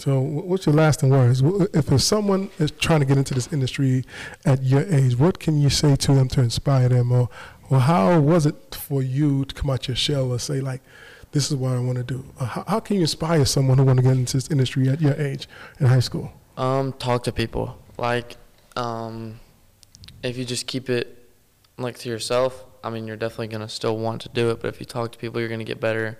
So, 0.00 0.18
what's 0.18 0.64
your 0.64 0.74
lasting 0.74 1.10
words? 1.10 1.42
If 1.74 2.00
someone 2.00 2.48
is 2.58 2.70
trying 2.70 3.00
to 3.00 3.04
get 3.04 3.18
into 3.18 3.34
this 3.34 3.52
industry 3.52 4.02
at 4.46 4.62
your 4.62 4.80
age, 4.84 5.18
what 5.18 5.38
can 5.38 5.60
you 5.60 5.68
say 5.68 5.94
to 5.94 6.14
them 6.14 6.26
to 6.28 6.40
inspire 6.40 6.88
them, 6.88 7.12
or, 7.12 7.28
or 7.68 7.80
how 7.80 8.18
was 8.18 8.46
it 8.46 8.74
for 8.74 9.02
you 9.02 9.44
to 9.44 9.54
come 9.54 9.68
out 9.68 9.88
your 9.88 9.96
shell 9.98 10.32
or 10.32 10.38
say 10.38 10.62
like, 10.62 10.80
this 11.32 11.50
is 11.50 11.56
what 11.58 11.74
I 11.74 11.80
want 11.80 11.98
to 11.98 12.02
do? 12.02 12.24
How, 12.38 12.64
how 12.66 12.80
can 12.80 12.96
you 12.96 13.02
inspire 13.02 13.44
someone 13.44 13.76
who 13.76 13.84
want 13.84 13.98
to 13.98 14.02
get 14.02 14.12
into 14.12 14.38
this 14.38 14.50
industry 14.50 14.88
at 14.88 15.02
your 15.02 15.12
age 15.20 15.46
in 15.80 15.84
high 15.84 16.00
school? 16.00 16.32
Um, 16.56 16.94
talk 16.94 17.24
to 17.24 17.32
people. 17.32 17.76
Like, 17.98 18.38
um, 18.76 19.38
if 20.22 20.38
you 20.38 20.46
just 20.46 20.66
keep 20.66 20.88
it 20.88 21.28
like 21.76 21.98
to 21.98 22.08
yourself, 22.08 22.64
I 22.82 22.88
mean, 22.88 23.06
you're 23.06 23.18
definitely 23.18 23.48
gonna 23.48 23.68
still 23.68 23.98
want 23.98 24.22
to 24.22 24.30
do 24.30 24.48
it. 24.48 24.62
But 24.62 24.68
if 24.68 24.80
you 24.80 24.86
talk 24.86 25.12
to 25.12 25.18
people, 25.18 25.40
you're 25.40 25.50
gonna 25.50 25.62
get 25.62 25.78
better 25.78 26.18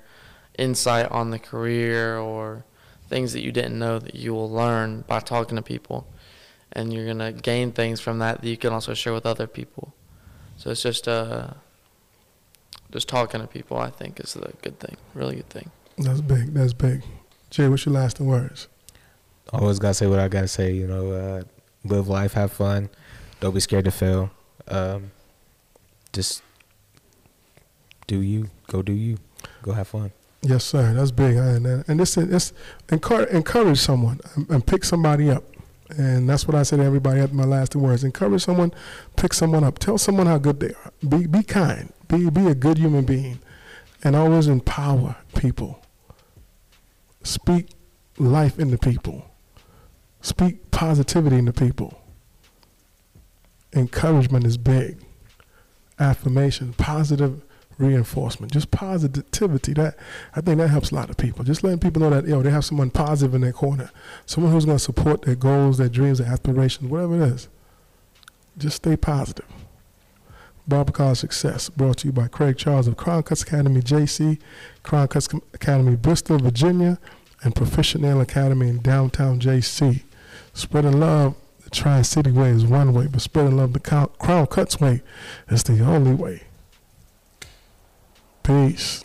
insight 0.59 1.11
on 1.11 1.31
the 1.31 1.39
career 1.39 2.19
or 2.19 2.67
things 3.11 3.33
that 3.35 3.43
you 3.43 3.53
didn't 3.53 3.79
know 3.79 3.99
that 3.99 4.15
you 4.15 4.33
will 4.33 4.51
learn 4.51 5.03
by 5.07 5.21
talking 5.21 5.57
to 5.57 5.63
people, 5.63 6.07
and 6.73 6.93
you're 6.93 7.07
gonna 7.07 7.33
gain 7.33 7.73
things 7.73 8.01
from 8.01 8.21
that 8.21 8.41
that 8.41 8.49
you 8.49 8.57
can 8.57 8.73
also 8.73 8.95
share 8.95 9.13
with 9.13 9.27
other 9.27 9.47
people. 9.47 9.93
So 10.57 10.71
it's 10.71 10.83
just 10.83 11.09
uh, 11.09 11.49
just 12.91 13.09
talking 13.09 13.41
to 13.41 13.47
people. 13.47 13.77
I 13.77 13.91
think 13.91 14.21
is 14.21 14.35
the 14.35 14.53
good 14.63 14.79
thing, 14.79 14.97
really 15.13 15.37
good 15.37 15.51
thing. 15.51 15.71
That's 15.99 16.21
big. 16.21 16.55
That's 16.55 16.73
big. 16.73 17.03
Jay, 17.51 17.69
what's 17.69 17.85
your 17.85 17.95
lasting 17.95 18.27
words? 18.27 18.69
Always 19.53 19.79
gotta 19.81 19.95
say 19.95 20.07
what 20.07 20.21
I 20.21 20.29
gotta 20.29 20.49
say. 20.49 20.73
You 20.73 20.87
know, 20.87 21.11
uh, 21.11 21.43
live 21.85 22.09
life, 22.09 22.33
have 22.35 22.53
fun. 22.53 22.89
Don't 23.41 23.55
be 23.55 23.61
scared 23.61 23.87
to 23.87 23.91
fail. 23.91 24.31
Um, 24.69 25.11
just 26.13 26.43
do 28.07 28.21
you. 28.21 28.51
Go 28.69 28.83
do 28.83 28.93
you. 28.93 29.19
Go 29.63 29.73
have 29.73 29.89
fun. 29.89 30.13
Yes, 30.43 30.65
sir. 30.65 30.95
That's 30.95 31.11
big. 31.11 31.37
And 31.37 31.67
and, 31.67 32.01
this 32.01 32.15
this 32.15 32.53
encourage, 32.91 33.29
encourage 33.31 33.79
someone 33.79 34.21
and, 34.49 34.67
pick 34.67 34.85
somebody 34.85 35.31
up. 35.31 35.45
And 35.91 36.29
that's 36.29 36.47
what 36.47 36.55
I 36.55 36.63
say 36.63 36.77
to 36.77 36.83
everybody 36.83 37.21
at 37.21 37.33
my 37.33 37.45
last 37.45 37.77
words. 37.77 38.05
Encourage 38.05 38.45
someone, 38.45 38.73
pick 39.17 39.35
someone 39.35 39.65
up. 39.65 39.79
Tell 39.79 39.99
someone 39.99 40.27
how 40.27 40.39
good 40.39 40.61
they 40.61 40.69
are. 40.71 40.93
Be 41.07 41.27
be 41.27 41.43
kind. 41.43 41.93
Be 42.09 42.31
be 42.31 42.47
a 42.47 42.55
good 42.55 42.79
human 42.79 43.05
being, 43.05 43.41
and 44.03 44.17
always 44.17 44.47
empower 44.47 45.17
people. 45.37 45.83
Speak 47.23 47.71
life 48.19 48.59
into 48.59 48.79
people. 48.79 49.31
Speak 50.23 50.71
positivity 50.71 51.37
into 51.37 51.53
people. 51.53 52.01
Encouragement 53.75 54.47
is 54.47 54.57
big. 54.57 54.99
Affirmation, 55.99 56.73
positive 56.75 57.43
reinforcement, 57.81 58.53
just 58.53 58.71
positivity. 58.71 59.73
That 59.73 59.97
I 60.35 60.41
think 60.41 60.59
that 60.59 60.69
helps 60.69 60.91
a 60.91 60.95
lot 60.95 61.11
of 61.11 61.17
people. 61.17 61.45
Just 61.45 61.65
letting 61.65 61.79
people 61.79 62.01
know 62.01 62.11
that 62.11 62.25
you 62.25 62.33
know 62.33 62.43
they 62.43 62.51
have 62.51 62.65
someone 62.65 62.91
positive 62.91 63.35
in 63.35 63.41
their 63.41 63.53
corner, 63.53 63.91
someone 64.27 64.53
who's 64.53 64.65
going 64.65 64.79
to 64.79 64.85
support 64.85 65.23
their 65.23 65.35
goals, 65.35 65.79
their 65.79 65.89
dreams, 65.89 66.19
their 66.19 66.31
aspirations, 66.31 66.91
whatever 66.91 67.17
it 67.17 67.33
is. 67.33 67.49
Just 68.59 68.77
stay 68.77 68.97
positive. 68.97 69.47
Barber 70.69 70.93
College 70.93 71.19
Success, 71.19 71.69
brought 71.69 71.99
to 71.99 72.07
you 72.07 72.13
by 72.13 72.29
Craig 72.29 72.57
Charles 72.57 72.87
of 72.87 72.97
Crown 72.97 73.25
Cutz 73.25 73.43
Academy, 73.43 73.81
JC, 73.81 74.39
Crown 74.85 75.09
Cutz 75.09 75.29
Academy, 75.53 75.97
Bristol, 75.97 76.39
Virginia, 76.39 76.99
and 77.43 77.57
Proficient 77.57 78.05
Nail 78.05 78.21
Academy 78.21 78.69
in 78.69 78.81
downtown 78.81 79.41
JC. 79.41 80.03
Spreading 80.53 81.01
love 81.01 81.35
the 81.65 81.71
Tri 81.71 82.03
City 82.03 82.31
way 82.31 82.51
is 82.51 82.65
one 82.65 82.93
way, 82.93 83.07
but 83.07 83.21
spreading 83.21 83.57
love 83.57 83.73
the 83.73 83.81
Crown 83.81 84.47
Cutz 84.47 84.81
way 84.81 85.03
is 85.49 85.65
the 85.65 85.83
only 85.85 86.15
way. 86.15 86.43
Peace. 88.43 89.05